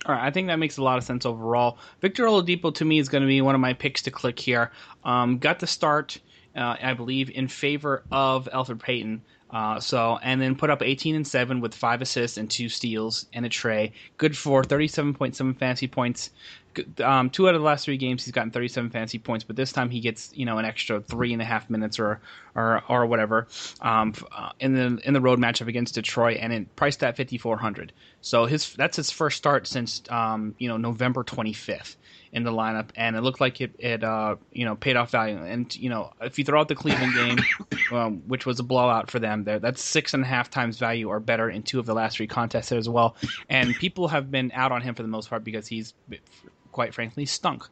All 0.07 0.15
right, 0.15 0.25
I 0.25 0.31
think 0.31 0.49
that 0.49 0.59
makes 0.59 0.77
a 0.77 0.83
lot 0.83 0.99
of 0.99 1.05
sense 1.05 1.25
overall. 1.25 1.79
Victor 2.01 2.25
Oladipo 2.25 2.75
to 2.75 2.85
me 2.85 2.99
is 2.99 3.09
going 3.09 3.23
to 3.23 3.27
be 3.29 3.41
one 3.41 3.55
of 3.55 3.61
my 3.61 3.73
picks 3.73 4.03
to 4.03 4.11
click 4.11 4.39
here. 4.39 4.71
Um, 5.03 5.39
got 5.39 5.61
the 5.61 5.67
start, 5.67 6.19
uh, 6.55 6.77
I 6.83 6.93
believe, 6.93 7.31
in 7.31 7.49
favor 7.49 8.03
of 8.13 8.49
Elfrid 8.53 8.81
Payton. 8.81 9.23
Uh, 9.51 9.79
so 9.79 10.19
and 10.23 10.43
then 10.43 10.57
put 10.57 10.69
up 10.69 10.83
18 10.83 11.15
and 11.15 11.27
seven 11.27 11.61
with 11.61 11.73
five 11.73 12.03
assists 12.03 12.37
and 12.37 12.51
two 12.51 12.69
steals 12.69 13.27
and 13.33 13.47
a 13.47 13.49
tray. 13.49 13.93
Good 14.19 14.37
for 14.37 14.63
37.7 14.63 15.57
fantasy 15.57 15.87
points 15.87 16.31
um, 17.01 17.31
two 17.31 17.49
out 17.49 17.55
of 17.55 17.61
the 17.61 17.67
last 17.67 17.85
three 17.85 17.97
games 17.97 18.25
he's 18.25 18.33
gotten 18.33 18.51
37 18.51 18.91
fantasy 18.91 19.19
points, 19.19 19.45
but 19.45 19.57
this 19.57 19.73
time 19.73 19.91
he 19.91 20.01
gets 20.01 20.31
you 20.35 20.45
know 20.45 20.59
an 20.59 20.65
extra 20.65 21.01
three 21.01 21.33
and 21.33 21.43
a 21.43 21.45
half 21.45 21.69
minutes 21.71 21.99
or 21.99 22.21
or 22.55 22.83
or 22.89 23.07
whatever 23.07 23.47
um, 23.81 24.15
uh, 24.33 24.51
in 24.61 24.75
the 24.75 25.01
in 25.07 25.15
the 25.15 25.21
road 25.21 25.39
matchup 25.39 25.69
against 25.69 25.95
Detroit, 25.95 26.39
and 26.41 26.53
it 26.53 26.77
priced 26.77 27.03
at 27.03 27.17
5400. 27.17 27.93
So 28.25 28.47
his 28.47 28.73
that's 28.73 28.97
his 28.97 29.11
first 29.11 29.37
start 29.37 29.67
since 29.67 30.03
um, 30.09 30.55
you 30.59 30.67
know 30.67 30.79
November 30.79 31.25
25th 31.25 31.97
in 32.33 32.43
the 32.43 32.51
lineup, 32.51 32.89
and 32.97 33.17
it 33.17 33.21
looked 33.21 33.39
like 33.39 33.61
it, 33.61 33.73
it 33.79 34.03
uh, 34.03 34.37
you 34.51 34.65
know 34.65 34.77
paid 34.77 34.97
off 34.97 35.11
value. 35.11 35.37
And 35.37 35.77
you 35.77 35.91
know 35.91 36.11
if 36.23 36.39
you 36.39 36.45
throw 36.45 36.59
out 36.59 36.69
the 36.69 36.75
Cleveland 36.75 37.13
game, 37.15 37.39
um, 37.93 38.23
which 38.27 38.47
was 38.47 38.59
a 38.59 38.63
blowout 38.63 39.11
for 39.11 39.19
them, 39.19 39.45
there 39.45 39.59
that's 39.59 39.83
six 39.83 40.15
and 40.15 40.25
a 40.25 40.27
half 40.27 40.49
times 40.49 40.79
value 40.79 41.11
or 41.11 41.21
better 41.21 41.51
in 41.51 41.65
two 41.65 41.79
of 41.79 41.85
the 41.85 41.93
last 41.93 42.17
three 42.17 42.27
contests 42.27 42.73
as 42.73 42.89
well. 42.89 43.15
And 43.51 43.75
people 43.75 44.09
have 44.09 44.31
been 44.31 44.53
out 44.55 44.73
on 44.73 44.81
him 44.81 44.95
for 44.95 45.03
the 45.03 45.09
most 45.09 45.29
part 45.29 45.45
because 45.45 45.67
he's 45.67 45.93
quite 46.73 46.95
frankly 46.95 47.27
stunk 47.27 47.69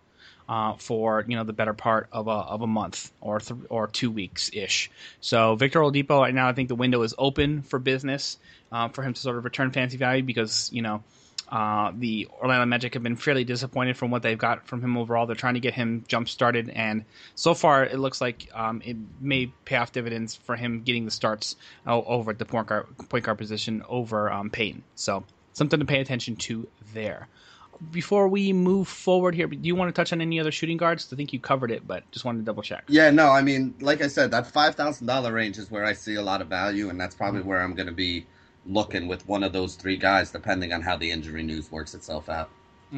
uh, 0.49 0.75
for 0.75 1.25
you 1.27 1.37
know 1.37 1.45
the 1.45 1.53
better 1.53 1.75
part 1.75 2.09
of 2.13 2.29
a 2.29 2.31
of 2.31 2.63
a 2.63 2.67
month 2.67 3.13
or 3.21 3.41
th- 3.41 3.61
or 3.69 3.87
two 3.87 4.11
weeks 4.11 4.51
ish. 4.53 4.91
So 5.21 5.55
Victor 5.55 5.81
Oladipo 5.81 6.21
right 6.21 6.35
now, 6.35 6.49
I 6.49 6.53
think 6.53 6.69
the 6.69 6.75
window 6.75 7.03
is 7.03 7.15
open 7.19 7.63
for 7.63 7.79
business 7.79 8.39
uh, 8.71 8.89
for 8.89 9.03
him 9.03 9.15
to 9.15 9.21
sort 9.21 9.37
of 9.37 9.45
return 9.45 9.71
fancy 9.71 9.97
value 9.97 10.23
because 10.23 10.71
you 10.73 10.83
know. 10.83 11.03
Uh, 11.51 11.93
the 11.99 12.27
Orlando 12.41 12.65
Magic 12.65 12.95
have 12.95 13.03
been 13.03 13.17
fairly 13.17 13.45
disappointed 13.45 13.95
from 13.99 14.11
what 14.11 14.23
they've 14.23 14.39
got 14.39 14.67
from 14.67 14.81
him 14.81 14.97
overall. 14.97 15.27
They're 15.27 15.37
trying 15.37 15.53
to 15.53 15.61
get 15.61 15.75
him 15.75 16.03
jump 16.09 16.31
started, 16.31 16.71
and 16.71 17.05
so 17.35 17.53
far 17.53 17.85
it 17.85 17.99
looks 17.99 18.23
like 18.23 18.49
um, 18.55 18.81
it 18.83 18.97
may 19.21 19.53
pay 19.67 19.77
off 19.77 19.93
dividends 19.93 20.35
for 20.35 20.57
him 20.57 20.81
getting 20.81 21.05
the 21.05 21.11
starts 21.11 21.57
uh, 21.87 22.01
over 22.01 22.31
at 22.31 22.39
the 22.39 22.47
point 22.47 22.69
guard, 22.69 22.87
point 23.11 23.27
guard 23.27 23.37
position 23.37 23.83
over 23.87 24.33
um, 24.33 24.49
Payton. 24.49 24.83
So 24.95 25.25
something 25.53 25.79
to 25.79 25.85
pay 25.85 26.01
attention 26.01 26.37
to 26.37 26.67
there 26.95 27.29
before 27.91 28.29
we 28.29 28.53
move 28.53 28.89
forward 28.89 29.35
here, 29.35 29.47
do 29.47 29.59
you 29.63 29.75
want 29.75 29.89
to 29.89 29.99
touch 29.99 30.13
on 30.13 30.21
any 30.21 30.39
other 30.39 30.53
shooting 30.53 30.77
guards? 30.77 31.09
I 31.13 31.17
think 31.17 31.33
you 31.33 31.41
covered 31.41 31.71
it, 31.71 31.87
but 31.87 32.09
just 32.13 32.25
wanted 32.25 32.39
to 32.39 32.45
double 32.45 32.63
check. 32.63 32.85
Yeah, 32.89 33.11
no, 33.11 33.31
I 33.31 33.43
mean, 33.43 33.75
like 33.81 34.03
I 34.03 34.09
said, 34.09 34.31
that 34.31 34.47
five 34.47 34.75
thousand 34.75 35.07
dollar 35.07 35.33
range 35.33 35.59
is 35.59 35.71
where 35.71 35.85
I 35.85 35.93
see 35.93 36.15
a 36.15 36.23
lot 36.23 36.41
of 36.41 36.49
value, 36.49 36.91
and 36.91 37.01
that's 37.01 37.15
probably 37.15 37.41
mm-hmm. 37.41 37.49
where 37.49 37.63
I'm 37.63 37.75
going 37.75 37.89
to 37.89 37.93
be 37.93 38.27
looking 38.67 39.09
with 39.09 39.27
one 39.27 39.43
of 39.43 39.53
those 39.53 39.75
three 39.75 39.97
guys, 39.97 40.31
depending 40.31 40.73
on 40.73 40.83
how 40.83 40.97
the 40.97 41.11
injury 41.11 41.43
news 41.43 41.71
works 41.73 41.95
itself 41.95 42.29
out. 42.29 42.51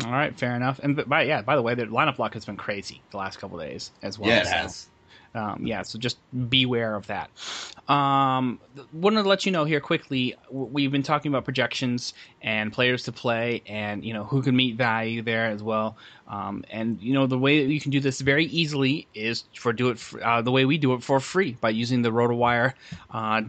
All 0.05 0.11
right, 0.11 0.37
fair 0.37 0.57
enough. 0.57 0.81
And 0.81 1.09
by 1.09 1.23
yeah, 1.23 1.42
by 1.42 1.57
the 1.57 1.62
way, 1.62 1.75
the 1.75 1.85
lineup 1.85 2.18
lock 2.18 2.35
has 2.35 2.44
been 2.44 2.57
crazy 2.57 3.01
the 3.11 3.16
last 3.16 3.38
couple 3.38 3.59
days 3.59 3.92
as 4.03 4.18
well. 4.18 4.31
Yeah, 4.31 4.40
it 4.40 4.47
so. 4.47 4.51
has. 4.51 4.88
Um, 5.35 5.66
yeah, 5.66 5.83
so 5.83 5.99
just 5.99 6.18
beware 6.49 6.94
of 6.94 7.07
that. 7.09 7.31
Um, 7.88 8.61
wanted 8.92 9.25
to 9.25 9.29
let 9.29 9.44
you 9.44 9.53
know 9.53 9.64
here 9.64 9.81
quickly. 9.81 10.37
We've 10.51 10.92
been 10.92 11.03
talking 11.03 11.31
about 11.31 11.44
projections 11.44 12.14
and 12.40 12.73
players 12.73 13.05
to 13.05 13.12
play, 13.12 13.62
and 13.66 14.05
you 14.05 14.14
know 14.14 14.25
who 14.25 14.42
can 14.42 14.57
meet 14.57 14.77
value 14.77 15.23
there 15.23 15.47
as 15.47 15.62
well. 15.62 15.97
Um, 16.27 16.65
and 16.71 16.99
you 17.03 17.13
know 17.13 17.27
the 17.27 17.39
way 17.39 17.65
that 17.67 17.73
you 17.73 17.81
can 17.81 17.91
do 17.91 18.01
this 18.01 18.23
very 18.23 18.47
easily 18.47 19.07
is 19.15 19.45
for 19.55 19.75
do 19.75 19.91
it 19.91 19.99
for, 19.99 20.25
uh, 20.25 20.41
the 20.41 20.51
way 20.51 20.65
we 20.65 20.79
do 20.79 20.95
it 20.95 21.03
for 21.03 21.21
free 21.21 21.53
by 21.61 21.69
using 21.69 22.01
the 22.01 22.11
RotoWire 22.11 22.73
uh, 23.11 23.43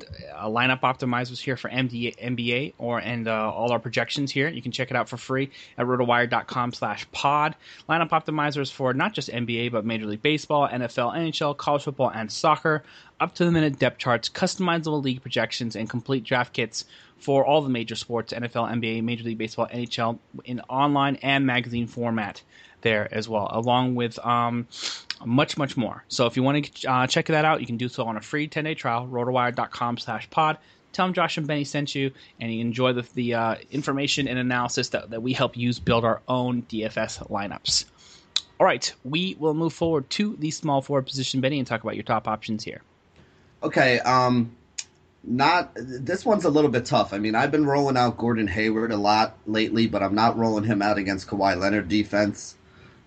lineup 0.43 0.81
optimizers 0.81 1.39
here 1.39 1.55
for 1.55 1.69
MD, 1.69 2.13
NBA 2.17 2.73
or 2.77 2.99
and 2.99 3.29
uh, 3.29 3.49
all 3.51 3.71
our 3.71 3.79
projections 3.79 4.29
here. 4.29 4.49
You 4.49 4.61
can 4.61 4.73
check 4.73 4.91
it 4.91 4.97
out 4.97 5.07
for 5.07 5.15
free 5.15 5.51
at 5.77 5.85
rotowire.com/pod. 5.85 7.55
Lineup 7.87 8.09
optimizers 8.09 8.69
for 8.69 8.93
not 8.93 9.13
just 9.13 9.29
NBA 9.29 9.71
but 9.71 9.85
Major 9.85 10.07
League 10.07 10.21
Baseball, 10.21 10.67
NFL, 10.67 11.15
NHL, 11.15 11.55
college 11.55 11.83
football, 11.83 12.11
and 12.11 12.29
soccer. 12.29 12.83
Up 13.21 13.33
to 13.35 13.45
the 13.45 13.51
minute 13.51 13.79
depth 13.79 13.99
charts, 13.99 14.27
customizable 14.27 15.01
league 15.01 15.21
projections, 15.21 15.77
and 15.77 15.89
complete 15.89 16.25
draft 16.25 16.51
kits 16.51 16.83
for 17.17 17.45
all 17.45 17.61
the 17.61 17.69
major 17.69 17.95
sports 17.95 18.33
NFL, 18.33 18.69
NBA, 18.73 19.01
Major 19.01 19.23
League 19.23 19.37
Baseball, 19.37 19.67
NHL 19.73 20.19
in 20.43 20.59
online 20.61 21.15
and 21.21 21.45
magazine 21.45 21.87
format 21.87 22.41
there 22.85 23.13
as 23.13 23.27
well, 23.27 23.49
along 23.51 23.95
with 23.95 24.17
um, 24.25 24.67
much, 25.25 25.57
much 25.57 25.75
more. 25.75 26.05
So 26.07 26.27
if 26.27 26.37
you 26.37 26.43
want 26.43 26.73
to 26.73 26.89
uh, 26.89 27.07
check 27.07 27.25
that 27.25 27.43
out, 27.43 27.59
you 27.59 27.67
can 27.67 27.75
do 27.75 27.89
so 27.89 28.05
on 28.05 28.15
a 28.15 28.21
free 28.21 28.47
10-day 28.47 28.75
trial, 28.75 29.09
rotowire.com 29.11 29.97
slash 29.97 30.29
pod. 30.29 30.57
Tell 30.93 31.05
them 31.05 31.13
Josh 31.13 31.37
and 31.37 31.45
Benny 31.45 31.65
sent 31.65 31.93
you, 31.93 32.11
and 32.39 32.53
you 32.53 32.61
enjoy 32.61 32.93
the, 32.93 33.05
the 33.15 33.33
uh, 33.33 33.55
information 33.69 34.29
and 34.29 34.39
analysis 34.39 34.89
that, 34.89 35.09
that 35.09 35.21
we 35.21 35.33
help 35.33 35.57
use 35.57 35.79
build 35.79 36.05
our 36.05 36.21
own 36.29 36.61
DFS 36.61 37.29
lineups. 37.29 37.85
All 38.57 38.65
right, 38.65 38.93
we 39.03 39.35
will 39.37 39.53
move 39.53 39.73
forward 39.73 40.09
to 40.11 40.37
the 40.37 40.51
small 40.51 40.81
forward 40.81 41.07
position, 41.07 41.41
Benny, 41.41 41.59
and 41.59 41.67
talk 41.67 41.83
about 41.83 41.95
your 41.95 42.03
top 42.03 42.29
options 42.29 42.63
here. 42.63 42.81
Okay, 43.61 43.99
um, 43.99 44.55
not 45.25 45.71
this 45.75 46.25
one's 46.25 46.45
a 46.45 46.49
little 46.49 46.69
bit 46.69 46.85
tough. 46.85 47.13
I 47.13 47.17
mean, 47.17 47.35
I've 47.35 47.51
been 47.51 47.65
rolling 47.65 47.97
out 47.97 48.17
Gordon 48.17 48.47
Hayward 48.47 48.91
a 48.91 48.97
lot 48.97 49.37
lately, 49.45 49.87
but 49.87 50.03
I'm 50.03 50.15
not 50.15 50.37
rolling 50.37 50.63
him 50.63 50.81
out 50.81 50.97
against 50.97 51.27
Kawhi 51.27 51.59
Leonard 51.59 51.89
defense. 51.89 52.55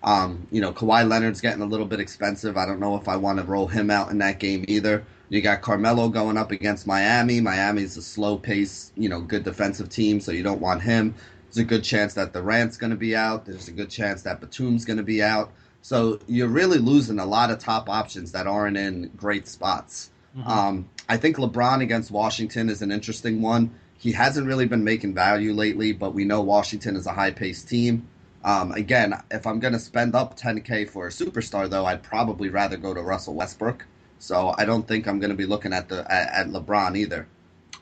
Um, 0.01 0.47
you 0.51 0.61
know, 0.61 0.71
Kawhi 0.71 1.07
Leonard's 1.07 1.41
getting 1.41 1.61
a 1.61 1.65
little 1.65 1.85
bit 1.85 1.99
expensive. 1.99 2.57
I 2.57 2.65
don't 2.65 2.79
know 2.79 2.95
if 2.95 3.07
I 3.07 3.17
want 3.17 3.39
to 3.39 3.45
roll 3.45 3.67
him 3.67 3.89
out 3.89 4.11
in 4.11 4.19
that 4.19 4.39
game 4.39 4.63
either. 4.67 5.05
You 5.27 5.41
got 5.41 5.61
Carmelo 5.61 6.09
going 6.09 6.37
up 6.37 6.51
against 6.51 6.87
Miami. 6.87 7.41
Miami's 7.41 7.97
a 7.97 8.01
slow 8.01 8.37
pace, 8.37 8.91
you 8.95 9.09
know, 9.09 9.21
good 9.21 9.43
defensive 9.43 9.89
team, 9.89 10.21
so 10.21 10.31
you 10.31 10.41
don't 10.41 10.61
want 10.61 10.81
him. 10.81 11.13
There's 11.45 11.57
a 11.57 11.63
good 11.63 11.83
chance 11.83 12.13
that 12.13 12.33
Durant's 12.33 12.77
going 12.77 12.91
to 12.91 12.95
be 12.95 13.15
out. 13.15 13.45
There's 13.45 13.67
a 13.67 13.71
good 13.71 13.89
chance 13.89 14.21
that 14.23 14.39
Batum's 14.39 14.85
going 14.85 14.97
to 14.97 15.03
be 15.03 15.21
out. 15.21 15.51
So 15.81 16.19
you're 16.27 16.47
really 16.47 16.77
losing 16.77 17.19
a 17.19 17.25
lot 17.25 17.51
of 17.51 17.59
top 17.59 17.89
options 17.89 18.31
that 18.31 18.47
aren't 18.47 18.77
in 18.77 19.11
great 19.15 19.47
spots. 19.47 20.11
Mm-hmm. 20.37 20.49
Um, 20.49 20.89
I 21.07 21.17
think 21.17 21.37
LeBron 21.37 21.81
against 21.81 22.11
Washington 22.11 22.69
is 22.69 22.81
an 22.81 22.91
interesting 22.91 23.41
one. 23.41 23.71
He 23.97 24.11
hasn't 24.11 24.47
really 24.47 24.65
been 24.65 24.83
making 24.83 25.13
value 25.13 25.53
lately, 25.53 25.91
but 25.91 26.13
we 26.13 26.23
know 26.23 26.41
Washington 26.41 26.95
is 26.95 27.05
a 27.05 27.11
high 27.11 27.31
paced 27.31 27.67
team. 27.67 28.07
Um, 28.43 28.71
again, 28.71 29.13
if 29.31 29.45
I'm 29.45 29.59
going 29.59 29.73
to 29.73 29.79
spend 29.79 30.15
up 30.15 30.39
10K 30.39 30.89
for 30.89 31.07
a 31.07 31.09
superstar, 31.09 31.69
though, 31.69 31.85
I'd 31.85 32.03
probably 32.03 32.49
rather 32.49 32.77
go 32.77 32.93
to 32.93 33.01
Russell 33.01 33.35
Westbrook. 33.35 33.85
So 34.19 34.53
I 34.57 34.65
don't 34.65 34.87
think 34.87 35.07
I'm 35.07 35.19
going 35.19 35.31
to 35.31 35.35
be 35.35 35.45
looking 35.45 35.73
at 35.73 35.89
the 35.89 36.09
at, 36.11 36.47
at 36.47 36.47
LeBron 36.47 36.97
either. 36.97 37.27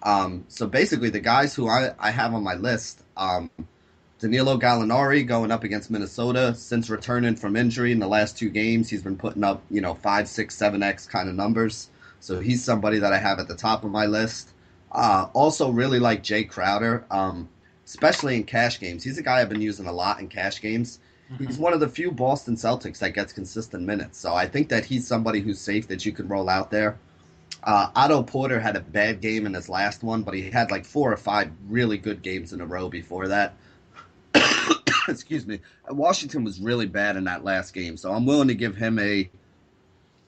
Um, 0.03 0.45
so 0.47 0.67
basically, 0.67 1.09
the 1.09 1.19
guys 1.19 1.55
who 1.55 1.67
I, 1.67 1.93
I 1.99 2.11
have 2.11 2.33
on 2.33 2.43
my 2.43 2.53
list, 2.53 3.01
um, 3.17 3.49
Danilo 4.19 4.59
Gallinari 4.59 5.27
going 5.27 5.51
up 5.51 5.63
against 5.63 5.89
Minnesota 5.89 6.53
since 6.55 6.89
returning 6.89 7.35
from 7.35 7.55
injury 7.55 7.91
in 7.91 7.99
the 7.99 8.07
last 8.07 8.37
two 8.37 8.49
games, 8.49 8.89
he's 8.89 9.01
been 9.01 9.17
putting 9.17 9.43
up 9.43 9.63
you 9.69 9.81
know 9.81 9.95
five, 9.95 10.27
six, 10.27 10.55
seven 10.55 10.83
x 10.83 11.07
kind 11.07 11.27
of 11.27 11.35
numbers. 11.35 11.89
So 12.19 12.39
he's 12.39 12.63
somebody 12.63 12.99
that 12.99 13.13
I 13.13 13.17
have 13.17 13.39
at 13.39 13.47
the 13.47 13.55
top 13.55 13.83
of 13.83 13.91
my 13.91 14.05
list. 14.05 14.49
Uh, 14.91 15.27
also, 15.33 15.69
really 15.69 15.99
like 15.99 16.23
Jay 16.23 16.43
Crowder, 16.43 17.05
um, 17.11 17.49
especially 17.87 18.35
in 18.35 18.43
cash 18.43 18.79
games. 18.79 19.03
He's 19.03 19.17
a 19.17 19.23
guy 19.23 19.39
I've 19.39 19.49
been 19.49 19.61
using 19.61 19.87
a 19.87 19.91
lot 19.91 20.19
in 20.19 20.27
cash 20.27 20.61
games. 20.61 20.99
Mm-hmm. 21.31 21.47
He's 21.47 21.57
one 21.57 21.71
of 21.73 21.79
the 21.79 21.87
few 21.87 22.11
Boston 22.11 22.55
Celtics 22.55 22.99
that 22.99 23.13
gets 23.13 23.31
consistent 23.31 23.83
minutes. 23.83 24.19
So 24.19 24.35
I 24.35 24.45
think 24.45 24.69
that 24.69 24.85
he's 24.85 25.07
somebody 25.07 25.39
who's 25.39 25.59
safe 25.59 25.87
that 25.87 26.05
you 26.05 26.11
could 26.11 26.29
roll 26.29 26.49
out 26.49 26.69
there. 26.69 26.99
Uh, 27.63 27.89
Otto 27.95 28.23
Porter 28.23 28.59
had 28.59 28.75
a 28.75 28.81
bad 28.81 29.21
game 29.21 29.45
in 29.45 29.53
his 29.53 29.69
last 29.69 30.03
one, 30.03 30.23
but 30.23 30.33
he 30.33 30.51
had 30.51 30.69
like 30.69 30.85
four 30.85 31.11
or 31.11 31.17
five 31.17 31.49
really 31.67 31.97
good 31.97 32.21
games 32.21 32.53
in 32.53 32.61
a 32.61 32.65
row 32.65 32.89
before 32.89 33.29
that. 33.29 33.55
Excuse 35.07 35.47
me. 35.47 35.61
Washington 35.89 36.43
was 36.43 36.59
really 36.59 36.85
bad 36.85 37.15
in 37.15 37.23
that 37.23 37.45
last 37.45 37.73
game, 37.73 37.97
so 37.97 38.11
I'm 38.11 38.25
willing 38.25 38.49
to 38.49 38.55
give 38.55 38.75
him 38.75 38.99
a 38.99 39.29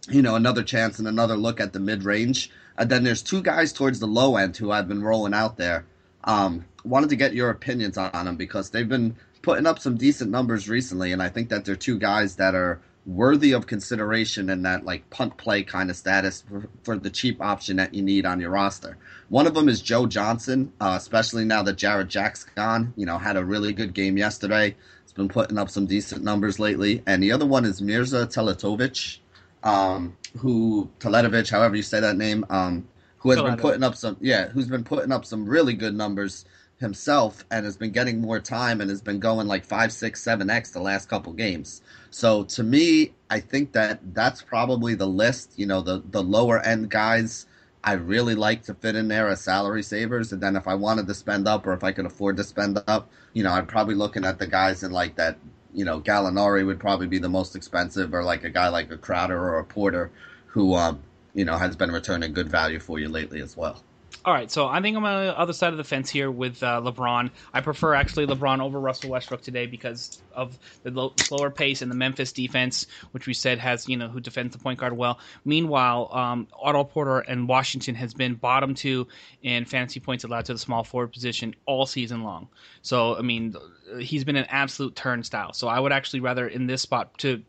you 0.08 0.22
know, 0.22 0.36
another 0.36 0.64
chance 0.64 1.00
and 1.00 1.08
another 1.08 1.36
look 1.38 1.60
at 1.60 1.74
the 1.74 1.80
mid 1.80 2.04
range. 2.04 2.50
And 2.78 2.90
then 2.90 3.04
there's 3.04 3.22
two 3.22 3.42
guys 3.42 3.74
towards 3.74 4.00
the 4.00 4.08
low 4.08 4.38
end 4.38 4.56
who 4.58 4.72
I've 4.72 4.88
been 4.88 5.04
rolling 5.04 5.34
out 5.34 5.58
there. 5.58 5.86
Um, 6.24 6.66
wanted 6.84 7.10
to 7.10 7.16
get 7.16 7.34
your 7.34 7.50
opinions 7.50 7.98
on, 7.98 8.12
on 8.14 8.26
them 8.26 8.36
because 8.36 8.70
they've 8.70 8.88
been 8.88 9.16
putting 9.42 9.66
up 9.66 9.80
some 9.80 9.98
decent 9.98 10.32
numbers 10.32 10.70
recently, 10.70 11.12
and 11.12 11.22
I 11.22 11.30
think 11.30 11.50
that 11.50 11.66
they're 11.66 11.76
two 11.76 11.98
guys 11.98 12.36
that 12.36 12.56
are 12.56 12.82
worthy 13.06 13.54
of 13.54 13.66
consideration 13.66 14.50
in 14.50 14.62
that 14.64 14.86
like 14.86 15.10
punt 15.10 15.38
play 15.38 15.64
kind 15.64 15.90
of 15.90 15.96
status 15.96 16.44
for, 16.48 16.70
for 16.84 16.98
the 16.98 17.10
cheap 17.10 17.42
option 17.42 17.78
that 17.78 17.94
you 17.94 18.02
need 18.02 18.26
on 18.26 18.40
your 18.40 18.52
roster. 18.52 18.98
One 19.30 19.48
of 19.48 19.54
them 19.54 19.70
is 19.70 19.82
Joe 19.82 20.06
Johnson, 20.06 20.72
uh, 20.80 20.96
especially 20.98 21.46
now 21.46 21.64
that 21.64 21.78
Jarrett 21.78 22.10
Jack's 22.10 22.44
gone. 22.44 22.94
You 22.98 23.06
know, 23.06 23.18
had 23.18 23.38
a 23.38 23.44
really 23.44 23.74
good 23.74 23.94
game 23.94 24.18
yesterday. 24.18 24.76
He's 25.04 25.14
been 25.14 25.30
putting 25.30 25.58
up 25.58 25.70
some 25.70 25.86
decent 25.86 26.24
numbers 26.24 26.60
lately. 26.60 27.02
And 27.08 27.24
the 27.24 27.32
other 27.32 27.46
one 27.46 27.66
is 27.66 27.82
Mirza 27.82 28.28
Teletovic 28.28 29.20
um, 29.64 30.16
who 30.38 30.90
Teletovic, 31.00 31.50
however 31.50 31.76
you 31.76 31.84
say 31.84 32.00
that 32.00 32.18
name, 32.18 32.46
um, 32.50 32.88
who 33.18 33.32
has 33.32 33.42
been 33.42 33.58
putting 33.58 33.84
up 33.84 33.96
some 33.96 34.18
yeah, 34.22 34.48
who's 34.48 34.68
been 34.68 34.84
putting 34.84 35.12
up 35.12 35.26
some 35.26 35.46
really 35.46 35.74
good 35.74 35.96
numbers 35.96 36.46
himself 36.80 37.46
and 37.52 37.66
has 37.66 37.78
been 37.78 37.92
getting 37.92 38.22
more 38.22 38.40
time 38.40 38.82
and 38.82 38.90
has 38.90 39.02
been 39.02 39.20
going 39.20 39.48
like 39.48 39.66
five, 39.66 39.92
six, 39.92 40.22
seven 40.22 40.50
x 40.50 40.72
the 40.72 40.82
last 40.82 41.10
couple 41.10 41.34
games. 41.34 41.82
So 42.10 42.44
to 42.46 42.64
me, 42.64 43.14
I 43.30 43.40
think 43.40 43.74
that 43.74 44.00
that's 44.14 44.42
probably 44.42 44.96
the 44.96 45.08
list. 45.08 45.54
You 45.58 45.66
know, 45.68 45.82
the 45.82 46.02
the 46.10 46.24
lower 46.24 46.60
end 46.60 46.90
guys. 46.90 47.46
I 47.82 47.94
really 47.94 48.36
like 48.36 48.64
to 48.64 48.74
fit 48.74 48.98
in 48.98 49.08
there 49.08 49.30
as 49.30 49.42
salary 49.42 49.84
savers, 49.84 50.34
and 50.34 50.42
then 50.42 50.58
if 50.58 50.68
I 50.68 50.76
wanted 50.76 51.08
to 51.08 51.14
spend 51.14 51.48
up 51.48 51.66
or 51.66 51.72
if 51.74 51.84
I 51.84 51.94
could 51.94 52.06
afford 52.06 52.36
to 52.38 52.44
spend 52.44 52.78
up, 52.88 53.10
you 53.34 53.42
know, 53.44 53.52
I'm 53.54 53.68
probably 53.68 53.96
looking 53.96 54.26
at 54.26 54.38
the 54.38 54.48
guys 54.48 54.84
in 54.84 54.92
like 54.92 55.16
that 55.16 55.38
you 55.74 55.86
know, 55.86 56.02
Gallinari 56.02 56.66
would 56.66 56.80
probably 56.80 57.08
be 57.08 57.20
the 57.20 57.30
most 57.30 57.56
expensive, 57.56 58.14
or 58.14 58.24
like 58.24 58.44
a 58.44 58.50
guy 58.50 58.70
like 58.70 58.92
a 58.92 58.98
Crowder 58.98 59.38
or 59.40 59.60
a 59.60 59.64
Porter, 59.64 60.12
who 60.48 60.76
um, 60.76 61.00
you 61.34 61.46
know 61.46 61.58
has 61.58 61.76
been 61.76 61.92
returning 61.92 62.34
good 62.34 62.50
value 62.50 62.80
for 62.80 63.00
you 63.00 63.08
lately 63.10 63.42
as 63.42 63.56
well. 63.56 63.84
All 64.26 64.34
right, 64.34 64.52
so 64.52 64.68
I 64.68 64.82
think 64.82 64.98
I'm 64.98 65.06
on 65.06 65.26
the 65.28 65.40
other 65.40 65.54
side 65.54 65.72
of 65.72 65.78
the 65.78 65.84
fence 65.86 66.10
here 66.10 66.30
with 66.30 66.62
uh, 66.62 66.82
LeBron. 66.84 67.32
I 67.54 67.62
prefer 67.62 67.94
actually 67.94 68.28
LeBron 68.28 68.60
over 68.62 68.78
Russell 68.78 69.12
Westbrook 69.12 69.42
today 69.42 69.66
because 69.66 70.22
of 70.34 70.60
the 70.84 70.92
low, 70.92 71.14
slower 71.18 71.50
pace 71.50 71.82
and 71.82 71.90
the 71.90 71.96
Memphis 71.96 72.34
defense, 72.34 72.86
which 73.12 73.28
we 73.28 73.34
said 73.34 73.60
has 73.60 73.88
you 73.88 73.96
know 73.96 74.10
who 74.10 74.20
defends 74.20 74.56
the 74.56 74.62
point 74.62 74.80
guard 74.80 74.92
well. 74.92 75.20
Meanwhile, 75.46 76.10
um, 76.12 76.48
Otto 76.62 76.84
Porter 76.84 77.20
and 77.20 77.48
Washington 77.48 77.96
has 77.96 78.14
been 78.14 78.36
bottom 78.36 78.76
two 78.76 79.08
in 79.42 79.64
fantasy 79.64 80.02
points 80.02 80.26
allowed 80.26 80.46
to 80.46 80.54
the 80.54 80.60
small 80.60 80.84
forward 80.84 81.14
position 81.14 81.56
all 81.66 81.86
season 81.86 82.24
long. 82.24 82.50
So 82.82 83.16
I 83.16 83.22
mean, 83.22 83.56
he's 84.00 84.26
been 84.26 84.36
an 84.36 84.48
absolute 84.50 84.96
turnstile. 84.96 85.54
So 85.54 85.70
I 85.70 85.80
would 85.80 85.94
actually 85.94 86.20
rather 86.20 86.46
in 86.46 86.68
this 86.68 86.82
spot 86.82 87.18
to 87.20 87.42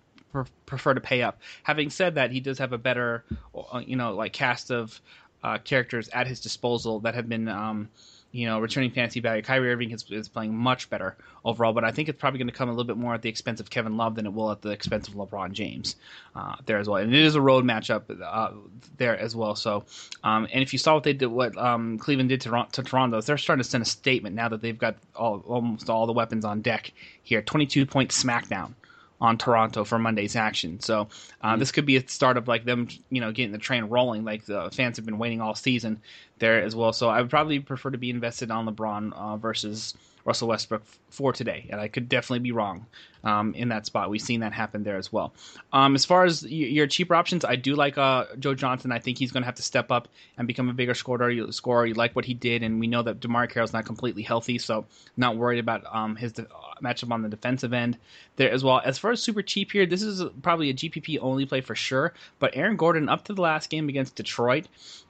prefer 0.66 0.94
to 0.94 1.00
pay 1.00 1.22
up. 1.22 1.40
Having 1.64 1.90
said 1.90 2.14
that, 2.14 2.30
he 2.30 2.38
does 2.40 2.58
have 2.58 2.72
a 2.72 2.78
better, 2.78 3.24
uh, 3.54 3.82
you 3.84 3.96
know, 3.96 4.14
like 4.14 4.32
cast 4.32 4.70
of 4.70 5.00
uh, 5.42 5.58
characters 5.58 6.08
at 6.10 6.26
his 6.26 6.40
disposal 6.40 7.00
that 7.00 7.14
have 7.14 7.28
been, 7.28 7.48
um, 7.48 7.88
you 8.32 8.46
know, 8.46 8.60
returning 8.60 8.90
fantasy 8.90 9.20
value. 9.20 9.42
Kyrie 9.42 9.72
Irving 9.72 9.90
is, 9.90 10.04
is, 10.10 10.28
playing 10.28 10.54
much 10.54 10.88
better 10.88 11.16
overall, 11.44 11.72
but 11.72 11.84
I 11.84 11.90
think 11.90 12.08
it's 12.08 12.20
probably 12.20 12.38
going 12.38 12.48
to 12.48 12.54
come 12.54 12.68
a 12.68 12.72
little 12.72 12.84
bit 12.84 12.96
more 12.96 13.14
at 13.14 13.22
the 13.22 13.28
expense 13.28 13.58
of 13.58 13.70
Kevin 13.70 13.96
Love 13.96 14.14
than 14.14 14.26
it 14.26 14.32
will 14.32 14.52
at 14.52 14.62
the 14.62 14.70
expense 14.70 15.08
of 15.08 15.14
LeBron 15.14 15.52
James 15.52 15.96
uh, 16.36 16.56
there 16.66 16.78
as 16.78 16.88
well. 16.88 17.02
And 17.02 17.12
it 17.12 17.22
is 17.22 17.34
a 17.34 17.40
road 17.40 17.64
matchup 17.64 18.02
uh, 18.22 18.50
there 18.98 19.18
as 19.18 19.34
well. 19.34 19.56
So, 19.56 19.84
um, 20.22 20.46
and 20.52 20.62
if 20.62 20.72
you 20.72 20.78
saw 20.78 20.94
what 20.94 21.02
they 21.02 21.12
did, 21.12 21.26
what 21.26 21.56
um, 21.58 21.98
Cleveland 21.98 22.28
did 22.28 22.40
to, 22.42 22.66
to, 22.72 22.82
Toronto, 22.82 23.20
they're 23.20 23.38
starting 23.38 23.62
to 23.62 23.68
send 23.68 23.82
a 23.82 23.86
statement 23.86 24.36
now 24.36 24.48
that 24.48 24.60
they've 24.60 24.78
got 24.78 24.96
all, 25.16 25.42
almost 25.46 25.90
all 25.90 26.06
the 26.06 26.12
weapons 26.12 26.44
on 26.44 26.60
deck 26.60 26.92
here. 27.24 27.42
Twenty-two 27.42 27.86
point 27.86 28.10
smackdown 28.10 28.74
on 29.20 29.36
Toronto 29.36 29.84
for 29.84 29.98
Monday's 29.98 30.36
action. 30.36 30.80
So 30.80 31.08
uh, 31.42 31.50
mm-hmm. 31.50 31.58
this 31.58 31.72
could 31.72 31.86
be 31.86 31.96
a 31.96 32.08
start 32.08 32.36
of 32.36 32.48
like 32.48 32.64
them, 32.64 32.88
you 33.10 33.20
know, 33.20 33.32
getting 33.32 33.52
the 33.52 33.58
train 33.58 33.84
rolling. 33.84 34.24
Like 34.24 34.46
the 34.46 34.70
fans 34.72 34.96
have 34.96 35.06
been 35.06 35.18
waiting 35.18 35.40
all 35.40 35.54
season 35.54 36.00
there 36.38 36.62
as 36.62 36.74
well. 36.74 36.92
So 36.92 37.08
I 37.08 37.20
would 37.20 37.30
probably 37.30 37.60
prefer 37.60 37.90
to 37.90 37.98
be 37.98 38.10
invested 38.10 38.50
on 38.50 38.66
LeBron 38.66 39.12
uh, 39.12 39.36
versus 39.36 39.94
Russell 40.24 40.48
Westbrook 40.48 40.82
for 41.08 41.32
today, 41.32 41.66
and 41.70 41.80
I 41.80 41.88
could 41.88 42.08
definitely 42.08 42.40
be 42.40 42.52
wrong 42.52 42.86
um, 43.24 43.54
in 43.54 43.68
that 43.68 43.86
spot. 43.86 44.10
We've 44.10 44.20
seen 44.20 44.40
that 44.40 44.52
happen 44.52 44.82
there 44.82 44.96
as 44.96 45.12
well. 45.12 45.32
Um, 45.72 45.94
as 45.94 46.04
far 46.04 46.24
as 46.24 46.42
your 46.44 46.86
cheaper 46.86 47.14
options, 47.14 47.44
I 47.44 47.56
do 47.56 47.74
like 47.74 47.98
uh, 47.98 48.26
Joe 48.38 48.54
Johnson. 48.54 48.92
I 48.92 48.98
think 48.98 49.18
he's 49.18 49.32
going 49.32 49.42
to 49.42 49.46
have 49.46 49.54
to 49.56 49.62
step 49.62 49.90
up 49.90 50.08
and 50.38 50.46
become 50.46 50.68
a 50.68 50.72
bigger 50.72 50.94
scorer. 50.94 51.30
You, 51.30 51.52
scorer. 51.52 51.86
You 51.86 51.94
like 51.94 52.16
what 52.16 52.24
he 52.24 52.34
did, 52.34 52.62
and 52.62 52.80
we 52.80 52.86
know 52.86 53.02
that 53.02 53.20
DeMarre 53.20 53.50
Carroll's 53.50 53.72
not 53.72 53.84
completely 53.84 54.22
healthy, 54.22 54.58
so 54.58 54.86
not 55.16 55.36
worried 55.36 55.58
about 55.58 55.84
um, 55.94 56.16
his 56.16 56.32
de- 56.32 56.46
matchup 56.82 57.10
on 57.10 57.22
the 57.22 57.28
defensive 57.28 57.72
end 57.72 57.98
there 58.36 58.50
as 58.50 58.64
well. 58.64 58.80
As 58.84 58.98
far 58.98 59.10
as 59.12 59.22
super 59.22 59.42
cheap 59.42 59.72
here, 59.72 59.86
this 59.86 60.02
is 60.02 60.22
probably 60.42 60.70
a 60.70 60.74
GPP 60.74 61.18
only 61.20 61.46
play 61.46 61.60
for 61.60 61.74
sure. 61.74 62.14
But 62.38 62.56
Aaron 62.56 62.76
Gordon, 62.76 63.08
up 63.08 63.24
to 63.24 63.34
the 63.34 63.42
last 63.42 63.70
game 63.70 63.88
against 63.88 64.16
Detroit, 64.16 64.66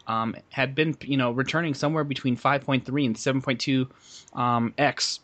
um, 0.07 0.35
had 0.51 0.75
been 0.75 0.96
you 1.03 1.16
know 1.16 1.31
returning 1.31 1.75
somewhere 1.75 2.05
between 2.05 2.37
5.3 2.37 3.07
and 3.07 3.16
7.2 3.16 4.38
um, 4.38 4.75
x 4.79 5.20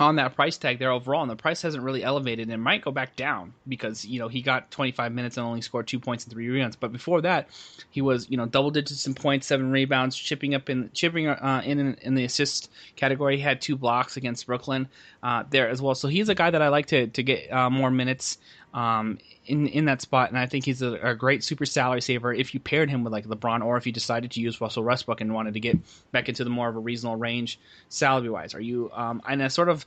on 0.00 0.16
that 0.16 0.34
price 0.34 0.56
tag 0.56 0.78
there 0.78 0.90
overall, 0.90 1.22
and 1.22 1.30
the 1.30 1.36
price 1.36 1.62
hasn't 1.62 1.82
really 1.82 2.02
elevated 2.02 2.48
and 2.50 2.62
might 2.62 2.82
go 2.82 2.90
back 2.90 3.16
down 3.16 3.52
because 3.68 4.04
you 4.04 4.18
know 4.18 4.28
he 4.28 4.42
got 4.42 4.70
25 4.70 5.12
minutes 5.12 5.36
and 5.36 5.46
only 5.46 5.60
scored 5.60 5.86
two 5.86 6.00
points 6.00 6.24
and 6.24 6.32
three 6.32 6.48
rebounds. 6.48 6.76
But 6.76 6.92
before 6.92 7.20
that, 7.22 7.48
he 7.90 8.00
was 8.00 8.28
you 8.28 8.36
know 8.36 8.46
double 8.46 8.70
digits 8.70 9.06
in 9.06 9.14
points, 9.14 9.46
seven 9.46 9.70
rebounds, 9.70 10.16
chipping 10.16 10.54
up 10.54 10.68
in 10.68 10.90
chipping 10.92 11.28
uh, 11.28 11.62
in 11.64 11.94
in 12.02 12.14
the 12.14 12.24
assist 12.24 12.70
category. 12.96 13.36
He 13.36 13.42
had 13.42 13.60
two 13.60 13.76
blocks 13.76 14.16
against 14.16 14.46
Brooklyn 14.46 14.88
uh, 15.22 15.44
there 15.50 15.68
as 15.68 15.80
well. 15.80 15.94
So 15.94 16.08
he's 16.08 16.28
a 16.28 16.34
guy 16.34 16.50
that 16.50 16.62
I 16.62 16.68
like 16.68 16.86
to 16.86 17.06
to 17.06 17.22
get 17.22 17.52
uh, 17.52 17.70
more 17.70 17.90
minutes 17.90 18.38
um, 18.74 19.18
in 19.46 19.68
in 19.68 19.84
that 19.84 20.02
spot, 20.02 20.30
and 20.30 20.38
I 20.38 20.46
think 20.46 20.64
he's 20.64 20.82
a, 20.82 20.94
a, 20.94 21.14
great 21.14 21.44
super 21.44 21.64
salary 21.64 22.00
saver 22.00 22.34
if 22.34 22.54
you 22.54 22.60
paired 22.60 22.90
him 22.90 23.04
with 23.04 23.12
like 23.12 23.24
LeBron, 23.24 23.64
or 23.64 23.76
if 23.76 23.86
you 23.86 23.92
decided 23.92 24.32
to 24.32 24.40
use 24.40 24.60
Russell 24.60 24.82
Westbrook 24.82 25.20
and 25.20 25.32
wanted 25.32 25.54
to 25.54 25.60
get 25.60 25.78
back 26.10 26.28
into 26.28 26.42
the 26.42 26.50
more 26.50 26.68
of 26.68 26.74
a 26.74 26.80
reasonable 26.80 27.16
range 27.16 27.60
salary 27.88 28.28
wise. 28.28 28.52
Are 28.52 28.60
you? 28.60 28.90
Um, 28.92 29.22
and 29.28 29.40
I 29.40 29.48
sort 29.48 29.68
of 29.68 29.86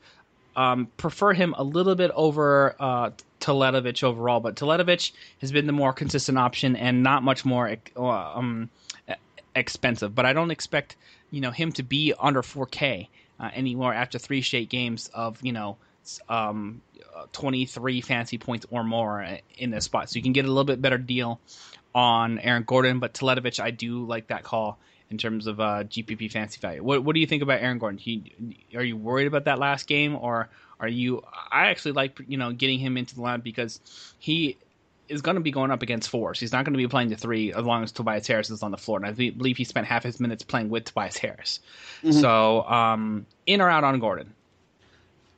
um, 0.55 0.87
prefer 0.95 1.33
him 1.33 1.53
a 1.57 1.63
little 1.63 1.95
bit 1.95 2.11
over 2.15 2.75
uh, 2.79 3.11
overall, 3.45 4.39
but 4.39 4.55
Teletovic 4.55 5.11
has 5.41 5.51
been 5.51 5.67
the 5.67 5.73
more 5.73 5.91
consistent 5.91 6.37
option 6.37 6.75
and 6.77 7.03
not 7.03 7.23
much 7.23 7.43
more 7.43 7.75
uh, 7.97 8.01
um, 8.03 8.69
expensive. 9.53 10.15
But 10.15 10.25
I 10.25 10.31
don't 10.31 10.51
expect 10.51 10.95
you 11.29 11.41
know 11.41 11.51
him 11.51 11.73
to 11.73 11.83
be 11.83 12.13
under 12.17 12.41
4K 12.41 13.09
uh, 13.37 13.49
anymore 13.53 13.93
after 13.93 14.17
three 14.17 14.41
straight 14.41 14.69
games 14.69 15.09
of 15.13 15.39
you 15.43 15.51
know 15.51 15.75
um, 16.29 16.81
23 17.33 18.01
fantasy 18.01 18.37
points 18.37 18.65
or 18.71 18.83
more 18.83 19.39
in 19.57 19.71
this 19.71 19.85
spot. 19.85 20.09
So 20.09 20.17
you 20.17 20.23
can 20.23 20.33
get 20.33 20.45
a 20.45 20.47
little 20.47 20.63
bit 20.63 20.81
better 20.81 20.97
deal 20.97 21.39
on 21.93 22.39
Aaron 22.39 22.63
Gordon, 22.63 22.99
but 22.99 23.13
Teletovic, 23.13 23.59
I 23.59 23.71
do 23.71 24.05
like 24.05 24.27
that 24.27 24.43
call 24.43 24.77
in 25.09 25.17
terms 25.17 25.47
of 25.47 25.59
uh, 25.59 25.83
GPP 25.83 26.31
fantasy 26.31 26.59
value. 26.59 26.83
What, 26.83 27.03
what 27.03 27.13
do 27.13 27.19
you 27.19 27.27
think 27.27 27.43
about 27.43 27.61
Aaron 27.61 27.79
Gordon? 27.79 27.97
He, 27.97 28.33
are 28.75 28.83
you 28.83 28.97
worried 28.97 29.27
about 29.27 29.45
that 29.45 29.59
last 29.59 29.87
game, 29.87 30.15
or 30.15 30.49
are 30.79 30.87
you? 30.87 31.23
I 31.51 31.67
actually 31.67 31.93
like 31.93 32.19
you 32.27 32.37
know 32.37 32.51
getting 32.51 32.79
him 32.79 32.97
into 32.97 33.15
the 33.15 33.21
lineup 33.21 33.43
because 33.43 33.79
he 34.19 34.57
is 35.09 35.21
going 35.21 35.35
to 35.35 35.41
be 35.41 35.51
going 35.51 35.71
up 35.71 35.81
against 35.81 36.09
fours. 36.09 36.39
He's 36.39 36.51
not 36.51 36.65
going 36.65 36.73
to 36.73 36.77
be 36.77 36.87
playing 36.87 37.09
the 37.09 37.15
three 37.15 37.53
as 37.53 37.63
long 37.63 37.83
as 37.83 37.91
Tobias 37.91 38.27
Harris 38.27 38.49
is 38.49 38.61
on 38.61 38.71
the 38.71 38.77
floor. 38.77 38.97
And 38.97 39.07
I 39.07 39.11
believe 39.11 39.55
he 39.55 39.63
spent 39.63 39.87
half 39.87 40.03
his 40.03 40.19
minutes 40.19 40.43
playing 40.43 40.69
with 40.69 40.85
Tobias 40.85 41.17
Harris. 41.17 41.61
Mm-hmm. 42.03 42.19
So 42.19 42.63
um, 42.63 43.25
in 43.45 43.61
or 43.61 43.69
out 43.69 43.85
on 43.85 43.99
Gordon? 43.99 44.33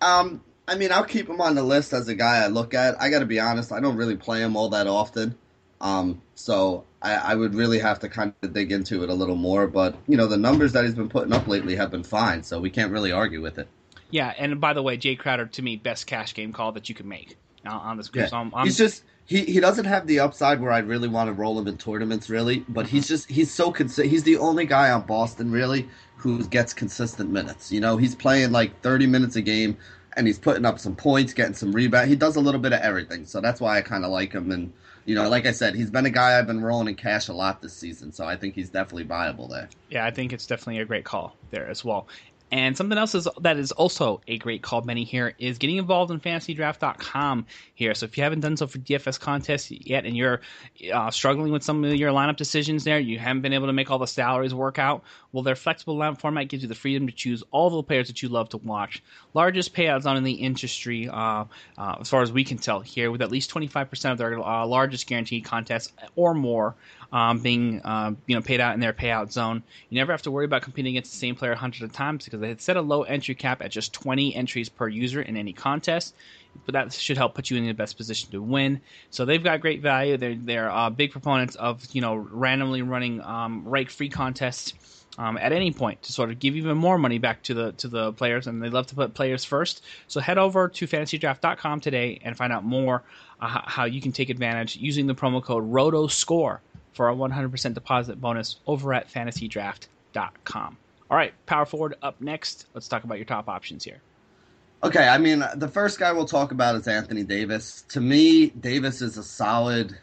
Um, 0.02 0.42
I 0.70 0.76
mean, 0.76 0.92
I'll 0.92 1.04
keep 1.04 1.28
him 1.28 1.42
on 1.42 1.56
the 1.56 1.64
list 1.64 1.94
as 1.94 2.08
a 2.08 2.16
guy 2.16 2.44
I 2.44 2.48
look 2.48 2.74
at. 2.74 3.02
I 3.02 3.10
got 3.10 3.20
to 3.20 3.26
be 3.26 3.40
honest, 3.40 3.72
I 3.72 3.80
don't 3.80 3.98
really 3.98 4.16
play 4.16 4.42
him 4.42 4.56
all 4.56 4.70
that 4.70 4.86
often. 4.88 5.36
Um, 5.82 6.22
so 6.36 6.86
I, 7.02 7.16
I, 7.16 7.36
would 7.36 7.56
really 7.56 7.80
have 7.80 8.00
to 8.00 8.10
kind 8.10 8.34
of 8.44 8.54
dig 8.54 8.72
into 8.72 9.02
it 9.02 9.10
a 9.10 9.14
little 9.14 9.38
more. 9.38 9.66
But, 9.66 9.96
you 10.08 10.18
know, 10.18 10.28
the 10.28 10.38
numbers 10.38 10.74
that 10.74 10.84
he's 10.84 10.94
been 10.94 11.10
putting 11.10 11.34
up 11.34 11.48
lately 11.48 11.76
have 11.78 11.90
been 11.90 12.04
fine, 12.04 12.44
so 12.44 12.60
we 12.60 12.70
can't 12.70 12.92
really 12.92 13.12
argue 13.12 13.42
with 13.42 13.58
it. 13.58 13.68
Yeah, 14.12 14.34
and 14.38 14.60
by 14.60 14.74
the 14.74 14.84
way, 14.84 14.98
Jay 14.98 15.16
Crowder, 15.16 15.46
to 15.46 15.62
me, 15.62 15.78
best 15.78 16.06
cash 16.06 16.34
game 16.34 16.52
call 16.52 16.74
that 16.74 16.90
you 16.90 16.96
can 16.96 17.08
make 17.08 17.38
on 17.66 17.98
this. 17.98 18.10
Yeah. 18.14 18.28
So 18.28 18.38
I'm, 18.38 18.54
I'm, 18.54 18.66
he's 18.66 18.78
just. 18.78 19.04
He, 19.26 19.46
he 19.46 19.60
doesn't 19.60 19.86
have 19.86 20.08
the 20.08 20.22
upside 20.22 20.60
where 20.60 20.72
I'd 20.72 20.88
really 20.88 21.08
want 21.08 21.28
to 21.28 21.34
roll 21.34 21.58
him 21.60 21.68
in 21.68 21.78
tournaments, 21.78 22.30
really. 22.30 22.66
But 22.68 22.88
he's 22.88 23.08
just 23.08 23.30
he's 23.30 23.52
so 23.52 23.72
consi- 23.72 24.08
he's 24.08 24.24
the 24.24 24.38
only 24.38 24.66
guy 24.66 24.90
on 24.90 25.04
Boston 25.06 25.52
really 25.52 25.88
who 26.18 26.44
gets 26.48 26.74
consistent 26.74 27.30
minutes. 27.30 27.72
You 27.72 27.80
know, 27.80 27.98
he's 27.98 28.16
playing 28.16 28.52
like 28.52 28.82
30 28.82 29.06
minutes 29.06 29.36
a 29.36 29.42
game 29.42 29.78
and 30.20 30.28
he's 30.28 30.38
putting 30.38 30.66
up 30.66 30.80
some 30.80 30.96
points, 30.96 31.34
getting 31.34 31.54
some 31.56 31.72
rebound. 31.72 32.10
He 32.10 32.16
does 32.16 32.36
a 32.36 32.42
little 32.42 32.60
bit 32.60 32.74
of 32.74 32.82
everything, 32.82 33.26
so 33.26 33.40
that's 33.40 33.62
why 33.62 33.78
I 33.78 33.82
kind 33.82 34.04
of 34.04 34.12
like 34.12 34.34
him. 34.34 34.52
And 34.52 34.74
you 35.06 35.16
know, 35.16 35.30
like 35.30 35.48
I 35.48 35.52
said, 35.52 35.76
he's 35.76 35.90
been 35.90 36.06
a 36.06 36.10
guy 36.10 36.38
I've 36.38 36.46
been 36.46 36.62
rolling 36.62 36.90
in 36.90 36.96
cash 36.96 37.30
a 37.30 37.34
lot 37.34 37.62
this 37.62 37.74
season, 37.74 38.12
so 38.12 38.26
I 38.26 38.36
think 38.36 38.54
he's 38.54 38.70
definitely 38.70 39.04
viable 39.04 39.48
there. 39.48 39.70
Yeah, 39.90 40.06
I 40.06 40.12
think 40.12 40.34
it's 40.34 40.46
definitely 40.46 40.80
a 40.80 40.86
great 40.86 41.06
call 41.06 41.36
there 41.52 41.68
as 41.68 41.86
well. 41.86 42.08
And 42.52 42.76
something 42.76 42.98
else 42.98 43.14
is, 43.14 43.28
that 43.42 43.58
is 43.58 43.72
also 43.72 44.22
a 44.28 44.38
great 44.40 44.64
call, 44.64 44.82
Benny, 44.82 45.04
here 45.04 45.34
is 45.38 45.58
getting 45.58 45.78
involved 45.78 46.12
in 46.12 46.20
fantasydraft.com 46.20 47.46
here. 47.76 47.94
So 47.94 48.06
if 48.06 48.18
you 48.18 48.24
haven't 48.24 48.40
done 48.40 48.58
so 48.58 48.66
for 48.66 48.80
DFS 48.80 49.20
contests 49.20 49.70
yet 49.72 50.06
and 50.06 50.18
you're 50.18 50.42
uh, 50.92 51.12
struggling 51.12 51.52
with 51.52 51.64
some 51.64 51.84
of 51.84 51.94
your 51.96 52.12
lineup 52.12 52.38
decisions 52.38 52.84
there, 52.84 53.00
you 53.00 53.20
haven't 53.20 53.44
been 53.44 53.54
able 53.54 53.68
to 53.68 53.74
make 53.74 53.92
all 53.92 54.00
the 54.00 54.08
salaries 54.08 54.54
work 54.54 54.80
out, 54.80 55.04
well, 55.32 55.44
their 55.44 55.56
flexible 55.56 55.96
lineup 55.96 56.20
format 56.20 56.48
gives 56.48 56.64
you 56.64 56.70
the 56.70 56.76
freedom 56.76 57.06
to 57.06 57.14
choose 57.14 57.44
all 57.52 57.70
the 57.70 57.84
players 57.84 58.08
that 58.08 58.24
you 58.24 58.30
love 58.30 58.50
to 58.50 58.58
watch. 58.58 59.04
Largest 59.36 59.76
payouts 59.76 60.06
on 60.08 60.18
in 60.18 60.24
the 60.24 60.34
industry, 60.34 61.08
uh, 61.08 61.46
uh, 61.78 61.96
as 62.00 62.10
far 62.10 62.24
as 62.24 62.32
we 62.32 62.44
can 62.44 62.58
tell 62.58 62.80
here, 62.80 63.12
with 63.12 63.22
at 63.22 63.30
least 63.30 63.52
25% 63.54 64.12
of 64.12 64.18
their 64.18 64.40
uh, 64.40 64.66
largest 64.66 65.06
guaranteed 65.06 65.46
contests 65.46 65.94
or 66.16 66.34
more 66.34 66.76
um, 67.12 67.40
being 67.40 67.82
uh, 67.84 68.14
you 68.28 68.36
know 68.36 68.42
paid 68.42 68.60
out 68.60 68.74
in 68.74 68.80
their 68.80 68.94
payout 68.94 69.32
zone. 69.32 69.64
You 69.90 69.98
never 69.98 70.12
have 70.12 70.22
to 70.24 70.32
worry 70.32 70.46
about 70.46 70.62
competing 70.62 70.96
against 70.96 71.12
the 71.12 71.18
same 71.18 71.36
player 71.36 71.56
hundreds 71.56 71.84
of 71.84 71.92
times 71.92 72.26
because 72.26 72.40
they 72.40 72.50
had 72.50 72.62
set 72.62 72.78
a 72.78 72.82
low 72.82 73.04
entry 73.04 73.36
cap 73.36 73.62
at 73.62 73.72
just 73.72 73.94
20 73.94 74.36
entries 74.36 74.70
per 74.70 74.88
user 74.88 75.22
in 75.22 75.38
any 75.38 75.54
contest. 75.54 76.16
But 76.66 76.74
that 76.74 76.94
should 76.94 77.18
help 77.18 77.36
put 77.36 77.50
you 77.50 77.58
in 77.58 77.66
the 77.66 77.74
best 77.74 77.96
position 77.96 78.32
to 78.32 78.42
win. 78.42 78.82
So 79.12 79.26
they've 79.26 79.44
got 79.44 79.62
great 79.62 79.82
value. 79.82 80.18
They're 80.18 80.36
they're 80.36 80.72
uh, 80.72 80.90
big 80.90 81.12
proponents 81.12 81.56
of 81.56 81.86
you 81.92 82.02
know 82.02 82.16
randomly 82.16 82.82
running 82.82 83.22
um, 83.22 83.68
rake 83.68 83.90
free 83.90 84.10
contests. 84.10 84.74
Um, 85.18 85.38
at 85.38 85.52
any 85.52 85.72
point 85.74 86.02
to 86.04 86.14
sort 86.14 86.30
of 86.30 86.40
give 86.40 86.56
even 86.56 86.78
more 86.78 86.98
money 86.98 87.18
back 87.18 87.44
to 87.44 87.54
the 87.54 87.74
to 87.74 87.90
the 87.90 88.14
players, 88.14 88.48
and 88.48 88.64
they 88.64 88.70
love 88.70 88.88
to 88.88 88.96
put 88.96 89.14
players 89.14 89.44
first. 89.44 89.84
So 90.08 90.22
head 90.22 90.38
over 90.38 90.70
to 90.70 90.88
fantasydraft.com 90.88 91.82
today 91.82 92.22
and 92.24 92.38
find 92.38 92.54
out 92.54 92.64
more 92.64 93.04
uh, 93.42 93.62
how 93.66 93.84
you 93.84 94.00
can 94.00 94.14
take 94.14 94.30
advantage 94.30 94.78
using 94.78 95.08
the 95.08 95.16
promo 95.16 95.44
code 95.44 95.70
ROTOSCORE 95.70 96.62
for 96.94 97.10
a 97.10 97.16
100% 97.16 97.74
deposit 97.74 98.20
bonus 98.20 98.58
over 98.68 98.94
at 98.94 99.12
fantasydraft.com. 99.12 100.78
All 101.10 101.18
right, 101.18 101.34
power 101.46 101.66
forward 101.66 101.96
up 102.02 102.22
next. 102.22 102.68
Let's 102.74 102.88
talk 102.88 103.04
about 103.04 103.18
your 103.18 103.26
top 103.26 103.50
options 103.50 103.84
here. 103.84 104.02
Okay, 104.82 105.08
I 105.08 105.18
mean, 105.18 105.44
the 105.56 105.68
first 105.68 106.00
guy 106.00 106.12
we'll 106.14 106.26
talk 106.26 106.52
about 106.52 106.76
is 106.76 106.88
Anthony 106.88 107.24
Davis. 107.24 107.84
To 107.90 108.00
me, 108.00 108.48
Davis 108.52 109.02
is 109.02 109.18
a 109.18 109.24
solid. 109.24 109.98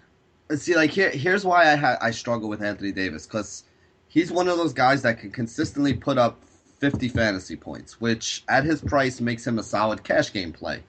See, 0.54 0.76
like 0.76 0.90
here, 0.90 1.10
here's 1.10 1.44
why 1.44 1.72
I 1.72 1.76
ha- 1.76 1.98
I 2.00 2.10
struggle 2.10 2.48
with 2.48 2.62
Anthony 2.62 2.92
Davis 2.92 3.26
because 3.26 3.64
he's 4.08 4.30
one 4.30 4.48
of 4.48 4.58
those 4.58 4.74
guys 4.74 5.02
that 5.02 5.18
can 5.18 5.30
consistently 5.30 5.94
put 5.94 6.18
up 6.18 6.42
50 6.78 7.08
fantasy 7.08 7.56
points, 7.56 8.00
which 8.00 8.44
at 8.48 8.64
his 8.64 8.80
price 8.82 9.20
makes 9.20 9.46
him 9.46 9.58
a 9.58 9.62
solid 9.62 10.04
cash 10.04 10.32
game 10.32 10.52
play. 10.52 10.82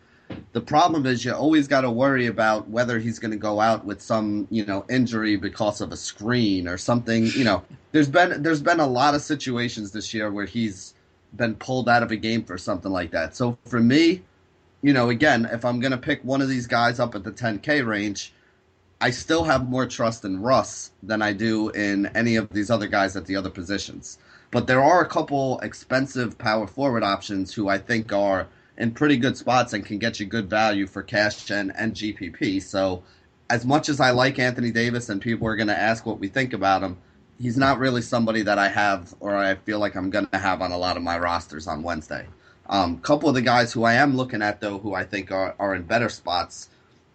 The 0.53 0.61
problem 0.61 1.05
is 1.05 1.23
you 1.23 1.33
always 1.33 1.67
got 1.67 1.81
to 1.81 1.91
worry 1.91 2.27
about 2.27 2.67
whether 2.69 2.99
he's 2.99 3.19
going 3.19 3.31
to 3.31 3.37
go 3.37 3.59
out 3.59 3.85
with 3.85 4.01
some, 4.01 4.47
you 4.49 4.65
know, 4.65 4.85
injury 4.89 5.35
because 5.35 5.81
of 5.81 5.91
a 5.91 5.97
screen 5.97 6.67
or 6.67 6.77
something. 6.77 7.27
You 7.27 7.43
know, 7.43 7.63
there's 7.91 8.09
been 8.09 8.41
there's 8.41 8.61
been 8.61 8.79
a 8.79 8.87
lot 8.87 9.15
of 9.15 9.21
situations 9.21 9.91
this 9.91 10.13
year 10.13 10.31
where 10.31 10.45
he's 10.45 10.93
been 11.35 11.55
pulled 11.55 11.89
out 11.89 12.03
of 12.03 12.11
a 12.11 12.15
game 12.15 12.43
for 12.43 12.57
something 12.57 12.91
like 12.91 13.11
that. 13.11 13.35
So 13.35 13.57
for 13.65 13.79
me, 13.79 14.23
you 14.81 14.93
know, 14.93 15.09
again, 15.09 15.47
if 15.51 15.65
I'm 15.65 15.79
going 15.79 15.91
to 15.91 15.97
pick 15.97 16.23
one 16.23 16.41
of 16.41 16.49
these 16.49 16.67
guys 16.67 16.99
up 16.99 17.15
at 17.15 17.23
the 17.23 17.31
10K 17.31 17.85
range, 17.85 18.33
I 18.99 19.11
still 19.11 19.43
have 19.43 19.69
more 19.69 19.85
trust 19.85 20.25
in 20.25 20.41
Russ 20.41 20.91
than 21.03 21.21
I 21.21 21.33
do 21.33 21.69
in 21.69 22.07
any 22.15 22.35
of 22.35 22.49
these 22.49 22.71
other 22.71 22.87
guys 22.87 23.15
at 23.15 23.25
the 23.25 23.35
other 23.35 23.49
positions. 23.49 24.17
But 24.49 24.65
there 24.65 24.81
are 24.81 25.01
a 25.01 25.07
couple 25.07 25.59
expensive 25.59 26.37
power 26.37 26.67
forward 26.67 27.03
options 27.03 27.53
who 27.53 27.67
I 27.67 27.77
think 27.77 28.13
are 28.13 28.47
in 28.77 28.91
pretty 28.91 29.17
good 29.17 29.37
spots 29.37 29.73
and 29.73 29.85
can 29.85 29.97
get 29.97 30.19
you 30.19 30.25
good 30.25 30.49
value 30.49 30.87
for 30.87 31.01
cash 31.03 31.45
gen 31.45 31.71
and 31.77 31.93
GPP. 31.93 32.61
So, 32.61 33.03
as 33.49 33.65
much 33.65 33.89
as 33.89 33.99
I 33.99 34.11
like 34.11 34.39
Anthony 34.39 34.71
Davis 34.71 35.09
and 35.09 35.21
people 35.21 35.47
are 35.47 35.55
going 35.55 35.67
to 35.67 35.77
ask 35.77 36.05
what 36.05 36.19
we 36.19 36.27
think 36.27 36.53
about 36.53 36.83
him, 36.83 36.97
he's 37.39 37.57
not 37.57 37.79
really 37.79 38.01
somebody 38.01 38.41
that 38.41 38.59
I 38.59 38.67
have 38.67 39.13
or 39.19 39.35
I 39.35 39.55
feel 39.55 39.79
like 39.79 39.95
I'm 39.95 40.09
going 40.09 40.27
to 40.27 40.37
have 40.37 40.61
on 40.61 40.71
a 40.71 40.77
lot 40.77 40.97
of 40.97 41.03
my 41.03 41.17
rosters 41.17 41.67
on 41.67 41.83
Wednesday. 41.83 42.25
A 42.69 42.75
um, 42.75 42.99
couple 42.99 43.29
of 43.29 43.35
the 43.35 43.41
guys 43.41 43.71
who 43.71 43.83
I 43.83 43.93
am 43.93 44.17
looking 44.17 44.41
at, 44.41 44.59
though, 44.59 44.77
who 44.79 44.93
I 44.93 45.05
think 45.05 45.31
are, 45.31 45.55
are 45.57 45.75
in 45.75 45.83
better 45.83 46.09
spots, 46.09 46.69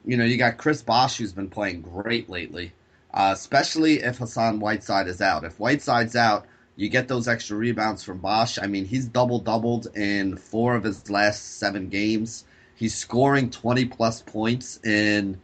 you 0.05 0.17
know, 0.17 0.25
you 0.25 0.39
got 0.39 0.57
Chris 0.57 0.83
Bosh, 0.83 1.19
who's 1.19 1.33
been 1.33 1.51
playing 1.51 1.83
great 1.83 2.31
lately, 2.31 2.73
uh, 3.13 3.33
especially 3.35 4.03
if 4.03 4.17
Hassan 4.17 4.59
Whiteside 4.59 5.09
is 5.09 5.21
out. 5.21 5.45
If 5.45 5.61
Whiteside's 5.61 6.17
out, 6.17 6.47
you 6.77 6.89
get 6.89 7.09
those 7.09 7.29
extra 7.29 7.57
rebounds 7.57 8.03
from 8.03 8.19
Bosh. 8.19 8.59
I 8.59 8.67
mean, 8.67 8.85
he's 8.85 9.07
double 9.07 9.39
doubled 9.39 9.89
in 9.97 10.37
four 10.37 10.75
of 10.75 10.85
his 10.85 11.11
last 11.11 11.59
seven 11.59 11.89
games. 11.89 12.45
He's 12.75 12.95
scoring 12.95 13.51
20 13.51 13.85
plus 13.87 14.23
points 14.23 14.81
in, 14.85 15.41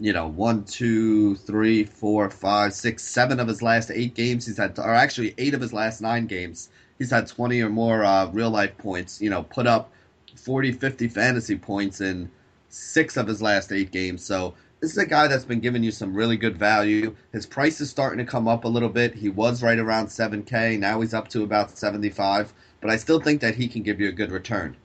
you 0.00 0.12
know, 0.12 0.28
one, 0.28 0.64
two, 0.64 1.36
three, 1.36 1.84
four, 1.84 2.30
five, 2.30 2.72
six, 2.72 3.02
seven 3.02 3.38
of 3.38 3.48
his 3.48 3.62
last 3.62 3.90
eight 3.90 4.14
games. 4.14 4.46
He's 4.46 4.56
had, 4.56 4.78
or 4.78 4.94
actually 4.94 5.34
eight 5.38 5.54
of 5.54 5.60
his 5.60 5.72
last 5.72 6.00
nine 6.00 6.26
games. 6.26 6.70
He's 6.98 7.10
had 7.10 7.26
20 7.26 7.60
or 7.60 7.68
more 7.68 8.04
uh, 8.04 8.26
real 8.30 8.50
life 8.50 8.76
points, 8.78 9.20
you 9.20 9.28
know, 9.30 9.42
put 9.42 9.66
up 9.66 9.92
40, 10.36 10.72
50 10.72 11.08
fantasy 11.08 11.56
points 11.56 12.00
in 12.00 12.30
six 12.68 13.16
of 13.16 13.26
his 13.26 13.42
last 13.42 13.70
eight 13.72 13.90
games. 13.90 14.24
So 14.24 14.54
this 14.82 14.90
is 14.90 14.98
a 14.98 15.06
guy 15.06 15.28
that's 15.28 15.44
been 15.44 15.60
giving 15.60 15.84
you 15.84 15.92
some 15.92 16.12
really 16.12 16.36
good 16.36 16.58
value. 16.58 17.14
His 17.32 17.46
price 17.46 17.80
is 17.80 17.88
starting 17.88 18.18
to 18.18 18.28
come 18.28 18.48
up 18.48 18.64
a 18.64 18.68
little 18.68 18.88
bit. 18.88 19.14
He 19.14 19.28
was 19.28 19.62
right 19.62 19.78
around 19.78 20.08
7K. 20.08 20.76
Now 20.76 21.00
he's 21.00 21.14
up 21.14 21.28
to 21.28 21.44
about 21.44 21.78
75. 21.78 22.52
But 22.80 22.90
I 22.90 22.96
still 22.96 23.20
think 23.20 23.40
that 23.42 23.54
he 23.54 23.68
can 23.68 23.84
give 23.84 24.00
you 24.00 24.08
a 24.08 24.12
good 24.12 24.32
return. 24.32 24.76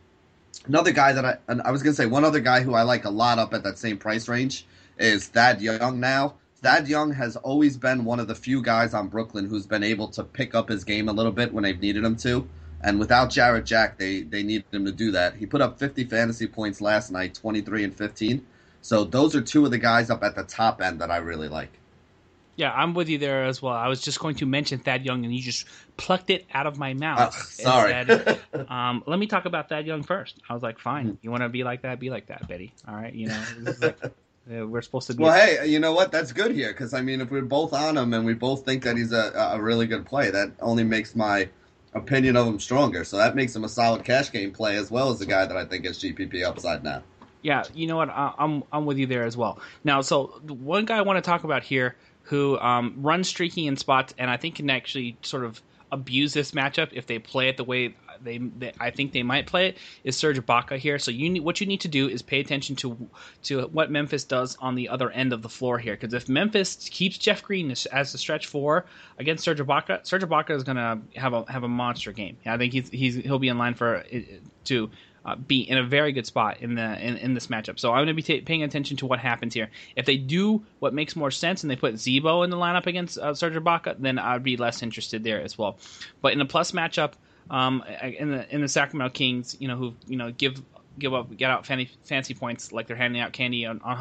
Another 0.68 0.92
guy 0.92 1.14
that 1.14 1.26
I 1.26 1.38
I 1.66 1.72
was 1.72 1.82
gonna 1.82 1.96
say 1.96 2.06
one 2.06 2.24
other 2.24 2.40
guy 2.40 2.62
who 2.62 2.76
I 2.76 2.84
like 2.84 3.06
a 3.06 3.10
lot 3.10 3.40
up 3.40 3.56
at 3.56 3.64
that 3.64 3.80
same 3.80 3.98
price 3.98 4.28
range 4.28 4.68
is 5.00 5.30
Thad 5.30 5.62
Young. 5.62 6.00
Now 6.00 6.36
Thad 6.62 6.88
Young 6.88 7.12
has 7.14 7.36
always 7.36 7.76
been 7.76 8.06
one 8.06 8.20
of 8.20 8.28
the 8.28 8.36
few 8.36 8.62
guys 8.62 8.94
on 8.94 9.08
Brooklyn 9.08 9.50
who's 9.50 9.66
been 9.66 9.84
able 9.84 10.10
to 10.10 10.24
pick 10.24 10.54
up 10.54 10.70
his 10.70 10.84
game 10.84 11.10
a 11.10 11.14
little 11.14 11.32
bit 11.32 11.52
when 11.52 11.64
they've 11.64 11.80
needed 11.80 12.04
him 12.04 12.18
to. 12.18 12.48
And 12.82 13.00
without 13.00 13.32
Jarrett 13.32 13.66
Jack, 13.66 13.98
they 13.98 14.22
they 14.22 14.44
needed 14.44 14.66
him 14.72 14.86
to 14.86 14.92
do 14.92 15.10
that. 15.14 15.38
He 15.38 15.48
put 15.48 15.62
up 15.62 15.80
50 15.80 16.04
fantasy 16.04 16.46
points 16.46 16.82
last 16.82 17.12
night, 17.12 17.34
23 17.34 17.84
and 17.84 17.98
15. 17.98 18.46
So 18.88 19.04
those 19.04 19.36
are 19.36 19.42
two 19.42 19.66
of 19.66 19.72
the 19.72 19.78
guys 19.78 20.10
up 20.10 20.24
at 20.24 20.34
the 20.34 20.44
top 20.44 20.82
end 20.82 21.02
that 21.02 21.12
I 21.12 21.18
really 21.18 21.50
like. 21.50 21.68
Yeah, 22.56 22.72
I'm 22.72 22.94
with 22.94 23.10
you 23.10 23.18
there 23.18 23.44
as 23.44 23.62
well. 23.62 23.74
I 23.74 23.90
was 23.90 24.00
just 24.00 24.18
going 24.18 24.36
to 24.36 24.46
mention 24.46 24.80
Thad 24.80 25.04
Young, 25.04 25.26
and 25.26 25.36
you 25.36 25.42
just 25.42 25.66
plucked 25.98 26.30
it 26.30 26.46
out 26.54 26.68
of 26.68 26.78
my 26.78 26.94
mouth. 26.94 27.36
Oh, 27.38 27.46
sorry. 27.50 27.92
Said, 27.92 28.40
um, 28.70 29.04
let 29.06 29.20
me 29.20 29.28
talk 29.28 29.44
about 29.44 29.68
Thad 29.68 29.86
Young 29.86 30.04
first. 30.04 30.40
I 30.50 30.54
was 30.54 30.64
like, 30.64 30.80
fine. 30.80 31.18
You 31.22 31.32
want 31.32 31.44
to 31.44 31.50
be 31.50 31.66
like 31.66 31.82
that? 31.82 32.00
Be 32.00 32.10
like 32.10 32.28
that, 32.28 32.48
Betty. 32.48 32.74
All 32.88 32.96
right. 32.96 33.14
You 33.14 33.28
know, 33.28 33.44
like, 33.82 34.02
uh, 34.06 34.66
we're 34.66 34.82
supposed 34.82 35.08
to 35.08 35.16
be. 35.16 35.24
Well, 35.24 35.34
hey, 35.34 35.68
you 35.68 35.80
know 35.80 35.92
what? 35.92 36.14
That's 36.14 36.32
good 36.32 36.52
here 36.52 36.72
because 36.72 36.94
I 36.94 37.02
mean, 37.02 37.20
if 37.20 37.30
we're 37.30 37.42
both 37.42 37.74
on 37.74 37.98
him 37.98 38.14
and 38.14 38.26
we 38.26 38.36
both 38.36 38.64
think 38.64 38.84
that 38.84 38.96
he's 38.96 39.12
a, 39.12 39.34
a 39.52 39.62
really 39.62 39.86
good 39.86 40.06
play, 40.06 40.32
that 40.32 40.54
only 40.62 40.86
makes 40.86 41.14
my 41.14 41.50
opinion 41.94 42.38
of 42.38 42.48
him 42.48 42.58
stronger. 42.62 43.04
So 43.04 43.18
that 43.18 43.36
makes 43.36 43.54
him 43.54 43.66
a 43.66 43.70
solid 43.70 44.06
cash 44.06 44.32
game 44.32 44.54
play 44.54 44.78
as 44.78 44.90
well 44.90 45.10
as 45.10 45.20
a 45.20 45.26
guy 45.26 45.46
that 45.46 45.58
I 45.58 45.66
think 45.66 45.86
is 45.86 46.00
GPP 46.00 46.46
upside 46.46 46.86
now. 46.86 47.04
Yeah, 47.42 47.64
you 47.74 47.88
know 47.88 47.98
what? 47.98 48.10
I, 48.10 48.34
I'm 48.38 48.64
I'm 48.72 48.86
with 48.86 48.98
you 48.98 49.06
there 49.06 49.24
as 49.24 49.38
well. 49.38 49.60
Now, 49.84 50.02
so 50.02 50.40
one 50.48 50.86
guy 50.86 50.98
I 50.98 51.02
want 51.02 51.24
to 51.24 51.28
talk 51.28 51.44
about 51.44 51.64
here 51.64 51.96
who 52.24 52.60
um, 52.60 52.96
runs 52.98 53.30
streaky 53.30 53.68
in 53.68 53.78
spots, 53.78 54.14
and 54.18 54.30
I 54.30 54.38
think 54.38 54.56
can 54.56 54.70
actually 54.70 55.18
sort 55.22 55.46
of 55.46 55.62
abuse 55.92 56.34
this 56.34 56.52
matchup 56.52 56.90
if 56.92 57.08
they 57.08 57.20
play 57.20 57.48
it 57.48 57.56
the 57.56 57.64
way 57.64 57.96
they, 58.22 58.38
they, 58.38 58.74
I 58.80 58.92
think 58.92 59.12
they 59.12 59.24
might 59.24 59.48
play 59.48 59.70
it 59.70 59.78
is 60.04 60.16
Serge 60.16 60.44
Ibaka 60.44 60.78
here. 60.78 61.00
So 61.00 61.12
you 61.12 61.30
need, 61.30 61.42
what 61.42 61.62
you 61.62 61.68
need 61.68 61.82
to 61.82 61.88
do 61.88 62.08
is 62.08 62.22
pay 62.22 62.40
attention 62.40 62.76
to 62.78 63.10
to 63.44 63.62
what 63.68 63.92
Memphis 63.92 64.24
does 64.24 64.58
on 64.60 64.76
the 64.76 64.90
other 64.90 65.10
end 65.12 65.34
of 65.34 65.42
the 65.42 65.50
floor 65.50 65.78
here. 65.78 65.96
Because 65.96 66.14
if 66.14 66.28
Memphis 66.28 66.90
keeps 66.92 67.18
Jeff 67.18 67.44
Green 67.44 67.72
as, 67.72 68.12
the 68.12 68.18
stretch 68.18 68.48
four 68.48 68.86
against 69.18 69.44
Serge 69.44 69.60
Ibaka, 69.60 70.06
Serge 70.06 70.24
Ibaka 70.24 70.52
is 70.52 70.64
to 70.64 71.00
have 71.16 71.34
a 71.34 71.52
have 71.52 71.64
a 71.64 71.68
monster 71.68 72.12
game. 72.12 72.38
I 72.46 72.58
think 72.58 72.74
he's 72.74 72.90
he's 72.90 73.16
he'll 73.16 73.40
be 73.40 73.50
in 73.50 73.58
line 73.58 73.74
for 73.74 74.04
to 74.66 74.90
uh, 75.28 75.36
be 75.36 75.60
in 75.60 75.78
a 75.78 75.84
very 75.84 76.14
good 76.14 76.26
spot 76.26 76.62
in 76.62 76.76
the 76.76 77.06
in, 77.06 77.18
in 77.18 77.34
this 77.34 77.48
matchup. 77.48 77.78
So 77.78 77.92
I'm 77.92 77.98
going 77.98 78.08
to 78.08 78.14
be 78.14 78.24
t- 78.24 78.42
paying 78.42 78.64
attention 78.64 78.96
to 78.98 79.06
what 79.06 79.20
happens 79.20 79.54
here. 79.54 79.70
If 79.98 80.06
they 80.06 80.16
do 80.16 80.64
what 80.80 80.94
makes 80.94 81.18
more 81.18 81.32
sense 81.32 81.64
and 81.64 81.70
they 81.70 81.76
put 81.76 82.00
Z-Bo 82.00 82.44
in 82.44 82.50
the 82.50 82.56
lineup 82.56 82.86
against 82.86 83.18
uh, 83.18 83.34
Serge 83.34 83.56
Ibaka, 83.56 83.98
then 84.00 84.20
I'd 84.20 84.42
be 84.42 84.56
less 84.56 84.82
interested 84.82 85.26
there 85.26 85.42
as 85.42 85.58
well. 85.58 85.78
But 86.22 86.32
in 86.32 86.40
a 86.40 86.46
plus 86.46 86.72
matchup, 86.72 87.14
um, 87.50 87.84
in 88.02 88.32
the 88.32 88.56
in 88.56 88.62
the 88.62 88.70
Sacramento 88.70 89.14
Kings, 89.14 89.58
you 89.60 89.68
know 89.68 89.76
who 89.76 89.94
you 90.08 90.16
know 90.16 90.32
give 90.32 90.62
give 90.98 91.14
up 91.14 91.36
get 91.36 91.52
out 91.52 91.66
fancy, 91.66 91.90
fancy 92.06 92.34
points 92.34 92.72
like 92.72 92.88
they're 92.88 92.96
handing 92.96 93.22
out 93.22 93.34
candy 93.34 93.66
on, 93.66 93.82
on 93.82 93.98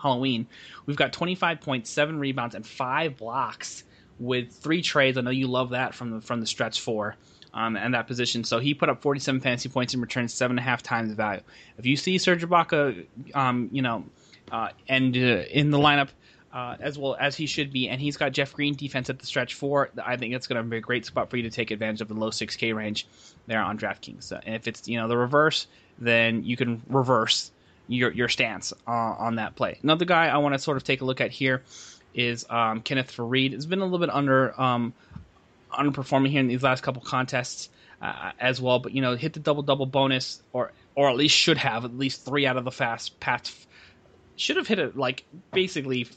Halloween. 0.00 0.46
We've 0.86 0.96
got 0.96 1.12
25 1.12 1.60
points, 1.60 1.90
seven 1.90 2.18
rebounds, 2.18 2.54
and 2.54 2.66
five 2.66 3.18
blocks 3.18 3.84
with 4.18 4.50
three 4.52 4.80
trades. 4.80 5.18
I 5.18 5.20
know 5.20 5.30
you 5.30 5.46
love 5.46 5.70
that 5.70 5.94
from 5.94 6.10
the 6.10 6.20
from 6.22 6.40
the 6.40 6.46
stretch 6.46 6.80
four 6.80 7.16
um, 7.54 7.76
and 7.76 7.94
that 7.94 8.06
position. 8.06 8.44
So 8.44 8.58
he 8.58 8.74
put 8.74 8.88
up 8.88 9.02
47 9.02 9.40
fantasy 9.40 9.68
points 9.68 9.94
and 9.94 10.02
returned 10.02 10.30
seven 10.30 10.58
and 10.58 10.66
a 10.66 10.68
half 10.68 10.82
times 10.82 11.10
the 11.10 11.16
value. 11.16 11.42
If 11.78 11.86
you 11.86 11.96
see 11.96 12.18
Serge 12.18 12.44
Ibaka, 12.44 13.06
um, 13.34 13.68
you 13.72 13.82
know, 13.82 14.04
uh, 14.50 14.68
and 14.88 15.16
uh, 15.16 15.20
in 15.20 15.70
the 15.70 15.78
lineup 15.78 16.08
uh, 16.52 16.76
as 16.80 16.98
well 16.98 17.16
as 17.18 17.36
he 17.36 17.46
should 17.46 17.72
be, 17.72 17.88
and 17.88 18.00
he's 18.00 18.16
got 18.16 18.32
Jeff 18.32 18.52
Green 18.52 18.74
defense 18.74 19.08
at 19.08 19.18
the 19.18 19.26
stretch 19.26 19.54
four. 19.54 19.90
I 20.04 20.16
think 20.16 20.34
it's 20.34 20.46
going 20.46 20.62
to 20.62 20.68
be 20.68 20.78
a 20.78 20.80
great 20.80 21.06
spot 21.06 21.30
for 21.30 21.36
you 21.36 21.44
to 21.44 21.50
take 21.50 21.70
advantage 21.70 22.00
of 22.00 22.08
the 22.08 22.14
low 22.14 22.30
6K 22.30 22.74
range 22.74 23.06
there 23.46 23.60
on 23.60 23.78
DraftKings. 23.78 24.24
So, 24.24 24.40
and 24.44 24.54
if 24.54 24.66
it's 24.66 24.88
you 24.88 24.98
know 24.98 25.06
the 25.06 25.16
reverse, 25.16 25.66
then 25.98 26.44
you 26.44 26.56
can 26.56 26.82
reverse 26.88 27.52
your 27.86 28.10
your 28.10 28.28
stance 28.28 28.72
uh, 28.86 28.90
on 28.90 29.36
that 29.36 29.54
play. 29.54 29.78
Another 29.82 30.04
guy 30.04 30.26
I 30.26 30.38
want 30.38 30.54
to 30.54 30.58
sort 30.58 30.76
of 30.76 30.84
take 30.84 31.02
a 31.02 31.04
look 31.04 31.20
at 31.20 31.30
here 31.30 31.62
is 32.14 32.44
um, 32.50 32.80
Kenneth 32.80 33.16
Faried. 33.16 33.52
It's 33.52 33.66
been 33.66 33.80
a 33.80 33.84
little 33.84 34.00
bit 34.00 34.10
under 34.10 34.60
um, 34.60 34.92
underperforming 35.72 36.28
here 36.28 36.40
in 36.40 36.48
these 36.48 36.62
last 36.62 36.82
couple 36.82 37.02
contests 37.02 37.68
uh, 38.02 38.32
as 38.38 38.60
well. 38.60 38.78
But 38.78 38.92
you 38.92 39.02
know, 39.02 39.16
hit 39.16 39.32
the 39.32 39.40
double 39.40 39.62
double 39.62 39.86
bonus, 39.86 40.42
or 40.52 40.72
or 40.94 41.10
at 41.10 41.16
least 41.16 41.36
should 41.36 41.58
have 41.58 41.84
at 41.84 41.96
least 41.96 42.24
three 42.24 42.46
out 42.46 42.56
of 42.56 42.64
the 42.64 42.70
fast 42.70 43.18
past. 43.20 43.66
Should 44.36 44.56
have 44.56 44.66
hit 44.66 44.78
it 44.78 44.96
like 44.96 45.24
basically 45.52 46.08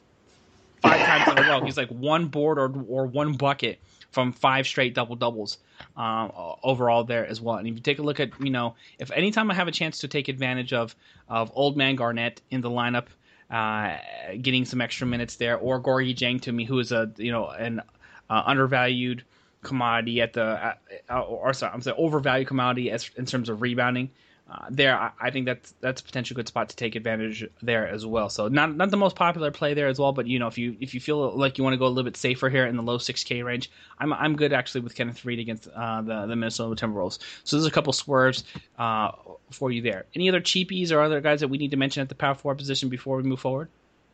five 0.82 1.02
times 1.06 1.32
in 1.32 1.44
a 1.44 1.50
row. 1.50 1.64
He's 1.64 1.78
like 1.78 1.90
one 1.90 2.28
board 2.28 2.58
or 2.58 2.72
or 2.88 3.06
one 3.06 3.34
bucket 3.34 3.80
from 4.12 4.32
five 4.32 4.68
straight 4.68 4.94
double 4.94 5.16
doubles 5.16 5.58
um, 5.98 6.32
overall 6.64 7.04
there 7.04 7.26
as 7.26 7.42
well. 7.42 7.56
And 7.56 7.68
if 7.68 7.74
you 7.74 7.82
take 7.82 8.00
a 8.00 8.04
look 8.04 8.20
at 8.20 8.30
you 8.40 8.52
know 8.52 8.76
if 9.00 9.12
anytime 9.12 9.52
I 9.52 9.56
have 9.56 9.68
a 9.68 9.72
chance 9.72 10.00
to 10.00 10.08
take 10.08 10.28
advantage 10.28 10.74
of 10.74 10.96
of 11.28 11.52
old 11.56 11.78
man 11.78 11.96
Garnett 11.96 12.42
in 12.50 12.62
the 12.62 12.70
lineup. 12.70 13.08
Uh, 13.52 13.98
getting 14.42 14.66
some 14.66 14.82
extra 14.82 15.06
minutes 15.06 15.36
there, 15.36 15.58
or 15.58 15.80
Gorgui 15.80 16.16
Dieng 16.16 16.42
to 16.42 16.52
me, 16.52 16.64
who 16.64 16.80
is 16.80 16.92
a 16.92 17.12
you 17.18 17.32
know 17.32 17.50
an 17.50 17.82
uh, 18.28 18.42
undervalued 18.48 19.24
commodity 19.64 20.22
at 20.22 20.34
the 20.34 20.76
uh, 21.10 21.22
or 21.22 21.54
sorry, 21.54 21.74
I'm 21.74 21.82
saying 21.82 21.98
overvalued 21.98 22.48
commodity 22.48 22.92
as 22.92 23.10
in 23.18 23.26
terms 23.26 23.50
of 23.50 23.62
rebounding. 23.62 24.12
Uh, 24.52 24.66
there, 24.70 25.00
I, 25.00 25.12
I, 25.20 25.32
think 25.32 25.46
that's 25.46 25.74
that's 25.80 26.02
a 26.02 26.04
potential 26.04 26.36
good 26.36 26.50
spot 26.50 26.70
to 26.70 26.76
take 26.76 26.96
advantage 26.96 27.48
there 27.62 27.88
as 27.88 28.06
well. 28.06 28.30
So 28.30 28.50
not 28.50 28.76
not 28.76 28.92
the 28.92 28.98
most 28.98 29.16
popular 29.16 29.52
play 29.52 29.74
there 29.74 29.88
as 29.88 29.98
well, 29.98 30.12
but 30.12 30.28
you 30.28 30.38
know 30.38 30.48
if 30.48 30.58
you 30.58 30.76
if 30.82 30.94
you 30.94 31.00
feel 31.00 31.36
like 31.36 31.58
you 31.58 31.64
want 31.64 31.74
to 31.74 31.78
go 31.78 31.86
a 31.86 31.88
little 31.88 32.04
bit 32.04 32.18
safer 32.18 32.50
here 32.50 32.66
in 32.66 32.76
the 32.76 32.84
low 32.84 32.98
6K 32.98 33.44
range, 33.44 33.72
I'm 33.98 34.12
I'm 34.12 34.36
good 34.36 34.52
actually 34.52 34.82
with 34.82 34.96
Kenneth 34.96 35.24
Faried 35.24 35.40
against 35.40 35.70
uh, 35.70 36.02
the 36.02 36.26
the 36.26 36.36
Minnesota 36.36 36.86
Timberwolves. 36.86 37.20
So 37.46 37.56
there's 37.56 37.66
a 37.66 37.72
couple 37.72 37.94
swerves 37.94 38.44
uh, 38.78 39.14
for 39.50 39.72
you 39.72 39.82
there. 39.82 40.06
Any 40.14 40.28
other 40.28 40.42
cheapies 40.42 40.92
or 40.92 41.02
other 41.02 41.22
guys 41.22 41.40
that 41.40 41.48
we 41.48 41.58
need 41.58 41.72
to 41.72 41.78
mention 41.78 42.02
at 42.02 42.10
the 42.10 42.16
power 42.16 42.36
forward 42.36 42.58
position 42.58 42.90
before 42.90 43.16
we 43.18 43.24
move 43.24 43.40
forward? 43.40 43.70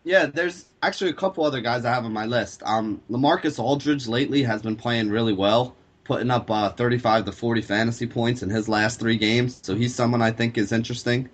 Yeah, 0.10 0.26
there's 0.26 0.65
actually 0.82 1.12
a 1.12 1.13
couple 1.13 1.43
other 1.43 1.62
guys 1.62 1.86
I 1.86 1.93
have 1.93 2.04
on 2.04 2.12
my 2.12 2.26
list. 2.26 2.63
Um, 2.65 3.00
LaMarcus 3.12 3.60
Aldridge 3.60 4.08
lately 4.08 4.41
has 4.41 4.63
been 4.63 4.76
playing 4.76 5.12
really 5.12 5.34
well, 5.34 5.76
putting 6.04 6.32
up 6.32 6.50
uh, 6.50 6.72
35 6.72 7.26
to 7.26 7.32
40 7.32 7.62
fantasy 7.62 8.08
points 8.08 8.41
in 8.41 8.50
his 8.50 8.67
last 8.67 9.00
three 9.00 9.17
games. 9.17 9.60
So 9.62 9.76
he's 9.76 9.93
someone 9.93 10.24
I 10.24 10.32
think 10.32 10.58
is 10.58 10.72
interesting. 10.72 11.30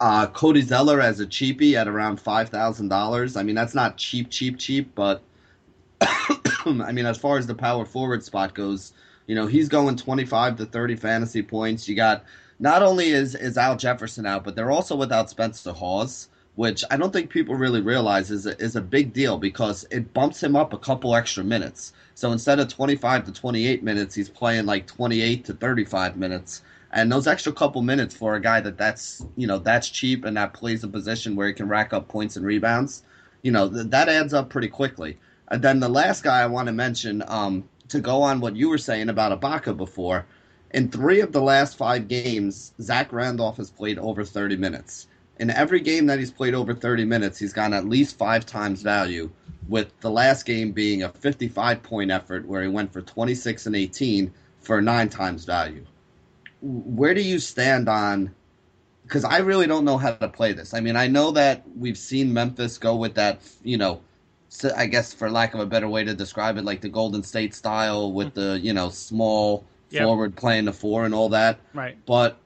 Uh, 0.00 0.26
Cody 0.26 0.62
Zeller 0.62 1.00
as 1.00 1.20
a 1.20 1.26
cheapie 1.26 1.74
at 1.74 1.86
around 1.86 2.20
five 2.20 2.48
thousand 2.48 2.88
dollars. 2.88 3.36
I 3.36 3.44
mean, 3.44 3.54
that's 3.54 3.76
not 3.76 3.96
cheap, 3.96 4.28
cheap, 4.28 4.58
cheap, 4.58 4.92
but 4.96 5.22
I 6.00 6.90
mean, 6.92 7.06
as 7.06 7.18
far 7.18 7.38
as 7.38 7.46
the 7.46 7.54
power 7.54 7.84
forward 7.84 8.24
spot 8.24 8.54
goes, 8.54 8.92
you 9.28 9.36
know, 9.36 9.46
he's 9.46 9.68
going 9.68 9.94
25 9.94 10.56
to 10.56 10.66
30 10.66 10.96
fantasy 10.96 11.42
points. 11.42 11.88
You 11.88 11.94
got 11.94 12.24
not 12.58 12.82
only 12.82 13.10
is 13.10 13.36
is 13.36 13.56
Al 13.56 13.76
Jefferson 13.76 14.26
out, 14.26 14.42
but 14.42 14.56
they're 14.56 14.72
also 14.72 14.96
without 14.96 15.30
Spencer 15.30 15.72
Hawes 15.72 16.26
which 16.56 16.82
I 16.90 16.96
don't 16.96 17.12
think 17.12 17.30
people 17.30 17.54
really 17.54 17.82
realize 17.82 18.30
is 18.30 18.46
a, 18.46 18.58
is 18.60 18.76
a 18.76 18.80
big 18.80 19.12
deal 19.12 19.38
because 19.38 19.86
it 19.90 20.12
bumps 20.14 20.42
him 20.42 20.56
up 20.56 20.72
a 20.72 20.78
couple 20.78 21.14
extra 21.14 21.44
minutes. 21.44 21.92
So 22.14 22.32
instead 22.32 22.58
of 22.58 22.68
25 22.68 23.26
to 23.26 23.32
28 23.32 23.82
minutes, 23.82 24.14
he's 24.14 24.30
playing 24.30 24.64
like 24.64 24.86
28 24.86 25.44
to 25.44 25.52
35 25.52 26.16
minutes. 26.16 26.62
And 26.92 27.12
those 27.12 27.26
extra 27.26 27.52
couple 27.52 27.82
minutes 27.82 28.16
for 28.16 28.36
a 28.36 28.40
guy 28.40 28.60
that 28.60 28.78
that's 28.78 29.24
you 29.36 29.46
know 29.46 29.58
that's 29.58 29.90
cheap 29.90 30.24
and 30.24 30.36
that 30.38 30.54
plays 30.54 30.82
a 30.82 30.88
position 30.88 31.36
where 31.36 31.46
he 31.46 31.52
can 31.52 31.68
rack 31.68 31.92
up 31.92 32.08
points 32.08 32.36
and 32.36 32.46
rebounds, 32.46 33.02
you 33.42 33.52
know 33.52 33.68
th- 33.68 33.88
that 33.88 34.08
adds 34.08 34.32
up 34.32 34.48
pretty 34.48 34.68
quickly. 34.68 35.18
And 35.48 35.60
then 35.62 35.78
the 35.78 35.90
last 35.90 36.24
guy 36.24 36.40
I 36.40 36.46
want 36.46 36.66
to 36.68 36.72
mention 36.72 37.22
um, 37.28 37.68
to 37.88 38.00
go 38.00 38.22
on 38.22 38.40
what 38.40 38.56
you 38.56 38.70
were 38.70 38.78
saying 38.78 39.10
about 39.10 39.38
Ibaka 39.38 39.76
before. 39.76 40.24
In 40.70 40.90
three 40.90 41.20
of 41.20 41.32
the 41.32 41.42
last 41.42 41.76
five 41.76 42.08
games, 42.08 42.72
Zach 42.80 43.12
Randolph 43.12 43.58
has 43.58 43.70
played 43.70 43.98
over 43.98 44.24
30 44.24 44.56
minutes 44.56 45.06
in 45.38 45.50
every 45.50 45.80
game 45.80 46.06
that 46.06 46.18
he's 46.18 46.30
played 46.30 46.54
over 46.54 46.74
30 46.74 47.04
minutes, 47.04 47.38
he's 47.38 47.52
gotten 47.52 47.74
at 47.74 47.84
least 47.86 48.18
five 48.18 48.46
times 48.46 48.82
value, 48.82 49.30
with 49.68 49.98
the 50.00 50.10
last 50.10 50.44
game 50.44 50.72
being 50.72 51.02
a 51.02 51.08
55 51.08 51.82
point 51.82 52.10
effort 52.10 52.46
where 52.46 52.62
he 52.62 52.68
went 52.68 52.92
for 52.92 53.02
26 53.02 53.66
and 53.66 53.76
18 53.76 54.32
for 54.60 54.80
nine 54.80 55.08
times 55.08 55.44
value. 55.44 55.84
Where 56.60 57.14
do 57.14 57.22
you 57.22 57.38
stand 57.38 57.88
on? 57.88 58.34
Because 59.02 59.24
I 59.24 59.38
really 59.38 59.66
don't 59.66 59.84
know 59.84 59.98
how 59.98 60.12
to 60.12 60.28
play 60.28 60.52
this. 60.52 60.74
I 60.74 60.80
mean, 60.80 60.96
I 60.96 61.06
know 61.06 61.30
that 61.32 61.62
we've 61.76 61.98
seen 61.98 62.32
Memphis 62.32 62.78
go 62.78 62.96
with 62.96 63.14
that, 63.14 63.40
you 63.62 63.76
know, 63.76 64.00
I 64.76 64.86
guess 64.86 65.12
for 65.12 65.30
lack 65.30 65.54
of 65.54 65.60
a 65.60 65.66
better 65.66 65.88
way 65.88 66.02
to 66.04 66.14
describe 66.14 66.56
it, 66.56 66.64
like 66.64 66.80
the 66.80 66.88
Golden 66.88 67.22
State 67.22 67.54
style 67.54 68.12
with 68.12 68.28
mm-hmm. 68.28 68.40
the, 68.40 68.60
you 68.60 68.72
know, 68.72 68.90
small 68.90 69.64
yep. 69.90 70.02
forward 70.02 70.34
playing 70.36 70.64
the 70.64 70.72
four 70.72 71.04
and 71.04 71.14
all 71.14 71.28
that. 71.30 71.60
Right. 71.74 71.96
But 72.06 72.38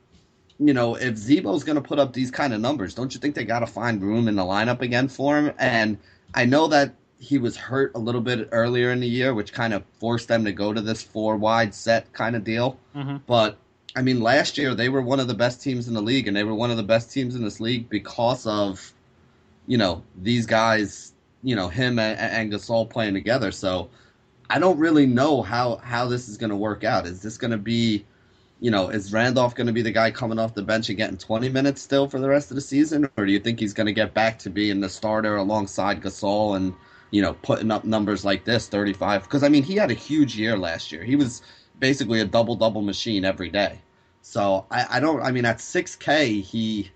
you 0.60 0.74
know, 0.74 0.94
if 0.94 1.16
Z-Bo's 1.16 1.64
going 1.64 1.76
to 1.76 1.82
put 1.82 1.98
up 1.98 2.12
these 2.12 2.30
kind 2.30 2.52
of 2.52 2.60
numbers, 2.60 2.94
don't 2.94 3.14
you 3.14 3.20
think 3.20 3.34
they 3.34 3.44
got 3.44 3.60
to 3.60 3.66
find 3.66 4.02
room 4.02 4.28
in 4.28 4.36
the 4.36 4.44
lineup 4.44 4.82
again 4.82 5.08
for 5.08 5.38
him? 5.38 5.54
And 5.58 5.96
I 6.34 6.44
know 6.44 6.68
that 6.68 6.94
he 7.18 7.38
was 7.38 7.56
hurt 7.56 7.92
a 7.94 7.98
little 7.98 8.20
bit 8.20 8.48
earlier 8.52 8.92
in 8.92 9.00
the 9.00 9.08
year, 9.08 9.34
which 9.34 9.52
kind 9.52 9.72
of 9.72 9.84
forced 9.98 10.28
them 10.28 10.44
to 10.44 10.52
go 10.52 10.72
to 10.72 10.80
this 10.80 11.02
four 11.02 11.36
wide 11.36 11.74
set 11.74 12.12
kind 12.12 12.36
of 12.36 12.44
deal. 12.44 12.78
Mm-hmm. 12.94 13.16
But 13.26 13.56
I 13.96 14.02
mean, 14.02 14.20
last 14.20 14.58
year 14.58 14.74
they 14.74 14.88
were 14.88 15.02
one 15.02 15.18
of 15.18 15.28
the 15.28 15.34
best 15.34 15.62
teams 15.62 15.88
in 15.88 15.94
the 15.94 16.02
league, 16.02 16.28
and 16.28 16.36
they 16.36 16.44
were 16.44 16.54
one 16.54 16.70
of 16.70 16.76
the 16.76 16.82
best 16.82 17.10
teams 17.10 17.34
in 17.34 17.42
this 17.42 17.58
league 17.58 17.88
because 17.88 18.46
of, 18.46 18.92
you 19.66 19.78
know, 19.78 20.02
these 20.16 20.46
guys, 20.46 21.12
you 21.42 21.56
know, 21.56 21.68
him 21.68 21.98
and, 21.98 22.18
and 22.18 22.52
Gasol 22.52 22.88
playing 22.88 23.14
together. 23.14 23.50
So 23.50 23.90
I 24.50 24.58
don't 24.58 24.78
really 24.78 25.06
know 25.06 25.42
how 25.42 25.76
how 25.76 26.06
this 26.06 26.28
is 26.28 26.36
going 26.36 26.50
to 26.50 26.56
work 26.56 26.84
out. 26.84 27.06
Is 27.06 27.22
this 27.22 27.38
going 27.38 27.50
to 27.50 27.58
be, 27.58 28.04
you 28.60 28.70
know, 28.70 28.90
is 28.90 29.12
Randolph 29.12 29.54
going 29.54 29.66
to 29.66 29.72
be 29.72 29.82
the 29.82 29.90
guy 29.90 30.10
coming 30.10 30.38
off 30.38 30.54
the 30.54 30.62
bench 30.62 30.90
and 30.90 30.98
getting 30.98 31.16
20 31.16 31.48
minutes 31.48 31.80
still 31.80 32.08
for 32.08 32.20
the 32.20 32.28
rest 32.28 32.50
of 32.50 32.56
the 32.56 32.60
season, 32.60 33.08
or 33.16 33.24
do 33.24 33.32
you 33.32 33.40
think 33.40 33.58
he's 33.58 33.72
going 33.72 33.86
to 33.86 33.92
get 33.92 34.12
back 34.12 34.38
to 34.40 34.50
being 34.50 34.80
the 34.80 34.88
starter 34.88 35.36
alongside 35.36 36.02
Gasol 36.02 36.56
and 36.56 36.74
you 37.10 37.22
know 37.22 37.32
putting 37.32 37.70
up 37.70 37.84
numbers 37.84 38.24
like 38.24 38.44
this, 38.44 38.68
35? 38.68 39.22
Because 39.22 39.42
I 39.42 39.48
mean, 39.48 39.62
he 39.62 39.76
had 39.76 39.90
a 39.90 39.94
huge 39.94 40.36
year 40.36 40.58
last 40.58 40.92
year. 40.92 41.02
He 41.02 41.16
was 41.16 41.42
basically 41.78 42.20
a 42.20 42.26
double 42.26 42.54
double 42.54 42.82
machine 42.82 43.24
every 43.24 43.48
day. 43.48 43.80
So 44.20 44.66
I, 44.70 44.86
I 44.96 45.00
don't. 45.00 45.22
I 45.22 45.30
mean, 45.30 45.46
at 45.46 45.58
6K, 45.58 46.42
he 46.42 46.90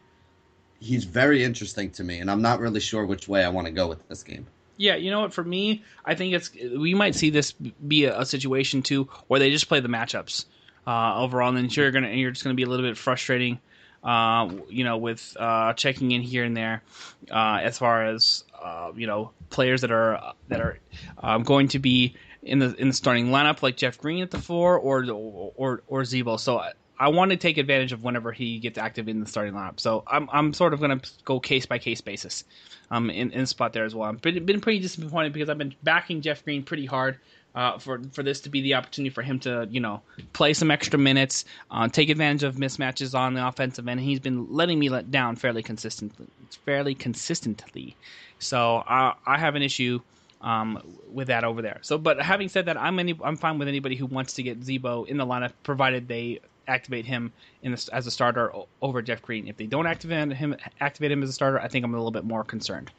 he's 0.80 1.04
very 1.04 1.42
interesting 1.42 1.90
to 1.92 2.04
me, 2.04 2.18
and 2.18 2.30
I'm 2.30 2.42
not 2.42 2.60
really 2.60 2.80
sure 2.80 3.06
which 3.06 3.26
way 3.26 3.42
I 3.42 3.48
want 3.48 3.66
to 3.66 3.72
go 3.72 3.88
with 3.88 4.06
this 4.08 4.22
game. 4.22 4.46
Yeah, 4.76 4.96
you 4.96 5.10
know 5.10 5.20
what? 5.20 5.32
For 5.32 5.44
me, 5.44 5.82
I 6.04 6.14
think 6.14 6.34
it's 6.34 6.50
we 6.52 6.94
might 6.94 7.14
see 7.14 7.30
this 7.30 7.52
be 7.52 8.04
a, 8.04 8.20
a 8.20 8.26
situation 8.26 8.82
too 8.82 9.08
where 9.28 9.40
they 9.40 9.50
just 9.50 9.68
play 9.68 9.80
the 9.80 9.88
matchups 9.88 10.44
uh, 10.86 11.20
overall, 11.20 11.48
and 11.48 11.56
then 11.56 11.68
you're 11.70 11.90
gonna 11.90 12.10
you're 12.10 12.30
just 12.30 12.44
gonna 12.44 12.54
be 12.54 12.62
a 12.62 12.68
little 12.68 12.86
bit 12.86 12.96
frustrating, 12.96 13.58
uh, 14.02 14.50
you 14.68 14.84
know, 14.84 14.96
with 14.96 15.36
uh, 15.38 15.72
checking 15.74 16.12
in 16.12 16.22
here 16.22 16.44
and 16.44 16.56
there 16.56 16.82
uh, 17.30 17.60
as 17.62 17.78
far 17.78 18.04
as 18.04 18.44
uh, 18.62 18.92
you 18.94 19.06
know 19.06 19.30
players 19.50 19.80
that 19.80 19.90
are 19.90 20.34
that 20.48 20.60
are 20.60 20.78
um, 21.22 21.42
going 21.42 21.68
to 21.68 21.78
be 21.78 22.14
in 22.42 22.58
the 22.58 22.74
in 22.76 22.88
the 22.88 22.94
starting 22.94 23.26
lineup 23.28 23.62
like 23.62 23.76
Jeff 23.76 23.98
Green 23.98 24.22
at 24.22 24.30
the 24.30 24.38
four 24.38 24.78
or 24.78 25.04
or 25.10 25.82
or 25.86 26.04
Z-Bo. 26.04 26.36
So 26.36 26.58
I, 26.58 26.72
I 26.98 27.08
want 27.08 27.30
to 27.32 27.36
take 27.36 27.58
advantage 27.58 27.92
of 27.92 28.04
whenever 28.04 28.30
he 28.32 28.58
gets 28.58 28.78
active 28.78 29.08
in 29.08 29.20
the 29.20 29.26
starting 29.26 29.54
lineup. 29.54 29.80
So 29.80 30.04
I'm 30.06 30.28
I'm 30.32 30.52
sort 30.52 30.74
of 30.74 30.80
going 30.80 30.98
to 30.98 31.10
go 31.24 31.40
case 31.40 31.66
by 31.66 31.78
case 31.78 32.00
basis, 32.00 32.44
um, 32.90 33.10
in 33.10 33.30
in 33.32 33.46
spot 33.46 33.72
there 33.72 33.84
as 33.84 33.94
well. 33.94 34.08
I've 34.08 34.20
been, 34.20 34.44
been 34.44 34.60
pretty 34.60 34.78
disappointed 34.80 35.32
because 35.32 35.48
I've 35.48 35.58
been 35.58 35.74
backing 35.82 36.20
Jeff 36.20 36.44
Green 36.44 36.62
pretty 36.62 36.86
hard. 36.86 37.18
Uh, 37.54 37.78
for 37.78 38.00
for 38.10 38.24
this 38.24 38.40
to 38.40 38.48
be 38.48 38.62
the 38.62 38.74
opportunity 38.74 39.10
for 39.10 39.22
him 39.22 39.38
to 39.38 39.68
you 39.70 39.78
know 39.78 40.02
play 40.32 40.52
some 40.52 40.72
extra 40.72 40.98
minutes, 40.98 41.44
uh, 41.70 41.86
take 41.86 42.10
advantage 42.10 42.42
of 42.42 42.56
mismatches 42.56 43.16
on 43.16 43.34
the 43.34 43.46
offensive 43.46 43.86
end. 43.86 44.00
He's 44.00 44.18
been 44.18 44.52
letting 44.52 44.78
me 44.78 44.88
let 44.88 45.12
down 45.12 45.36
fairly 45.36 45.62
consistently, 45.62 46.26
fairly 46.64 46.96
consistently. 46.96 47.96
So 48.40 48.78
uh, 48.78 49.14
I 49.24 49.38
have 49.38 49.54
an 49.54 49.62
issue 49.62 50.00
um, 50.40 50.82
with 51.12 51.28
that 51.28 51.44
over 51.44 51.62
there. 51.62 51.78
So, 51.82 51.96
but 51.96 52.20
having 52.20 52.48
said 52.48 52.66
that, 52.66 52.76
I'm 52.76 52.98
any 52.98 53.18
I'm 53.22 53.36
fine 53.36 53.58
with 53.58 53.68
anybody 53.68 53.96
who 53.96 54.06
wants 54.06 54.34
to 54.34 54.42
get 54.42 54.62
Z-Bo 54.62 55.04
in 55.04 55.16
the 55.16 55.26
lineup, 55.26 55.52
provided 55.62 56.06
they 56.06 56.40
activate 56.66 57.06
him 57.06 57.32
the, 57.62 57.90
as 57.92 58.06
a 58.06 58.10
starter 58.10 58.52
over 58.82 59.02
Jeff 59.02 59.22
Green. 59.22 59.48
If 59.48 59.56
they 59.56 59.66
don't 59.66 59.86
activate 59.86 60.32
him, 60.32 60.56
activate 60.80 61.12
him 61.12 61.22
as 61.22 61.30
a 61.30 61.32
starter, 61.32 61.60
I 61.60 61.68
think 61.68 61.84
I'm 61.84 61.94
a 61.94 61.96
little 61.96 62.10
bit 62.10 62.24
more 62.24 62.44
concerned 62.44 62.90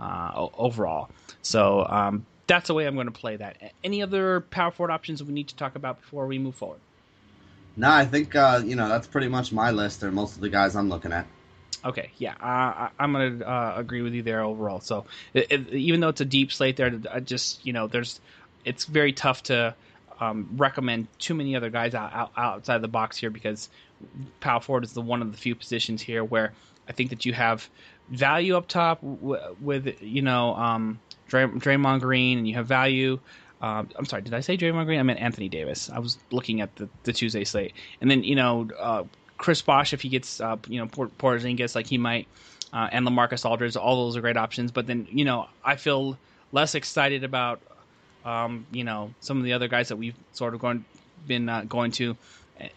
uh, 0.00 0.48
overall. 0.56 1.10
So 1.42 1.86
um, 1.88 2.26
that's 2.46 2.68
the 2.68 2.74
way 2.74 2.86
I'm 2.86 2.94
going 2.94 3.06
to 3.06 3.12
play 3.12 3.36
that. 3.36 3.74
Any 3.82 4.02
other 4.02 4.40
power 4.40 4.70
forward 4.70 4.92
options 4.92 5.22
we 5.22 5.32
need 5.32 5.48
to 5.48 5.56
talk 5.56 5.76
about 5.76 6.00
before 6.00 6.26
we 6.26 6.38
move 6.38 6.54
forward? 6.54 6.80
No, 7.76 7.90
I 7.90 8.04
think 8.04 8.36
uh, 8.36 8.62
you 8.64 8.76
know 8.76 8.88
that's 8.88 9.06
pretty 9.06 9.28
much 9.28 9.52
my 9.52 9.70
list. 9.72 10.02
Or 10.04 10.12
most 10.12 10.36
of 10.36 10.40
the 10.40 10.48
guys 10.48 10.76
I'm 10.76 10.88
looking 10.88 11.12
at. 11.12 11.26
Okay, 11.84 12.10
yeah, 12.18 12.34
uh, 12.40 12.88
I'm 12.98 13.12
gonna 13.12 13.44
uh, 13.44 13.74
agree 13.76 14.02
with 14.02 14.14
you 14.14 14.22
there 14.22 14.42
overall. 14.42 14.80
So 14.80 15.06
it, 15.32 15.50
it, 15.50 15.68
even 15.74 16.00
though 16.00 16.08
it's 16.08 16.20
a 16.20 16.24
deep 16.24 16.52
slate, 16.52 16.76
there, 16.76 17.00
I 17.12 17.20
just 17.20 17.64
you 17.66 17.72
know, 17.72 17.88
there's 17.88 18.20
it's 18.64 18.84
very 18.84 19.12
tough 19.12 19.42
to 19.44 19.74
um, 20.20 20.48
recommend 20.56 21.08
too 21.18 21.34
many 21.34 21.56
other 21.56 21.70
guys 21.70 21.94
out, 21.94 22.12
out, 22.14 22.32
outside 22.36 22.78
the 22.78 22.88
box 22.88 23.16
here 23.16 23.30
because 23.30 23.68
power 24.40 24.60
forward 24.60 24.84
is 24.84 24.92
the 24.92 25.00
one 25.00 25.20
of 25.22 25.32
the 25.32 25.38
few 25.38 25.54
positions 25.54 26.00
here 26.00 26.24
where 26.24 26.52
I 26.88 26.92
think 26.92 27.10
that 27.10 27.26
you 27.26 27.32
have 27.32 27.68
value 28.08 28.56
up 28.56 28.68
top 28.68 29.00
w- 29.00 29.56
with 29.60 30.02
you 30.02 30.22
know 30.22 30.54
um, 30.54 31.00
Dray- 31.28 31.46
Draymond 31.46 32.00
Green, 32.00 32.38
and 32.38 32.48
you 32.48 32.54
have 32.54 32.66
value. 32.66 33.18
Um, 33.60 33.88
I'm 33.96 34.04
sorry, 34.04 34.22
did 34.22 34.34
I 34.34 34.40
say 34.40 34.56
Draymond 34.56 34.84
Green? 34.86 35.00
I 35.00 35.02
meant 35.02 35.20
Anthony 35.20 35.48
Davis. 35.48 35.90
I 35.90 35.98
was 35.98 36.18
looking 36.30 36.60
at 36.60 36.74
the, 36.76 36.88
the 37.04 37.12
Tuesday 37.12 37.44
slate, 37.44 37.72
and 38.00 38.10
then 38.10 38.22
you 38.24 38.34
know 38.34 38.68
uh, 38.78 39.04
Chris 39.38 39.62
Bosh 39.62 39.92
if 39.92 40.02
he 40.02 40.08
gets 40.08 40.40
uh, 40.40 40.56
you 40.68 40.80
know 40.80 40.86
Porzingis 40.86 41.74
like 41.74 41.86
he 41.86 41.98
might, 41.98 42.28
uh, 42.72 42.88
and 42.92 43.06
LaMarcus 43.06 43.48
Aldridge. 43.48 43.76
All 43.76 44.04
those 44.04 44.16
are 44.16 44.20
great 44.20 44.36
options. 44.36 44.70
But 44.70 44.86
then 44.86 45.06
you 45.10 45.24
know 45.24 45.48
I 45.64 45.76
feel 45.76 46.18
less 46.52 46.74
excited 46.74 47.24
about 47.24 47.60
um, 48.24 48.66
you 48.70 48.84
know 48.84 49.14
some 49.20 49.38
of 49.38 49.44
the 49.44 49.54
other 49.54 49.68
guys 49.68 49.88
that 49.88 49.96
we've 49.96 50.16
sort 50.32 50.54
of 50.54 50.60
gone 50.60 50.84
been 51.26 51.48
uh, 51.48 51.64
going 51.66 51.92
to 51.92 52.16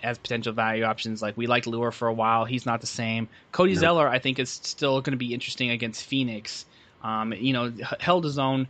as 0.03 0.17
potential 0.17 0.53
value 0.53 0.83
options. 0.83 1.21
Like 1.21 1.37
we 1.37 1.47
liked 1.47 1.67
Lure 1.67 1.91
for 1.91 2.07
a 2.07 2.13
while. 2.13 2.45
He's 2.45 2.65
not 2.65 2.81
the 2.81 2.87
same. 2.87 3.27
Cody 3.51 3.73
no. 3.73 3.79
Zeller 3.79 4.07
I 4.07 4.19
think 4.19 4.39
is 4.39 4.49
still 4.49 5.01
going 5.01 5.11
to 5.11 5.17
be 5.17 5.33
interesting 5.33 5.69
against 5.69 6.05
Phoenix. 6.05 6.65
Um, 7.03 7.33
you 7.33 7.53
know 7.53 7.71
held 7.99 8.23
his 8.23 8.39
own 8.39 8.67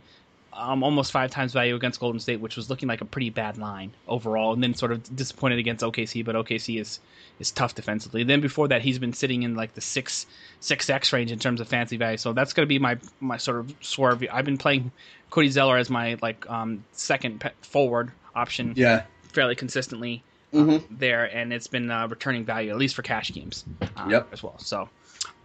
um, 0.58 0.82
almost 0.82 1.12
five 1.12 1.30
times 1.30 1.52
value 1.52 1.74
against 1.74 2.00
Golden 2.00 2.20
State, 2.20 2.40
which 2.40 2.56
was 2.56 2.68
looking 2.68 2.88
like 2.88 3.00
a 3.00 3.04
pretty 3.04 3.30
bad 3.30 3.58
line 3.58 3.92
overall, 4.08 4.52
and 4.52 4.62
then 4.62 4.74
sort 4.74 4.92
of 4.92 5.14
disappointed 5.14 5.58
against 5.58 5.84
OKC, 5.84 6.24
but 6.24 6.34
OKC 6.34 6.80
is 6.80 7.00
is 7.38 7.52
tough 7.52 7.74
defensively. 7.74 8.24
Then 8.24 8.40
before 8.40 8.68
that, 8.68 8.82
he's 8.82 8.98
been 8.98 9.12
sitting 9.12 9.44
in 9.44 9.54
like 9.54 9.74
the 9.74 9.80
six 9.80 10.26
six 10.60 10.90
X 10.90 11.12
range 11.12 11.30
in 11.30 11.38
terms 11.38 11.60
of 11.60 11.68
fancy 11.68 11.96
value, 11.96 12.16
so 12.16 12.32
that's 12.32 12.52
going 12.52 12.66
to 12.66 12.68
be 12.68 12.78
my 12.78 12.98
my 13.20 13.36
sort 13.36 13.58
of 13.58 13.74
swerve. 13.80 14.24
I've 14.32 14.44
been 14.44 14.58
playing 14.58 14.90
Cody 15.30 15.48
Zeller 15.48 15.76
as 15.76 15.90
my 15.90 16.16
like 16.20 16.48
um, 16.50 16.84
second 16.92 17.48
forward 17.62 18.10
option, 18.34 18.74
yeah, 18.76 19.04
fairly 19.32 19.54
consistently. 19.54 20.22
Um, 20.52 20.70
mm-hmm. 20.70 20.96
there, 20.96 21.24
and 21.24 21.52
it's 21.52 21.66
been 21.66 21.90
uh, 21.90 22.08
returning 22.08 22.44
value 22.44 22.70
at 22.70 22.78
least 22.78 22.94
for 22.94 23.02
cash 23.02 23.32
games, 23.32 23.64
uh, 23.82 24.06
yep. 24.08 24.28
as 24.32 24.42
well. 24.42 24.58
So, 24.58 24.88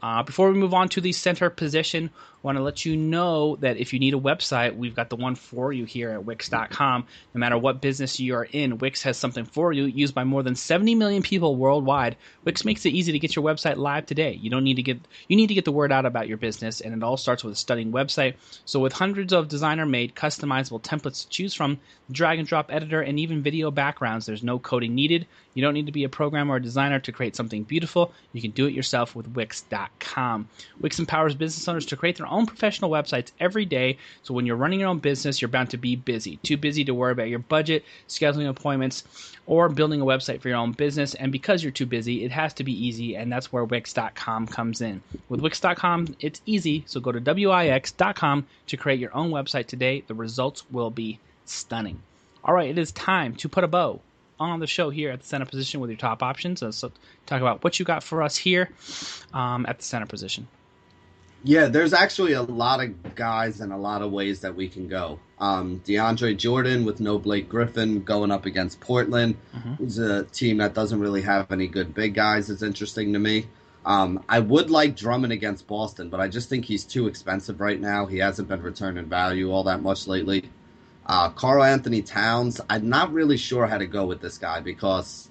uh, 0.02 0.24
before 0.24 0.50
we 0.50 0.58
move 0.58 0.74
on 0.74 0.88
to 0.90 1.02
the 1.02 1.12
center 1.12 1.50
position, 1.50 2.10
want 2.44 2.58
to 2.58 2.64
let 2.64 2.86
you 2.86 2.96
know 2.98 3.56
that 3.62 3.78
if 3.78 3.94
you 3.94 4.00
need 4.00 4.14
a 4.14 4.20
website, 4.20 4.76
we've 4.76 4.96
got 4.96 5.10
the 5.10 5.16
one 5.16 5.36
for 5.36 5.72
you 5.72 5.86
here 5.86 6.12
at 6.12 6.26
Wix.com. 6.26 7.08
No 7.34 7.40
matter 7.40 7.58
what 7.58 7.82
business 7.82 8.20
you 8.20 8.36
are 8.36 8.48
in, 8.52 8.78
Wix 8.78 9.02
has 9.04 9.18
something 9.18 9.46
for 9.46 9.72
you. 9.72 9.86
Used 9.86 10.14
by 10.14 10.26
more 10.26 10.44
than 10.44 10.56
70 10.56 10.94
million 10.96 11.24
people 11.24 11.56
worldwide, 11.56 12.18
Wix 12.44 12.66
makes 12.66 12.86
it 12.86 12.90
easy 12.90 13.14
to 13.14 13.20
get 13.20 13.36
your 13.36 13.46
website 13.46 13.78
live 13.78 14.06
today. 14.06 14.34
You 14.34 14.50
don't 14.50 14.66
need 14.66 14.76
to 14.76 14.84
get 14.84 15.00
you 15.28 15.38
need 15.38 15.48
to 15.48 15.54
get 15.54 15.66
the 15.66 15.72
word 15.72 15.92
out 15.92 16.06
about 16.06 16.28
your 16.28 16.38
business, 16.38 16.82
and 16.82 16.94
it 16.94 17.02
all 17.04 17.18
starts 17.18 17.44
with 17.44 17.54
a 17.54 17.58
stunning 17.58 17.92
website. 17.92 18.36
So 18.66 18.80
with 18.80 18.94
hundreds 18.94 19.32
of 19.32 19.48
designer-made, 19.48 20.16
customizable 20.16 20.82
templates 20.82 21.24
to 21.24 21.30
choose 21.30 21.54
from, 21.54 21.80
drag 22.12 22.40
and 22.40 22.48
drop 22.48 22.72
editor, 22.72 23.02
and 23.02 23.20
even 23.20 23.42
video 23.42 23.72
backgrounds, 23.72 24.26
there's 24.26 24.44
no 24.44 24.60
coding 24.60 24.94
needed. 24.94 25.26
You 25.54 25.64
don't 25.64 25.74
need 25.74 25.86
to 25.86 25.92
be 25.92 26.04
a 26.04 26.10
programmer 26.10 26.56
or 26.56 26.60
designer 26.60 27.00
to 27.00 27.12
create 27.12 27.36
something 27.36 27.64
beautiful. 27.64 28.12
You 28.34 28.42
can 28.42 28.52
do 28.52 28.66
it 28.66 28.74
yourself 28.74 29.16
with 29.16 29.28
Wix.com. 29.28 30.50
Wix 30.82 31.00
empowers 31.00 31.36
business 31.36 31.68
owners 31.68 31.86
to 31.88 31.96
create 31.96 32.18
their 32.18 32.28
own 32.34 32.46
professional 32.46 32.92
websites 32.92 33.32
every 33.40 33.66
day. 33.66 33.98
So 34.24 34.34
when 34.34 34.46
you're 34.46 34.56
running 34.56 34.80
your 34.80 34.90
own 34.90 35.00
business, 35.00 35.42
you're 35.42 35.50
bound 35.50 35.70
to 35.72 35.78
be 35.78 35.96
busy. 35.96 36.38
Too 36.38 36.58
busy 36.58 36.84
to 36.86 36.94
worry 36.94 37.12
about 37.12 37.30
your 37.30 37.40
budget, 37.40 37.86
scheduling 38.08 38.50
appointments, 38.50 39.04
or 39.46 39.70
building 39.70 40.02
a 40.02 40.06
website 40.06 40.42
for 40.42 40.50
your 40.50 40.58
own 40.58 40.72
business. 40.72 41.14
And 41.16 41.32
because 41.32 41.64
you're 41.64 41.72
too 41.72 41.86
busy, 41.86 42.24
it 42.24 42.32
has 42.32 42.54
to 42.56 42.64
be 42.64 42.74
easy, 42.74 43.16
and 43.16 43.32
that's 43.32 43.52
where 43.52 43.66
Wix.com 43.66 44.48
comes 44.48 44.82
in. 44.82 45.02
With 45.30 45.42
Wix.com, 45.42 46.16
it's 46.20 46.42
easy. 46.46 46.84
So 46.88 47.00
go 47.00 47.12
to 47.12 47.20
Wix.com 47.20 48.46
to 48.68 48.78
create 48.78 49.00
your 49.00 49.16
own 49.16 49.32
website 49.32 49.68
today. 49.68 50.04
The 50.08 50.14
results 50.14 50.64
will 50.72 50.90
be 50.92 51.20
stunning. 51.46 52.02
All 52.44 52.54
right, 52.54 52.70
it 52.70 52.78
is 52.78 52.92
time 52.92 53.36
to 53.36 53.50
put 53.50 53.64
a 53.64 53.68
bow 53.68 54.02
on 54.40 54.60
the 54.60 54.68
show 54.68 54.90
here 54.90 55.12
at 55.12 55.22
the 55.22 55.26
center 55.26 55.46
position 55.46 55.80
with 55.80 55.90
your 55.90 55.98
top 55.98 56.22
options. 56.24 56.60
So 56.60 56.92
talk 57.26 57.42
about 57.42 57.64
what 57.64 57.80
you 57.80 57.86
got 57.86 58.04
for 58.04 58.22
us 58.22 58.36
here 58.36 58.70
um, 59.34 59.66
at 59.68 59.78
the 59.78 59.84
center 59.84 60.06
position. 60.06 60.48
Yeah, 61.44 61.68
there's 61.68 61.94
actually 61.94 62.34
a 62.34 62.42
lot 62.42 62.82
of 62.82 63.16
guys 63.16 63.60
and 63.60 63.74
a 63.74 63.78
lot 63.78 64.02
of 64.02 64.12
ways 64.12 64.40
that 64.42 64.56
we 64.56 64.70
can 64.70 64.88
go. 64.88 65.20
Um, 65.40 65.82
DeAndre 65.86 66.38
Jordan 66.38 66.86
with 66.86 67.02
no 67.02 67.20
Blake 67.20 67.50
Griffin 67.50 68.02
going 68.02 68.32
up 68.32 68.46
against 68.46 68.80
Portland, 68.80 69.36
mm-hmm. 69.54 69.74
who's 69.74 69.98
a 69.98 70.24
team 70.24 70.58
that 70.58 70.74
doesn't 70.74 71.00
really 71.00 71.22
have 71.22 71.52
any 71.52 71.68
good 71.68 71.94
big 71.94 72.14
guys. 72.14 72.50
It's 72.50 72.64
interesting 72.64 73.12
to 73.12 73.20
me. 73.20 73.48
Um, 73.86 74.24
I 74.30 74.40
would 74.40 74.70
like 74.70 74.96
Drummond 74.96 75.34
against 75.34 75.68
Boston, 75.68 76.10
but 76.10 76.22
I 76.22 76.30
just 76.30 76.48
think 76.48 76.64
he's 76.64 76.86
too 76.86 77.08
expensive 77.08 77.60
right 77.60 77.80
now. 77.80 78.06
He 78.06 78.20
hasn't 78.20 78.48
been 78.48 78.62
returning 78.62 79.08
value 79.08 79.52
all 79.52 79.66
that 79.66 79.82
much 79.82 80.08
lately. 80.08 80.50
Uh, 81.06 81.30
Karl-Anthony 81.30 82.02
Towns, 82.02 82.62
I'm 82.70 82.88
not 82.88 83.12
really 83.12 83.36
sure 83.36 83.68
how 83.68 83.78
to 83.78 83.86
go 83.86 84.06
with 84.06 84.22
this 84.22 84.38
guy 84.38 84.62
because 84.62 85.30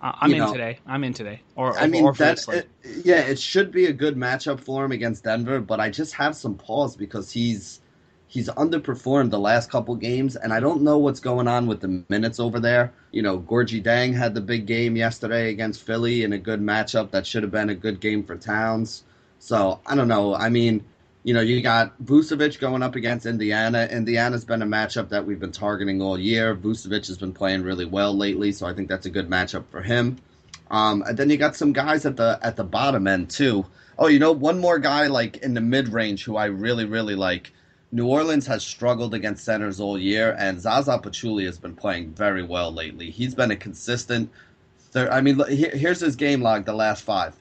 I'm 0.00 0.32
in 0.32 0.38
know, 0.38 0.52
today. 0.52 0.78
I'm 0.86 1.04
in 1.04 1.12
today. 1.12 1.40
Or 1.54 1.78
I 1.78 1.86
mean, 1.86 2.04
or 2.04 2.12
that, 2.14 2.46
it, 2.48 2.68
yeah, 3.04 3.20
it 3.20 3.38
should 3.38 3.72
be 3.72 3.86
a 3.86 3.92
good 3.92 4.16
matchup 4.16 4.60
for 4.60 4.84
him 4.84 4.92
against 4.92 5.24
Denver, 5.24 5.60
but 5.60 5.80
I 5.80 5.90
just 5.90 6.14
have 6.14 6.36
some 6.36 6.54
pause 6.54 6.96
because 6.96 7.30
he's 7.30 7.80
he's 8.28 8.48
underperformed 8.48 9.30
the 9.30 9.38
last 9.38 9.70
couple 9.70 9.94
games, 9.96 10.36
and 10.36 10.52
I 10.52 10.60
don't 10.60 10.82
know 10.82 10.98
what's 10.98 11.20
going 11.20 11.48
on 11.48 11.66
with 11.66 11.80
the 11.80 12.04
minutes 12.08 12.40
over 12.40 12.60
there. 12.60 12.92
You 13.12 13.22
know, 13.22 13.38
Gorgui 13.38 13.82
Dieng 13.82 14.14
had 14.14 14.34
the 14.34 14.40
big 14.40 14.66
game 14.66 14.96
yesterday 14.96 15.50
against 15.50 15.82
Philly 15.82 16.22
in 16.22 16.32
a 16.32 16.38
good 16.38 16.60
matchup 16.60 17.10
that 17.12 17.26
should 17.26 17.42
have 17.42 17.52
been 17.52 17.70
a 17.70 17.74
good 17.74 18.00
game 18.00 18.24
for 18.24 18.36
Towns. 18.36 19.04
So 19.38 19.80
I 19.86 19.94
don't 19.94 20.08
know. 20.08 20.34
I 20.34 20.48
mean, 20.48 20.84
you 21.26 21.34
know, 21.34 21.40
you 21.40 21.60
got 21.60 22.00
Vucevic 22.00 22.60
going 22.60 22.84
up 22.84 22.94
against 22.94 23.26
Indiana. 23.26 23.88
Indiana's 23.90 24.44
been 24.44 24.62
a 24.62 24.66
matchup 24.66 25.08
that 25.08 25.26
we've 25.26 25.40
been 25.40 25.50
targeting 25.50 26.00
all 26.00 26.16
year. 26.16 26.54
Vucevic 26.54 27.08
has 27.08 27.18
been 27.18 27.32
playing 27.32 27.64
really 27.64 27.84
well 27.84 28.16
lately, 28.16 28.52
so 28.52 28.64
I 28.64 28.72
think 28.72 28.88
that's 28.88 29.06
a 29.06 29.10
good 29.10 29.28
matchup 29.28 29.64
for 29.72 29.82
him. 29.82 30.18
Um, 30.70 31.02
and 31.02 31.18
then 31.18 31.28
you 31.28 31.36
got 31.36 31.56
some 31.56 31.72
guys 31.72 32.06
at 32.06 32.16
the 32.16 32.38
at 32.42 32.54
the 32.54 32.62
bottom 32.62 33.08
end 33.08 33.28
too. 33.28 33.66
Oh, 33.98 34.06
you 34.06 34.20
know, 34.20 34.30
one 34.30 34.60
more 34.60 34.78
guy 34.78 35.08
like 35.08 35.38
in 35.38 35.54
the 35.54 35.60
mid 35.60 35.88
range 35.88 36.22
who 36.22 36.36
I 36.36 36.44
really 36.44 36.84
really 36.84 37.16
like. 37.16 37.52
New 37.90 38.06
Orleans 38.06 38.46
has 38.46 38.64
struggled 38.64 39.12
against 39.12 39.44
centers 39.44 39.80
all 39.80 39.98
year, 39.98 40.36
and 40.38 40.60
Zaza 40.60 40.96
Pachulia 40.98 41.46
has 41.46 41.58
been 41.58 41.74
playing 41.74 42.12
very 42.12 42.44
well 42.44 42.72
lately. 42.72 43.10
He's 43.10 43.34
been 43.34 43.50
a 43.50 43.56
consistent. 43.56 44.30
Thir- 44.92 45.10
I 45.10 45.22
mean, 45.22 45.42
here's 45.48 45.98
his 45.98 46.14
game 46.14 46.40
log 46.40 46.66
the 46.66 46.72
last 46.72 47.02
five 47.02 47.34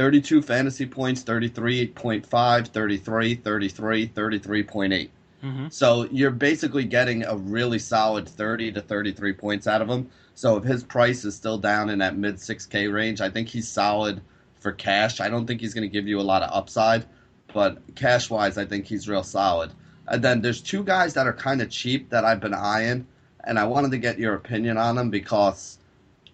32 0.00 0.40
fantasy 0.40 0.86
points, 0.86 1.22
33.5, 1.24 2.68
33, 2.68 3.34
33, 3.34 4.08
33.8. 4.08 5.10
Mm-hmm. 5.44 5.68
So 5.68 6.08
you're 6.10 6.30
basically 6.30 6.84
getting 6.84 7.26
a 7.26 7.36
really 7.36 7.78
solid 7.78 8.26
30 8.26 8.72
to 8.72 8.80
33 8.80 9.34
points 9.34 9.66
out 9.66 9.82
of 9.82 9.90
him. 9.90 10.08
So 10.34 10.56
if 10.56 10.64
his 10.64 10.82
price 10.82 11.26
is 11.26 11.36
still 11.36 11.58
down 11.58 11.90
in 11.90 11.98
that 11.98 12.16
mid 12.16 12.36
6K 12.36 12.90
range, 12.90 13.20
I 13.20 13.28
think 13.28 13.48
he's 13.48 13.68
solid 13.68 14.22
for 14.60 14.72
cash. 14.72 15.20
I 15.20 15.28
don't 15.28 15.46
think 15.46 15.60
he's 15.60 15.74
going 15.74 15.86
to 15.86 15.92
give 15.92 16.08
you 16.08 16.18
a 16.18 16.22
lot 16.22 16.42
of 16.42 16.50
upside, 16.50 17.04
but 17.52 17.82
cash 17.94 18.30
wise, 18.30 18.56
I 18.56 18.64
think 18.64 18.86
he's 18.86 19.06
real 19.06 19.22
solid. 19.22 19.70
And 20.08 20.24
then 20.24 20.40
there's 20.40 20.62
two 20.62 20.82
guys 20.82 21.12
that 21.12 21.26
are 21.26 21.34
kind 21.34 21.60
of 21.60 21.68
cheap 21.68 22.08
that 22.08 22.24
I've 22.24 22.40
been 22.40 22.54
eyeing, 22.54 23.06
and 23.44 23.58
I 23.58 23.66
wanted 23.66 23.90
to 23.90 23.98
get 23.98 24.18
your 24.18 24.32
opinion 24.32 24.78
on 24.78 24.96
them 24.96 25.10
because 25.10 25.76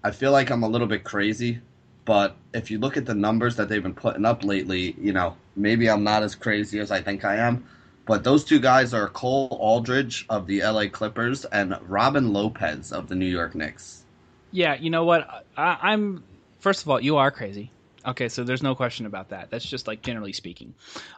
I 0.05 0.13
feel 0.13 0.31
like 0.31 0.51
I'm 0.51 0.63
a 0.63 0.69
little 0.69 0.87
bit 0.87 1.03
crazy. 1.03 1.63
But 2.07 2.37
if 2.55 2.71
you 2.71 2.79
look 2.79 2.97
at 2.97 3.05
the 3.05 3.15
numbers 3.15 3.57
that 3.57 3.69
they've 3.69 3.83
been 3.83 3.93
putting 3.93 4.25
up 4.25 4.45
lately, 4.45 4.95
you 4.99 5.13
know, 5.13 5.37
maybe 5.57 5.91
I'm 5.91 6.05
not 6.05 6.23
as 6.23 6.35
crazy 6.35 6.79
as 6.79 6.91
I 6.91 7.03
think 7.03 7.25
I 7.25 7.37
am. 7.37 7.67
But 8.07 8.23
those 8.23 8.45
two 8.45 8.61
guys 8.61 8.95
are 8.95 9.09
Cole 9.09 9.59
Aldrich 9.61 10.25
of 10.31 10.47
the 10.47 10.63
LA 10.63 10.87
Clippers 10.87 11.45
and 11.47 11.77
Robin 11.83 12.33
Lopez 12.33 12.93
of 12.93 13.09
the 13.09 13.17
New 13.17 13.27
York 13.27 13.57
Knicks. 13.57 14.05
Yeah, 14.53 14.77
you 14.77 14.89
know 14.89 15.05
what? 15.05 15.45
I, 15.57 15.93
am 15.93 16.23
first 16.61 16.83
of 16.83 16.89
all, 16.89 17.01
you 17.01 17.17
are 17.17 17.33
crazy. 17.33 17.73
Okay, 18.07 18.29
so 18.29 18.45
there's 18.45 18.63
no 18.63 18.77
question 18.77 19.07
about 19.07 19.31
that. 19.31 19.51
That's 19.51 19.65
just 19.65 19.89
like 19.89 20.03
generally 20.03 20.33
speaking. 20.33 20.75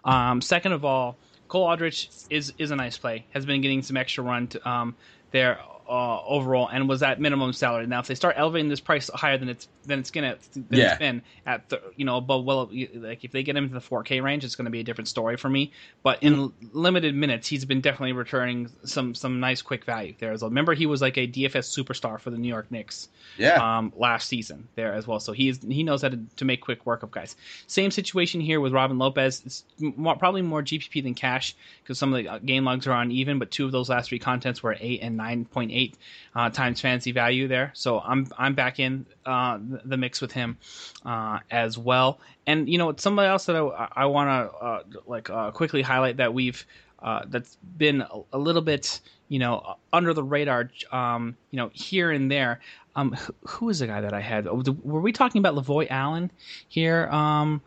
Um, 0.07 0.41
second 0.41 0.73
of 0.73 0.87
all, 0.87 1.19
Cole 1.49 1.67
Aldrich 1.67 2.09
is 2.31 2.55
is 2.57 2.71
a 2.71 2.77
nice 2.77 2.97
play. 2.97 3.27
Has 3.35 3.45
been 3.45 3.61
getting 3.61 3.83
some 3.83 3.99
extra 3.99 4.25
run 4.25 4.47
to, 4.49 4.69
um, 4.69 4.97
there 5.33 5.59
uh, 5.89 6.23
overall 6.25 6.69
and 6.69 6.89
was 6.89 7.03
at 7.03 7.21
minimum 7.21 7.53
salary. 7.53 7.87
Now, 7.87 8.01
if 8.01 8.07
they 8.07 8.15
start 8.15 8.35
elevating 8.37 8.69
this 8.69 8.81
price 8.81 9.09
higher 9.13 9.39
than 9.39 9.49
it's 9.49 9.69
than 9.87 9.99
it's 10.01 10.11
gonna 10.11 10.37
than 10.53 10.67
yeah. 10.71 10.91
it's 10.91 10.99
been 10.99 11.23
at 11.47 11.69
the, 11.71 11.81
you 11.97 12.05
know 12.05 12.17
above 12.17 12.45
well 12.45 12.71
like 12.95 13.25
if 13.25 13.33
they 13.33 13.43
get 13.43 13.57
him 13.57 13.65
into 13.65 13.75
the 13.75 13.81
4K 13.81 14.23
range, 14.23 14.45
it's 14.45 14.55
going 14.55 14.67
to 14.67 14.71
be 14.71 14.81
a 14.81 14.85
different 14.85 15.09
story 15.09 15.37
for 15.37 15.49
me. 15.49 15.73
But 16.03 16.23
in 16.23 16.53
limited 16.73 17.15
minutes, 17.15 17.49
he's 17.49 17.65
been 17.65 17.81
definitely 17.81 18.13
returning 18.13 18.71
some 18.85 19.15
some 19.15 19.41
nice 19.41 19.63
quick 19.63 19.85
value 19.85 20.15
there. 20.19 20.33
As 20.33 20.43
well. 20.43 20.51
Remember, 20.51 20.75
he 20.75 20.87
was 20.87 21.01
like 21.01 21.17
a 21.17 21.27
DFS 21.27 21.77
superstar 21.77 22.21
for 22.21 22.31
the 22.31 22.39
New 22.39 22.49
York 22.49 22.71
Knicks. 22.71 23.09
Yeah. 23.39 23.79
Um, 23.79 23.93
last 23.97 24.29
season 24.29 24.69
there 24.75 24.93
as 24.93 25.07
well, 25.07 25.21
so 25.21 25.33
he's 25.33 25.63
he 25.63 25.83
knows 25.85 26.03
how 26.03 26.09
to, 26.09 26.19
to 26.37 26.45
make 26.45 26.61
quick 26.61 26.85
work 26.85 27.03
of 27.03 27.11
guys. 27.11 27.37
Same 27.67 27.91
situation 27.91 28.41
here 28.41 28.61
with 28.61 28.73
Robin 28.73 28.99
Lopez. 28.99 29.43
It's 29.47 29.65
more, 29.81 30.17
probably 30.17 30.43
more 30.43 30.63
GPP 30.63 31.03
than 31.03 31.15
cash 31.15 31.57
because 31.83 31.99
some 31.99 32.13
of 32.13 32.23
the 32.23 32.29
uh, 32.29 32.39
game 32.39 32.65
logs 32.65 32.87
are 32.87 33.01
uneven, 33.01 33.39
but 33.39 33.51
two 33.51 33.65
of 33.65 33.73
those 33.73 33.89
last 33.89 34.09
three 34.09 34.19
contents 34.19 34.63
were 34.63 34.77
eight 34.81 35.01
and 35.03 35.17
nine 35.17 35.45
point 35.45 35.71
eight 35.73 35.78
uh, 36.35 36.51
times 36.51 36.81
fantasy 36.81 37.13
value 37.13 37.49
there. 37.49 37.71
So 37.75 38.01
I'm 38.01 38.27
I'm 38.37 38.55
back 38.55 38.79
in 38.79 39.07
uh, 39.27 39.59
the 39.85 39.97
mix 39.97 40.21
with 40.21 40.33
him 40.33 40.59
uh, 41.05 41.41
as 41.51 41.79
well. 41.79 42.21
And 42.47 42.69
you 42.69 42.79
know, 42.79 42.95
somebody 42.97 43.29
else 43.29 43.47
that 43.47 43.57
I, 43.57 43.89
I 43.93 44.07
want 44.07 44.29
to 44.29 44.57
uh, 44.57 44.83
like 45.07 45.31
uh, 45.31 45.51
quickly 45.51 45.83
highlight 45.83 46.17
that 46.19 46.33
we've 46.33 46.65
uh, 47.01 47.23
that's 47.29 47.57
been 47.77 48.03
a, 48.03 48.21
a, 48.33 48.39
little 48.39 48.63
bit 48.63 49.01
you 49.29 49.39
know 49.39 49.77
under 49.93 50.13
the 50.13 50.23
radar, 50.23 50.71
um, 50.91 51.37
you 51.51 51.57
know, 51.57 51.71
here 51.73 52.11
and 52.11 52.31
there. 52.31 52.61
Um, 52.97 53.13
who, 53.13 53.35
who 53.47 53.69
is 53.69 53.79
the 53.79 53.87
guy 53.87 54.01
that 54.01 54.13
I 54.13 54.21
had? 54.21 54.47
Were 54.47 55.01
we 55.01 55.13
talking 55.13 55.39
about 55.39 55.55
Lavoy 55.55 55.87
Allen 55.89 56.33
here? 56.69 57.07
Um, 57.09 57.63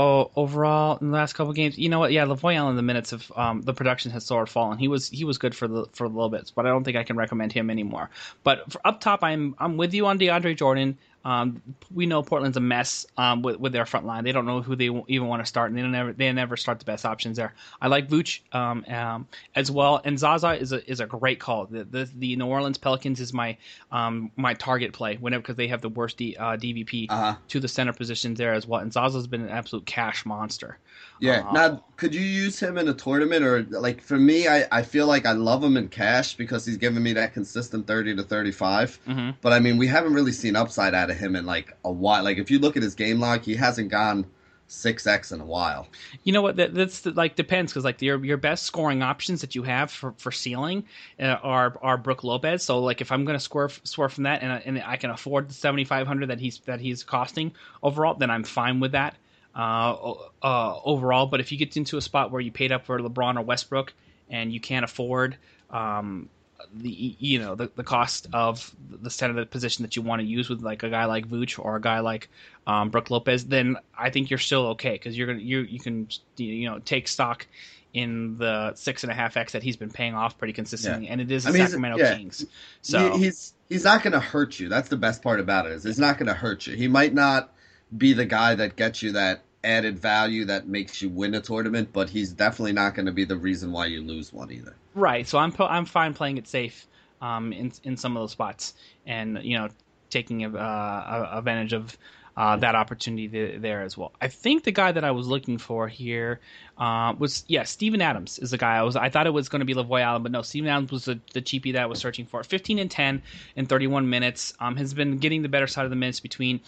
oh, 0.00 0.30
overall 0.34 0.96
in 0.98 1.10
the 1.10 1.12
last 1.12 1.34
couple 1.34 1.52
games, 1.52 1.76
you 1.76 1.90
know 1.90 1.98
what? 1.98 2.10
Yeah, 2.10 2.24
Lavoy 2.24 2.56
Allen, 2.56 2.76
the 2.76 2.82
minutes 2.82 3.12
of 3.12 3.30
um, 3.36 3.60
the 3.60 3.74
production 3.74 4.10
has 4.12 4.24
sort 4.24 4.42
of 4.42 4.48
fallen. 4.48 4.78
He 4.78 4.88
was 4.88 5.10
he 5.10 5.24
was 5.24 5.36
good 5.36 5.54
for 5.54 5.68
the 5.68 5.86
for 5.92 6.04
a 6.04 6.08
little 6.08 6.30
bit, 6.30 6.50
but 6.54 6.64
I 6.64 6.70
don't 6.70 6.84
think 6.84 6.96
I 6.96 7.04
can 7.04 7.16
recommend 7.16 7.52
him 7.52 7.68
anymore. 7.68 8.08
But 8.42 8.76
up 8.84 9.00
top, 9.00 9.22
I'm 9.22 9.54
I'm 9.58 9.76
with 9.76 9.92
you 9.92 10.06
on 10.06 10.18
DeAndre 10.18 10.56
Jordan. 10.56 10.96
Um, 11.24 11.62
we 11.92 12.06
know 12.06 12.22
Portland's 12.22 12.56
a 12.56 12.60
mess 12.60 13.06
um, 13.16 13.42
with, 13.42 13.58
with 13.58 13.72
their 13.72 13.84
front 13.86 14.06
line. 14.06 14.24
They 14.24 14.32
don't 14.32 14.46
know 14.46 14.62
who 14.62 14.76
they 14.76 14.90
even 15.08 15.28
want 15.28 15.42
to 15.42 15.46
start, 15.46 15.70
and 15.70 15.78
they 15.78 15.82
never 15.82 16.12
they 16.12 16.32
never 16.32 16.56
start 16.56 16.78
the 16.78 16.84
best 16.84 17.04
options 17.04 17.36
there. 17.36 17.54
I 17.80 17.88
like 17.88 18.08
Vooch 18.08 18.40
um, 18.52 18.84
um, 18.88 19.28
as 19.54 19.70
well, 19.70 20.00
and 20.04 20.18
Zaza 20.18 20.52
is 20.52 20.72
a 20.72 20.90
is 20.90 21.00
a 21.00 21.06
great 21.06 21.38
call. 21.38 21.66
The 21.66 21.84
the, 21.84 22.10
the 22.16 22.36
New 22.36 22.46
Orleans 22.46 22.78
Pelicans 22.78 23.20
is 23.20 23.32
my 23.32 23.56
um, 23.92 24.30
my 24.36 24.54
target 24.54 24.92
play 24.92 25.16
whenever 25.16 25.42
because 25.42 25.56
they 25.56 25.68
have 25.68 25.82
the 25.82 25.88
worst 25.90 26.16
D, 26.16 26.36
uh, 26.36 26.56
DVP 26.56 27.06
uh-huh. 27.10 27.36
to 27.48 27.60
the 27.60 27.68
center 27.68 27.92
positions 27.92 28.38
there 28.38 28.54
as 28.54 28.66
well, 28.66 28.80
and 28.80 28.92
Zaza's 28.92 29.26
been 29.26 29.42
an 29.42 29.50
absolute 29.50 29.86
cash 29.86 30.24
monster. 30.24 30.78
Yeah. 31.20 31.46
Uh, 31.48 31.52
now, 31.52 31.84
could 31.96 32.14
you 32.14 32.22
use 32.22 32.58
him 32.58 32.78
in 32.78 32.88
a 32.88 32.94
tournament 32.94 33.44
or 33.44 33.62
like 33.62 34.00
for 34.00 34.18
me? 34.18 34.48
I, 34.48 34.66
I 34.72 34.82
feel 34.82 35.06
like 35.06 35.26
I 35.26 35.32
love 35.32 35.62
him 35.62 35.76
in 35.76 35.88
cash 35.88 36.34
because 36.34 36.64
he's 36.64 36.78
giving 36.78 37.02
me 37.02 37.12
that 37.12 37.34
consistent 37.34 37.86
thirty 37.86 38.16
to 38.16 38.22
thirty 38.22 38.52
five. 38.52 38.98
mm 39.06 39.14
mm-hmm. 39.14 39.30
But 39.42 39.52
I 39.52 39.60
mean, 39.60 39.76
we 39.76 39.86
haven't 39.86 40.14
really 40.14 40.32
seen 40.32 40.56
upside 40.56 40.94
out 41.10 41.16
of 41.16 41.20
him 41.20 41.36
in 41.36 41.46
like 41.46 41.76
a 41.84 41.92
while. 41.92 42.24
Like 42.24 42.38
if 42.38 42.50
you 42.50 42.58
look 42.58 42.76
at 42.76 42.82
his 42.82 42.94
game 42.94 43.20
log, 43.20 43.42
he 43.42 43.54
hasn't 43.54 43.90
gone 43.90 44.26
six 44.66 45.06
x 45.06 45.32
in 45.32 45.40
a 45.40 45.44
while. 45.44 45.88
You 46.22 46.32
know 46.32 46.42
what? 46.42 46.56
That, 46.56 46.72
that's 46.74 47.04
like 47.04 47.34
depends 47.34 47.72
because 47.72 47.84
like 47.84 48.00
your 48.00 48.24
your 48.24 48.36
best 48.36 48.64
scoring 48.64 49.02
options 49.02 49.40
that 49.40 49.54
you 49.54 49.62
have 49.64 49.90
for 49.90 50.14
for 50.18 50.30
ceiling 50.30 50.84
uh, 51.18 51.36
are 51.42 51.76
are 51.82 51.96
Brook 51.96 52.22
Lopez. 52.24 52.62
So 52.62 52.78
like 52.78 53.00
if 53.00 53.10
I'm 53.10 53.24
going 53.24 53.36
to 53.36 53.44
score 53.44 53.68
score 53.84 54.08
from 54.08 54.24
that 54.24 54.42
and 54.42 54.62
and 54.64 54.82
I 54.84 54.96
can 54.96 55.10
afford 55.10 55.48
the 55.48 55.54
seventy 55.54 55.84
five 55.84 56.06
hundred 56.06 56.28
that 56.28 56.38
he's 56.38 56.58
that 56.60 56.80
he's 56.80 57.02
costing 57.02 57.52
overall, 57.82 58.14
then 58.14 58.30
I'm 58.30 58.44
fine 58.44 58.80
with 58.80 58.92
that 58.92 59.16
uh, 59.54 60.14
uh, 60.42 60.80
overall. 60.84 61.26
But 61.26 61.40
if 61.40 61.50
you 61.50 61.58
get 61.58 61.76
into 61.76 61.96
a 61.96 62.02
spot 62.02 62.30
where 62.30 62.40
you 62.40 62.52
paid 62.52 62.72
up 62.72 62.86
for 62.86 62.98
LeBron 62.98 63.36
or 63.36 63.42
Westbrook 63.42 63.92
and 64.28 64.52
you 64.52 64.60
can't 64.60 64.84
afford 64.84 65.36
um, 65.70 66.28
the 66.74 67.16
you 67.18 67.38
know 67.38 67.54
the, 67.54 67.70
the 67.74 67.84
cost 67.84 68.28
of 68.32 68.74
the 68.90 69.10
center 69.10 69.44
position 69.44 69.82
that 69.82 69.96
you 69.96 70.02
want 70.02 70.20
to 70.20 70.26
use 70.26 70.48
with 70.48 70.62
like 70.62 70.82
a 70.82 70.90
guy 70.90 71.04
like 71.04 71.28
Vooch 71.28 71.58
or 71.58 71.76
a 71.76 71.80
guy 71.80 72.00
like 72.00 72.28
um, 72.66 72.90
Brook 72.90 73.10
Lopez, 73.10 73.46
then 73.46 73.76
I 73.96 74.10
think 74.10 74.30
you're 74.30 74.38
still 74.38 74.68
okay 74.68 74.92
because 74.92 75.16
you're 75.16 75.26
gonna 75.26 75.40
you 75.40 75.60
you 75.60 75.80
can 75.80 76.08
you 76.36 76.68
know 76.68 76.78
take 76.78 77.08
stock 77.08 77.46
in 77.92 78.38
the 78.38 78.74
six 78.74 79.02
and 79.02 79.10
a 79.10 79.14
half 79.14 79.36
x 79.36 79.52
that 79.52 79.62
he's 79.62 79.76
been 79.76 79.90
paying 79.90 80.14
off 80.14 80.38
pretty 80.38 80.52
consistently, 80.52 81.06
yeah. 81.06 81.12
and 81.12 81.20
it 81.20 81.30
is 81.30 81.44
the 81.44 81.50
I 81.50 81.52
mean, 81.52 81.62
Sacramento 81.62 81.98
yeah. 81.98 82.16
Kings. 82.16 82.46
So 82.82 83.16
he's 83.16 83.54
he's 83.68 83.84
not 83.84 84.02
going 84.02 84.12
to 84.12 84.20
hurt 84.20 84.60
you. 84.60 84.68
That's 84.68 84.88
the 84.88 84.96
best 84.96 85.22
part 85.22 85.40
about 85.40 85.66
it 85.66 85.72
is 85.72 85.84
he's 85.84 85.98
not 85.98 86.18
going 86.18 86.28
to 86.28 86.34
hurt 86.34 86.66
you. 86.66 86.76
He 86.76 86.88
might 86.88 87.14
not 87.14 87.52
be 87.96 88.12
the 88.12 88.26
guy 88.26 88.54
that 88.54 88.76
gets 88.76 89.02
you 89.02 89.12
that 89.12 89.42
added 89.64 89.98
value 89.98 90.46
that 90.46 90.66
makes 90.66 91.02
you 91.02 91.08
win 91.08 91.34
a 91.34 91.40
tournament, 91.40 91.90
but 91.92 92.08
he's 92.10 92.32
definitely 92.32 92.72
not 92.72 92.94
going 92.94 93.06
to 93.06 93.12
be 93.12 93.24
the 93.24 93.36
reason 93.36 93.72
why 93.72 93.86
you 93.86 94.02
lose 94.02 94.32
one 94.32 94.50
either. 94.50 94.74
Right. 94.94 95.26
So 95.26 95.38
I'm 95.38 95.54
I'm 95.58 95.84
fine 95.84 96.14
playing 96.14 96.38
it 96.38 96.48
safe 96.48 96.86
um, 97.20 97.52
in 97.52 97.72
in 97.84 97.96
some 97.96 98.16
of 98.16 98.22
those 98.22 98.32
spots, 98.32 98.74
and 99.06 99.38
you 99.42 99.56
know 99.56 99.68
taking 100.10 100.44
uh, 100.44 101.28
advantage 101.32 101.72
of. 101.72 101.96
Uh, 102.36 102.56
that 102.56 102.76
opportunity 102.76 103.58
there 103.58 103.82
as 103.82 103.98
well. 103.98 104.12
I 104.20 104.28
think 104.28 104.62
the 104.62 104.70
guy 104.70 104.92
that 104.92 105.04
I 105.04 105.10
was 105.10 105.26
looking 105.26 105.58
for 105.58 105.88
here 105.88 106.40
uh, 106.78 107.12
was 107.18 107.44
yeah, 107.48 107.64
Steven 107.64 108.00
Adams 108.00 108.38
is 108.38 108.52
the 108.52 108.56
guy 108.56 108.76
I 108.76 108.82
was. 108.82 108.96
I 108.96 109.10
thought 109.10 109.26
it 109.26 109.30
was 109.30 109.48
going 109.50 109.60
to 109.60 109.66
be 109.66 109.74
Lavoy 109.74 110.00
Allen, 110.00 110.22
but 110.22 110.32
no, 110.32 110.40
Steven 110.40 110.70
Adams 110.70 110.92
was 110.92 111.04
the, 111.04 111.20
the 111.34 111.42
cheapie 111.42 111.72
that 111.74 111.82
I 111.82 111.86
was 111.86 111.98
searching 111.98 112.24
for. 112.24 112.42
15 112.42 112.78
and 112.78 112.90
10 112.90 113.22
in 113.56 113.66
31 113.66 114.08
minutes. 114.08 114.54
Um, 114.58 114.76
has 114.76 114.94
been 114.94 115.18
getting 115.18 115.42
the 115.42 115.50
better 115.50 115.66
side 115.66 115.84
of 115.84 115.90
the 115.90 115.96
minutes 115.96 116.20
between 116.20 116.60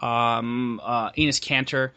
um, 0.00 0.80
uh, 0.82 1.10
Enes 1.10 1.40
Kanter 1.40 1.90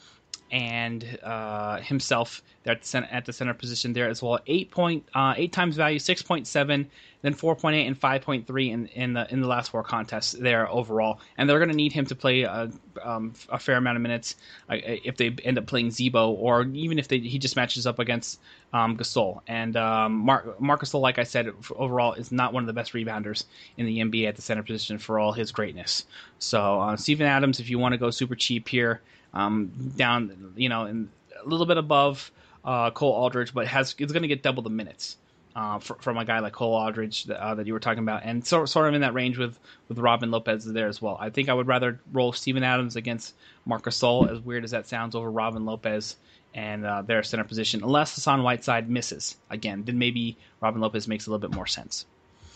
and 0.51 1.19
uh, 1.23 1.77
himself 1.77 2.41
at 2.65 2.81
the, 2.81 2.87
center, 2.87 3.07
at 3.11 3.25
the 3.25 3.33
center 3.33 3.53
position 3.53 3.93
there 3.93 4.09
as 4.09 4.21
well. 4.21 4.39
Eight 4.47 4.71
point 4.71 5.07
uh, 5.13 5.33
eight 5.37 5.51
times 5.51 5.75
value, 5.75 5.99
six 5.99 6.21
point 6.21 6.47
seven, 6.47 6.89
then 7.21 7.33
four 7.33 7.55
point 7.55 7.75
eight 7.75 7.87
and 7.87 7.97
five 7.97 8.21
point 8.21 8.45
three 8.45 8.69
in, 8.69 8.87
in 8.87 9.13
the 9.13 9.31
in 9.31 9.41
the 9.41 9.47
last 9.47 9.71
four 9.71 9.83
contests 9.83 10.33
there 10.33 10.69
overall. 10.69 11.19
And 11.37 11.49
they're 11.49 11.59
going 11.59 11.69
to 11.69 11.75
need 11.75 11.93
him 11.93 12.05
to 12.07 12.15
play 12.15 12.43
a, 12.43 12.69
um, 13.03 13.33
a 13.49 13.59
fair 13.59 13.77
amount 13.77 13.97
of 13.97 14.01
minutes 14.01 14.35
uh, 14.69 14.77
if 14.83 15.17
they 15.17 15.35
end 15.43 15.57
up 15.57 15.65
playing 15.65 15.91
Z-Bo, 15.91 16.31
or 16.31 16.63
even 16.73 16.99
if 16.99 17.07
they, 17.07 17.19
he 17.19 17.39
just 17.39 17.55
matches 17.55 17.87
up 17.87 17.99
against 17.99 18.39
um, 18.73 18.97
Gasol. 18.97 19.41
And 19.47 19.75
um, 19.77 20.13
Marc 20.13 20.59
Gasol, 20.59 21.01
like 21.01 21.19
I 21.19 21.23
said, 21.23 21.53
overall 21.75 22.13
is 22.13 22.31
not 22.31 22.53
one 22.53 22.63
of 22.63 22.67
the 22.67 22.73
best 22.73 22.93
rebounders 22.93 23.45
in 23.77 23.85
the 23.85 23.99
NBA 23.99 24.27
at 24.27 24.35
the 24.35 24.41
center 24.41 24.63
position 24.63 24.97
for 24.97 25.19
all 25.19 25.31
his 25.31 25.51
greatness. 25.51 26.05
So 26.39 26.81
uh, 26.81 26.97
Steven 26.97 27.27
Adams, 27.27 27.59
if 27.59 27.69
you 27.69 27.79
want 27.79 27.93
to 27.93 27.97
go 27.97 28.11
super 28.11 28.35
cheap 28.35 28.67
here 28.67 29.01
um, 29.33 29.71
down, 29.95 30.53
you 30.55 30.69
know, 30.69 30.85
a 30.85 31.47
little 31.47 31.65
bit 31.65 31.77
above 31.77 32.31
uh, 32.65 32.91
Cole 32.91 33.13
Aldrich, 33.13 33.53
but 33.53 33.67
has 33.67 33.95
is 33.97 34.11
going 34.11 34.21
to 34.23 34.27
get 34.27 34.43
double 34.43 34.63
the 34.63 34.69
minutes. 34.69 35.17
Uh, 35.55 35.79
for, 35.79 35.95
from 35.95 36.19
a 36.19 36.23
guy 36.23 36.37
like 36.37 36.53
Cole 36.53 36.75
Aldrich 36.75 37.23
that, 37.23 37.43
uh, 37.43 37.55
that 37.55 37.65
you 37.65 37.73
were 37.73 37.79
talking 37.79 38.03
about, 38.03 38.21
and 38.23 38.45
so, 38.45 38.63
sort 38.65 38.87
of 38.87 38.93
in 38.93 39.01
that 39.01 39.15
range 39.15 39.39
with, 39.39 39.59
with 39.87 39.97
Robin 39.97 40.29
Lopez 40.29 40.65
there 40.65 40.87
as 40.87 41.01
well. 41.01 41.17
I 41.19 41.31
think 41.31 41.49
I 41.49 41.53
would 41.55 41.65
rather 41.65 41.99
roll 42.13 42.31
Steven 42.31 42.61
Adams 42.61 42.95
against 42.95 43.33
Marcus 43.65 43.99
Gasol, 43.99 44.31
as 44.31 44.39
weird 44.39 44.63
as 44.63 44.69
that 44.69 44.85
sounds, 44.85 45.15
over 45.15 45.31
Robin 45.31 45.65
Lopez 45.65 46.15
and 46.53 46.85
uh, 46.85 47.01
their 47.01 47.23
center 47.23 47.43
position, 47.43 47.81
unless 47.81 48.13
Hassan 48.13 48.43
Whiteside 48.43 48.87
misses 48.87 49.37
again. 49.49 49.83
Then 49.83 49.97
maybe 49.97 50.37
Robin 50.61 50.79
Lopez 50.79 51.07
makes 51.07 51.25
a 51.25 51.31
little 51.31 51.47
bit 51.47 51.55
more 51.55 51.65
sense. 51.65 52.05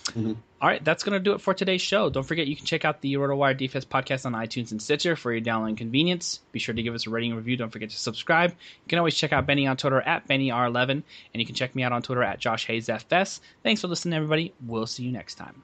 Mm-hmm. 0.08 0.34
All 0.62 0.68
right, 0.70 0.84
that's 0.84 1.04
going 1.04 1.14
to 1.14 1.20
do 1.20 1.34
it 1.34 1.42
for 1.42 1.54
today's 1.54 1.82
show. 1.82 2.10
Don't 2.10 2.24
forget 2.24 2.48
you 2.48 2.56
can 2.56 2.66
check 2.66 2.86
out 2.86 3.02
the 3.02 3.14
RotoWire 3.16 3.60
DFS 3.60 3.86
podcast 3.86 4.26
on 4.26 4.34
iTunes 4.34 4.72
and 4.72 4.82
Stitcher 4.82 5.16
for 5.16 5.32
your 5.32 5.42
download 5.42 5.78
convenience. 5.78 6.40
Be 6.52 6.60
sure 6.60 6.76
to 6.76 6.84
give 6.84 6.94
us 6.94 7.08
a 7.08 7.10
rating 7.10 7.32
and 7.32 7.38
review. 7.38 7.58
Don't 7.58 7.72
forget 7.72 7.90
to 7.90 7.98
subscribe. 7.98 8.52
You 8.52 8.90
can 8.90 9.00
always 9.00 9.16
check 9.16 9.34
out 9.34 9.48
Benny 9.48 9.66
on 9.66 9.78
Twitter 9.78 10.02
at 10.02 10.28
BennyR11, 10.28 10.90
and 10.90 11.04
you 11.34 11.46
can 11.46 11.56
check 11.56 11.74
me 11.74 11.84
out 11.84 11.92
on 11.92 12.02
Twitter 12.02 12.24
at 12.24 12.40
JoshHayesFS. 12.40 13.40
Thanks 13.64 13.82
for 13.82 13.88
listening, 13.88 14.14
everybody. 14.14 14.54
We'll 14.66 14.86
see 14.86 15.04
you 15.04 15.12
next 15.12 15.36
time. 15.36 15.64